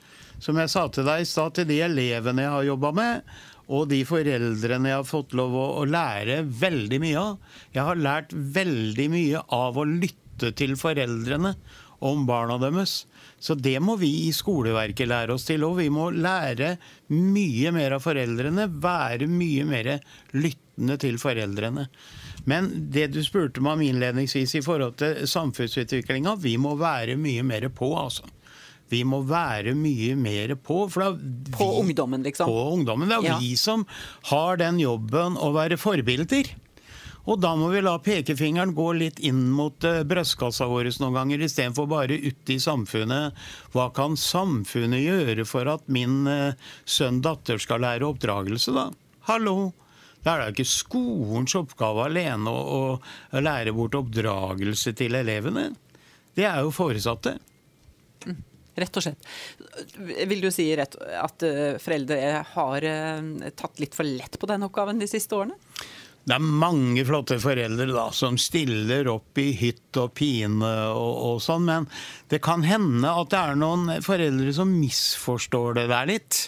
Som 0.42 0.58
jeg 0.58 0.72
sa 0.72 0.88
til 0.90 1.06
deg 1.06 1.22
i 1.22 1.28
stad, 1.28 1.54
til 1.58 1.68
de 1.70 1.82
elevene 1.86 2.46
jeg 2.46 2.56
har 2.56 2.68
jobba 2.70 2.92
med, 2.96 3.34
og 3.70 3.90
de 3.92 4.00
foreldrene 4.08 4.90
jeg 4.90 4.98
har 4.98 5.06
fått 5.06 5.36
lov 5.38 5.54
å, 5.54 5.66
å 5.82 5.86
lære 5.86 6.42
veldig 6.48 7.00
mye 7.04 7.22
av. 7.22 7.54
Jeg 7.76 7.86
har 7.86 8.02
lært 8.02 8.34
veldig 8.34 9.08
mye 9.14 9.44
av 9.54 9.78
å 9.78 9.86
lytte 9.86 10.50
til 10.58 10.74
foreldrene 10.80 11.54
om 12.10 12.26
barna 12.26 12.58
deres. 12.64 13.04
Så 13.40 13.56
det 13.56 13.78
må 13.84 13.96
vi 14.00 14.10
i 14.28 14.32
skoleverket 14.36 15.10
lære 15.10 15.36
oss 15.36 15.48
til. 15.48 15.64
Og 15.68 15.78
vi 15.80 15.90
må 15.94 16.10
lære 16.12 16.76
mye 17.16 17.74
mer 17.76 17.96
av 17.98 18.04
foreldrene. 18.04 18.68
Være 18.84 19.30
mye 19.32 19.68
mer 19.68 19.94
lyttende 20.36 21.00
til 21.02 21.20
foreldrene. 21.22 21.88
Men 22.50 22.70
det 22.94 23.10
du 23.14 23.22
spurte 23.26 23.64
meg 23.64 23.78
om 23.78 23.86
innledningsvis 23.86 24.58
i 24.60 24.66
forhold 24.66 25.00
til 25.02 25.24
samfunnsutviklinga, 25.28 26.36
vi 26.44 26.58
må 26.62 26.76
være 26.80 27.18
mye 27.20 27.46
mer 27.48 27.70
på, 27.76 27.94
altså. 28.00 28.28
Vi 28.90 29.04
må 29.06 29.20
være 29.30 29.76
mye 29.78 30.16
mer 30.18 30.56
på. 30.56 30.80
Vi, 30.90 31.10
på 31.54 31.68
ungdommen, 31.84 32.24
liksom? 32.26 32.50
På 32.50 32.72
ungdommen. 32.74 33.12
Det 33.12 33.20
er 33.20 33.28
ja. 33.28 33.38
vi 33.42 33.54
som 33.60 33.86
har 34.32 34.58
den 34.62 34.80
jobben 34.82 35.38
å 35.38 35.52
være 35.54 35.78
forbilder. 35.78 36.50
Og 37.28 37.42
da 37.44 37.52
må 37.60 37.68
vi 37.74 37.82
la 37.84 37.98
pekefingeren 38.02 38.72
gå 38.78 38.88
litt 38.98 39.20
inn 39.26 39.50
mot 39.54 39.84
uh, 39.86 40.02
brystkassa 40.08 40.70
vår 40.72 40.92
noen 41.02 41.18
ganger, 41.18 41.44
istedenfor 41.46 41.90
bare 41.92 42.16
ute 42.16 42.56
i 42.56 42.62
samfunnet. 42.64 43.36
Hva 43.76 43.90
kan 43.96 44.16
samfunnet 44.18 45.04
gjøre 45.04 45.46
for 45.50 45.70
at 45.70 45.86
min 45.92 46.24
uh, 46.30 46.56
sønn 46.86 47.20
datter 47.26 47.62
skal 47.62 47.84
lære 47.86 48.08
oppdragelse, 48.08 48.74
da? 48.76 48.90
Hallo! 49.30 49.72
Det 50.20 50.32
er 50.32 50.42
da 50.42 50.48
ikke 50.52 50.68
skolens 50.68 51.56
oppgave 51.56 52.10
alene 52.10 52.52
å, 52.52 52.80
å 53.00 53.44
lære 53.44 53.72
bort 53.76 53.96
oppdragelse 53.96 54.92
til 55.00 55.16
elevene. 55.16 55.70
Det 56.36 56.44
er 56.48 56.60
jo 56.66 56.74
foresatte. 56.76 57.38
Mm, 58.28 58.42
rett 58.84 59.00
og 59.00 59.06
slett. 59.06 59.30
Vil 60.28 60.44
du 60.44 60.50
si 60.52 60.68
rett 60.76 60.98
at 61.00 61.46
eh, 61.48 61.80
foreldre 61.80 62.44
har 62.52 62.90
eh, 62.90 63.48
tatt 63.56 63.80
litt 63.80 63.96
for 63.96 64.08
lett 64.08 64.36
på 64.40 64.50
den 64.52 64.68
oppgaven 64.68 65.00
de 65.00 65.08
siste 65.08 65.40
årene? 65.40 65.56
Det 66.28 66.36
er 66.36 66.44
mange 66.44 67.02
flotte 67.08 67.40
foreldre 67.42 67.88
da, 67.90 68.10
som 68.14 68.36
stiller 68.38 69.08
opp 69.10 69.40
i 69.42 69.48
hytt 69.58 69.98
og 69.98 70.12
pine 70.20 70.68
og, 70.92 71.14
og, 71.26 71.38
sånn, 71.42 71.66
men 71.66 71.88
det 72.30 72.42
kan 72.46 72.62
hende 72.68 73.10
at 73.10 73.32
det 73.32 73.40
er 73.40 73.58
noen 73.58 74.04
foreldre 74.06 74.54
som 74.54 74.76
misforstår 74.76 75.80
det 75.80 75.88
der 75.90 76.10
litt. 76.12 76.42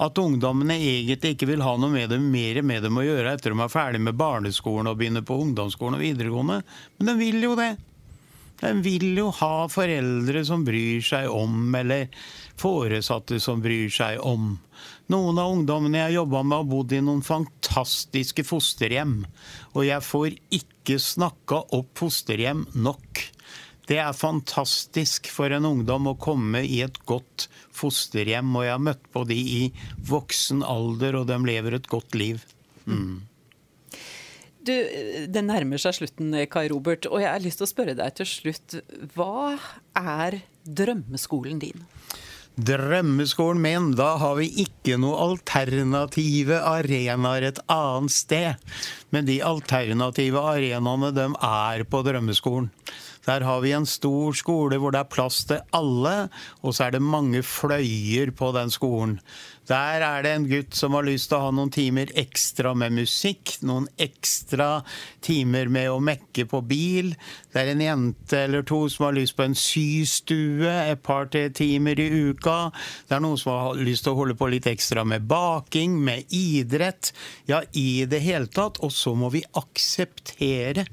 At 0.00 0.16
ungdommene 0.22 0.78
egentlig 0.78 1.34
ikke 1.34 1.50
vil 1.50 1.66
ha 1.66 1.74
noe 1.76 1.92
med 1.92 2.14
dem, 2.14 2.30
mer 2.32 2.62
med 2.64 2.86
dem 2.86 2.96
å 2.96 3.04
gjøre 3.04 3.34
etter 3.36 3.52
de 3.52 3.60
er 3.66 3.74
ferdig 3.74 4.00
med 4.06 4.16
barneskolen 4.16 4.88
og 4.92 5.02
begynner 5.02 5.26
på 5.26 5.36
ungdomsskolen 5.42 5.98
og 5.98 6.06
videregående. 6.06 6.62
Men 6.96 7.12
de 7.12 7.18
vil 7.20 7.44
jo 7.44 7.52
det. 7.58 7.74
De 8.62 8.72
vil 8.80 9.10
jo 9.18 9.28
ha 9.36 9.66
foreldre 9.68 10.46
som 10.48 10.64
bryr 10.64 11.04
seg 11.04 11.28
om, 11.28 11.74
eller 11.76 12.08
foresatte 12.56 13.36
som 13.42 13.60
bryr 13.60 13.92
seg 13.92 14.22
om. 14.24 14.54
Noen 15.12 15.38
av 15.38 15.52
ungdommene 15.52 16.06
jeg 16.06 16.16
jobba 16.16 16.40
med, 16.40 16.56
har 16.56 16.70
bodd 16.70 16.94
i 16.96 17.04
noen 17.04 17.20
fantastiske 17.26 17.65
fosterhjem. 17.76 19.18
Og 19.74 19.86
jeg 19.86 20.04
får 20.04 20.36
ikke 20.58 20.98
snakka 21.02 21.62
opp 21.76 21.92
fosterhjem 22.00 22.66
nok. 22.74 23.22
Det 23.86 24.00
er 24.02 24.16
fantastisk 24.18 25.28
for 25.30 25.52
en 25.54 25.68
ungdom 25.68 26.08
å 26.10 26.16
komme 26.18 26.64
i 26.66 26.80
et 26.82 26.98
godt 27.06 27.46
fosterhjem. 27.76 28.50
Og 28.58 28.66
jeg 28.66 28.74
har 28.74 28.82
møtt 28.82 29.06
på 29.14 29.22
de 29.28 29.38
i 29.38 29.62
voksen 30.08 30.64
alder, 30.66 31.20
og 31.20 31.28
de 31.30 31.38
lever 31.46 31.78
et 31.78 31.88
godt 31.90 32.18
liv. 32.18 32.42
Mm. 32.86 33.22
Du, 34.66 34.74
Det 35.30 35.42
nærmer 35.46 35.78
seg 35.78 36.00
slutten, 36.00 36.34
Kai 36.50 36.66
Robert, 36.72 37.06
og 37.06 37.22
jeg 37.22 37.30
har 37.30 37.44
lyst 37.44 37.62
til 37.62 37.68
å 37.68 37.70
spørre 37.70 37.94
deg 37.98 38.18
til 38.18 38.26
slutt. 38.26 38.80
Hva 39.14 39.54
er 39.94 40.40
drømmeskolen 40.66 41.62
din? 41.62 41.86
Drømmeskolen 42.56 43.58
min, 43.60 43.90
da 43.98 44.14
har 44.16 44.38
vi 44.38 44.46
ikke 44.62 44.96
noe 44.96 45.18
alternative 45.20 46.56
arenaer 46.64 47.44
et 47.50 47.58
annet 47.68 48.14
sted. 48.14 48.62
Men 49.12 49.28
de 49.28 49.42
alternative 49.44 50.40
arenaene, 50.40 51.10
de 51.12 51.26
er 51.36 51.84
på 51.84 52.00
drømmeskolen. 52.06 52.70
Der 53.26 53.44
har 53.44 53.60
vi 53.60 53.74
en 53.76 53.84
stor 53.84 54.32
skole 54.38 54.78
hvor 54.80 54.94
det 54.94 55.02
er 55.02 55.12
plass 55.12 55.42
til 55.50 55.60
alle, 55.76 56.30
og 56.62 56.72
så 56.72 56.86
er 56.86 56.96
det 56.96 57.02
mange 57.04 57.42
fløyer 57.44 58.32
på 58.32 58.52
den 58.56 58.72
skolen. 58.72 59.18
Der 59.66 60.02
er 60.04 60.22
det 60.22 60.32
en 60.36 60.46
gutt 60.46 60.76
som 60.78 60.94
har 60.94 61.06
lyst 61.06 61.30
til 61.30 61.40
å 61.40 61.46
ha 61.48 61.52
noen 61.54 61.72
timer 61.74 62.10
ekstra 62.18 62.70
med 62.78 62.94
musikk. 62.94 63.56
Noen 63.66 63.88
ekstra 63.98 64.84
timer 65.26 65.70
med 65.72 65.90
å 65.90 65.98
mekke 66.02 66.46
på 66.50 66.60
bil. 66.70 67.12
Det 67.50 67.62
er 67.62 67.72
en 67.72 67.82
jente 67.82 68.44
eller 68.46 68.66
to 68.66 68.84
som 68.92 69.08
har 69.08 69.16
lyst 69.18 69.36
på 69.38 69.46
en 69.46 69.58
systue 69.58 70.70
et 70.70 71.02
par-tre 71.02 71.48
timer 71.50 71.98
i 71.98 72.08
uka. 72.30 72.70
Det 73.08 73.18
er 73.18 73.24
noen 73.24 73.40
som 73.40 73.56
har 73.56 73.82
lyst 73.82 74.06
til 74.06 74.14
å 74.14 74.20
holde 74.20 74.38
på 74.38 74.50
litt 74.54 74.70
ekstra 74.70 75.02
med 75.08 75.26
baking, 75.26 75.98
med 75.98 76.30
idrett. 76.30 77.10
Ja, 77.50 77.64
i 77.74 78.04
det 78.06 78.22
hele 78.22 78.46
tatt. 78.46 78.78
Og 78.86 78.94
så 78.94 79.16
må 79.18 79.32
vi 79.34 79.42
akseptere 79.58 80.86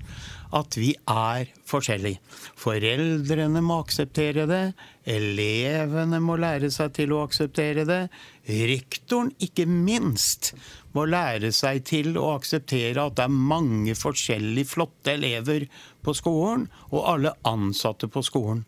at 0.54 0.78
vi 0.78 0.92
er 1.10 1.50
forskjellige. 1.70 2.20
Foreldrene 2.60 3.62
må 3.66 3.80
akseptere 3.84 4.46
det. 4.50 4.64
Elevene 5.10 6.20
må 6.24 6.38
lære 6.40 6.70
seg 6.74 6.94
til 6.98 7.16
å 7.16 7.24
akseptere 7.26 7.86
det. 7.90 8.02
Rektoren, 8.48 9.34
ikke 9.44 9.66
minst, 9.70 10.54
må 10.94 11.08
lære 11.10 11.50
seg 11.56 11.84
til 11.90 12.18
å 12.22 12.34
akseptere 12.36 13.08
at 13.08 13.18
det 13.18 13.26
er 13.26 13.38
mange 13.54 13.96
forskjellige 13.98 14.74
flotte 14.76 15.18
elever 15.18 15.66
på 16.06 16.14
skolen, 16.18 16.68
og 16.94 17.08
alle 17.16 17.34
ansatte 17.50 18.12
på 18.12 18.24
skolen. 18.26 18.66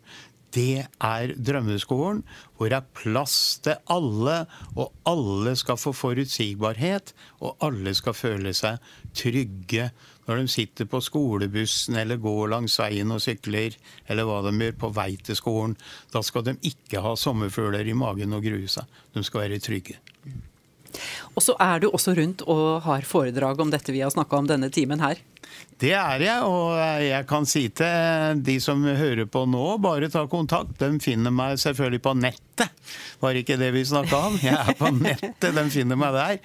Det 0.56 0.86
er 0.86 1.34
drømmeskolen, 1.36 2.22
hvor 2.56 2.70
det 2.72 2.78
er 2.78 2.92
plass 2.96 3.58
til 3.64 3.76
alle, 3.92 4.38
og 4.72 4.94
alle 5.08 5.52
skal 5.60 5.76
få 5.76 5.92
forutsigbarhet, 5.92 7.12
og 7.44 7.58
alle 7.66 7.92
skal 7.98 8.16
føle 8.16 8.54
seg 8.56 8.80
trygge 9.16 9.90
når 10.26 10.40
de 10.40 10.50
sitter 10.50 10.88
på 10.90 11.00
skolebussen 11.04 12.00
eller 12.00 12.18
går 12.18 12.50
langs 12.50 12.80
veien 12.80 13.12
og 13.14 13.22
sykler, 13.22 13.76
eller 14.10 14.26
hva 14.26 14.40
de 14.48 14.54
gjør, 14.56 14.78
på 14.80 14.90
vei 14.96 15.12
til 15.22 15.38
skolen. 15.38 15.76
Da 16.10 16.24
skal 16.26 16.48
de 16.48 16.56
ikke 16.66 17.04
ha 17.04 17.14
sommerfugler 17.20 17.86
i 17.86 17.94
magen 17.94 18.34
og 18.34 18.42
grue 18.46 18.66
seg. 18.70 18.88
De 19.14 19.22
skal 19.26 19.44
være 19.44 19.62
trygge. 19.62 20.00
Og 21.34 21.44
så 21.44 21.56
er 21.62 21.82
du 21.82 21.90
også 21.90 22.16
rundt 22.16 22.44
og 22.46 22.82
har 22.86 23.06
foredrag 23.08 23.60
om 23.62 23.72
dette 23.72 23.94
vi 23.94 24.04
har 24.04 24.12
snakka 24.14 24.42
om 24.42 24.50
denne 24.50 24.70
timen 24.72 25.02
her. 25.04 25.20
Det 25.76 25.92
er 25.92 26.22
jeg, 26.24 26.44
og 26.48 26.72
jeg 27.04 27.26
kan 27.28 27.44
si 27.48 27.66
til 27.76 28.40
de 28.44 28.56
som 28.64 28.80
hører 28.84 29.28
på 29.28 29.44
nå, 29.48 29.64
bare 29.84 30.08
ta 30.12 30.24
kontakt. 30.30 30.78
De 30.80 30.88
finner 31.04 31.34
meg 31.34 31.60
selvfølgelig 31.60 32.02
på 32.06 32.14
nettet. 32.16 32.72
Var 33.20 33.40
ikke 33.40 33.58
det 33.60 33.70
vi 33.74 33.84
snakka 33.88 34.22
om? 34.30 34.38
Jeg 34.40 34.56
er 34.56 34.78
på 34.78 34.90
nettet, 34.96 35.50
de 35.52 35.66
finner 35.72 36.00
meg 36.00 36.16
der. 36.16 36.38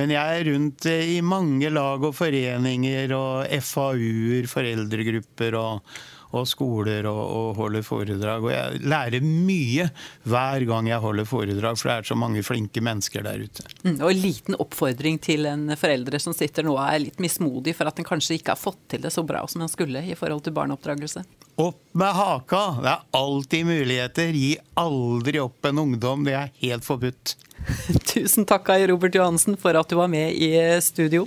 Men 0.00 0.14
jeg 0.16 0.40
er 0.40 0.48
rundt 0.48 0.88
i 0.88 1.18
mange 1.20 1.72
lag 1.74 2.04
og 2.08 2.16
foreninger 2.16 3.12
og 3.16 3.64
FAU-er, 3.68 4.48
foreldregrupper 4.48 5.58
og 5.60 5.98
og 6.36 6.48
skoler 6.48 7.06
og, 7.08 7.20
og, 7.24 7.48
holder 7.58 7.84
foredrag. 7.86 8.44
Og 8.44 8.52
jeg 8.52 8.82
lærer 8.84 9.24
mye 9.24 9.88
hver 10.28 10.66
gang 10.68 10.90
jeg 10.90 11.02
holder 11.04 11.28
foredrag, 11.28 11.78
for 11.80 11.90
det 11.90 11.96
er 11.96 12.10
så 12.10 12.18
mange 12.18 12.44
flinke 12.46 12.82
mennesker 12.84 13.24
der 13.26 13.44
ute. 13.46 13.66
Mm, 13.84 13.96
og 13.96 14.10
en 14.10 14.22
liten 14.22 14.58
oppfordring 14.60 15.20
til 15.24 15.48
en 15.48 15.72
foreldre 15.78 16.20
som 16.22 16.36
sitter 16.36 16.66
nå 16.66 16.76
og 16.76 16.84
er 16.84 17.04
litt 17.06 17.22
mismodig 17.22 17.76
for 17.78 17.90
at 17.90 18.00
en 18.00 18.08
kanskje 18.08 18.38
ikke 18.38 18.54
har 18.54 18.60
fått 18.60 18.80
til 18.92 19.04
det 19.04 19.12
så 19.14 19.24
bra 19.26 19.44
som 19.48 19.64
en 19.64 19.72
skulle 19.72 20.04
i 20.04 20.16
forhold 20.18 20.44
til 20.46 20.56
barneoppdragelse? 20.56 21.24
Opp 21.58 21.80
med 21.92 22.14
haka! 22.14 22.60
Det 22.82 22.90
er 22.92 23.00
alltid 23.18 23.66
muligheter. 23.66 24.28
Gi 24.30 24.52
aldri 24.78 25.40
opp 25.42 25.66
en 25.66 25.80
ungdom. 25.82 26.22
Det 26.22 26.36
er 26.38 26.52
helt 26.60 26.86
forbudt. 26.86 27.32
Tusen 28.12 28.46
takk, 28.46 28.70
Ai 28.70 28.86
Robert 28.86 29.18
Johansen, 29.18 29.56
for 29.58 29.74
at 29.74 29.90
du 29.90 29.96
var 29.98 30.06
med 30.12 30.38
i 30.38 30.52
studio. 30.84 31.26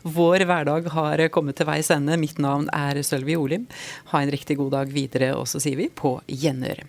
Vår 0.00 0.46
hverdag 0.48 0.88
har 0.96 1.26
kommet 1.28 1.60
til 1.60 1.68
veis 1.68 1.92
ende. 1.92 2.16
Mitt 2.16 2.40
navn 2.40 2.70
er 2.72 3.02
Sølvi 3.04 3.36
Olim. 3.36 3.68
Ha 4.14 4.24
en 4.24 4.32
riktig 4.32 4.56
god 4.62 4.78
dag 4.78 4.96
videre, 4.96 5.34
og 5.36 5.44
så 5.44 5.60
sier 5.60 5.76
vi 5.76 5.92
på 5.92 6.16
gjenhør. 6.24 6.86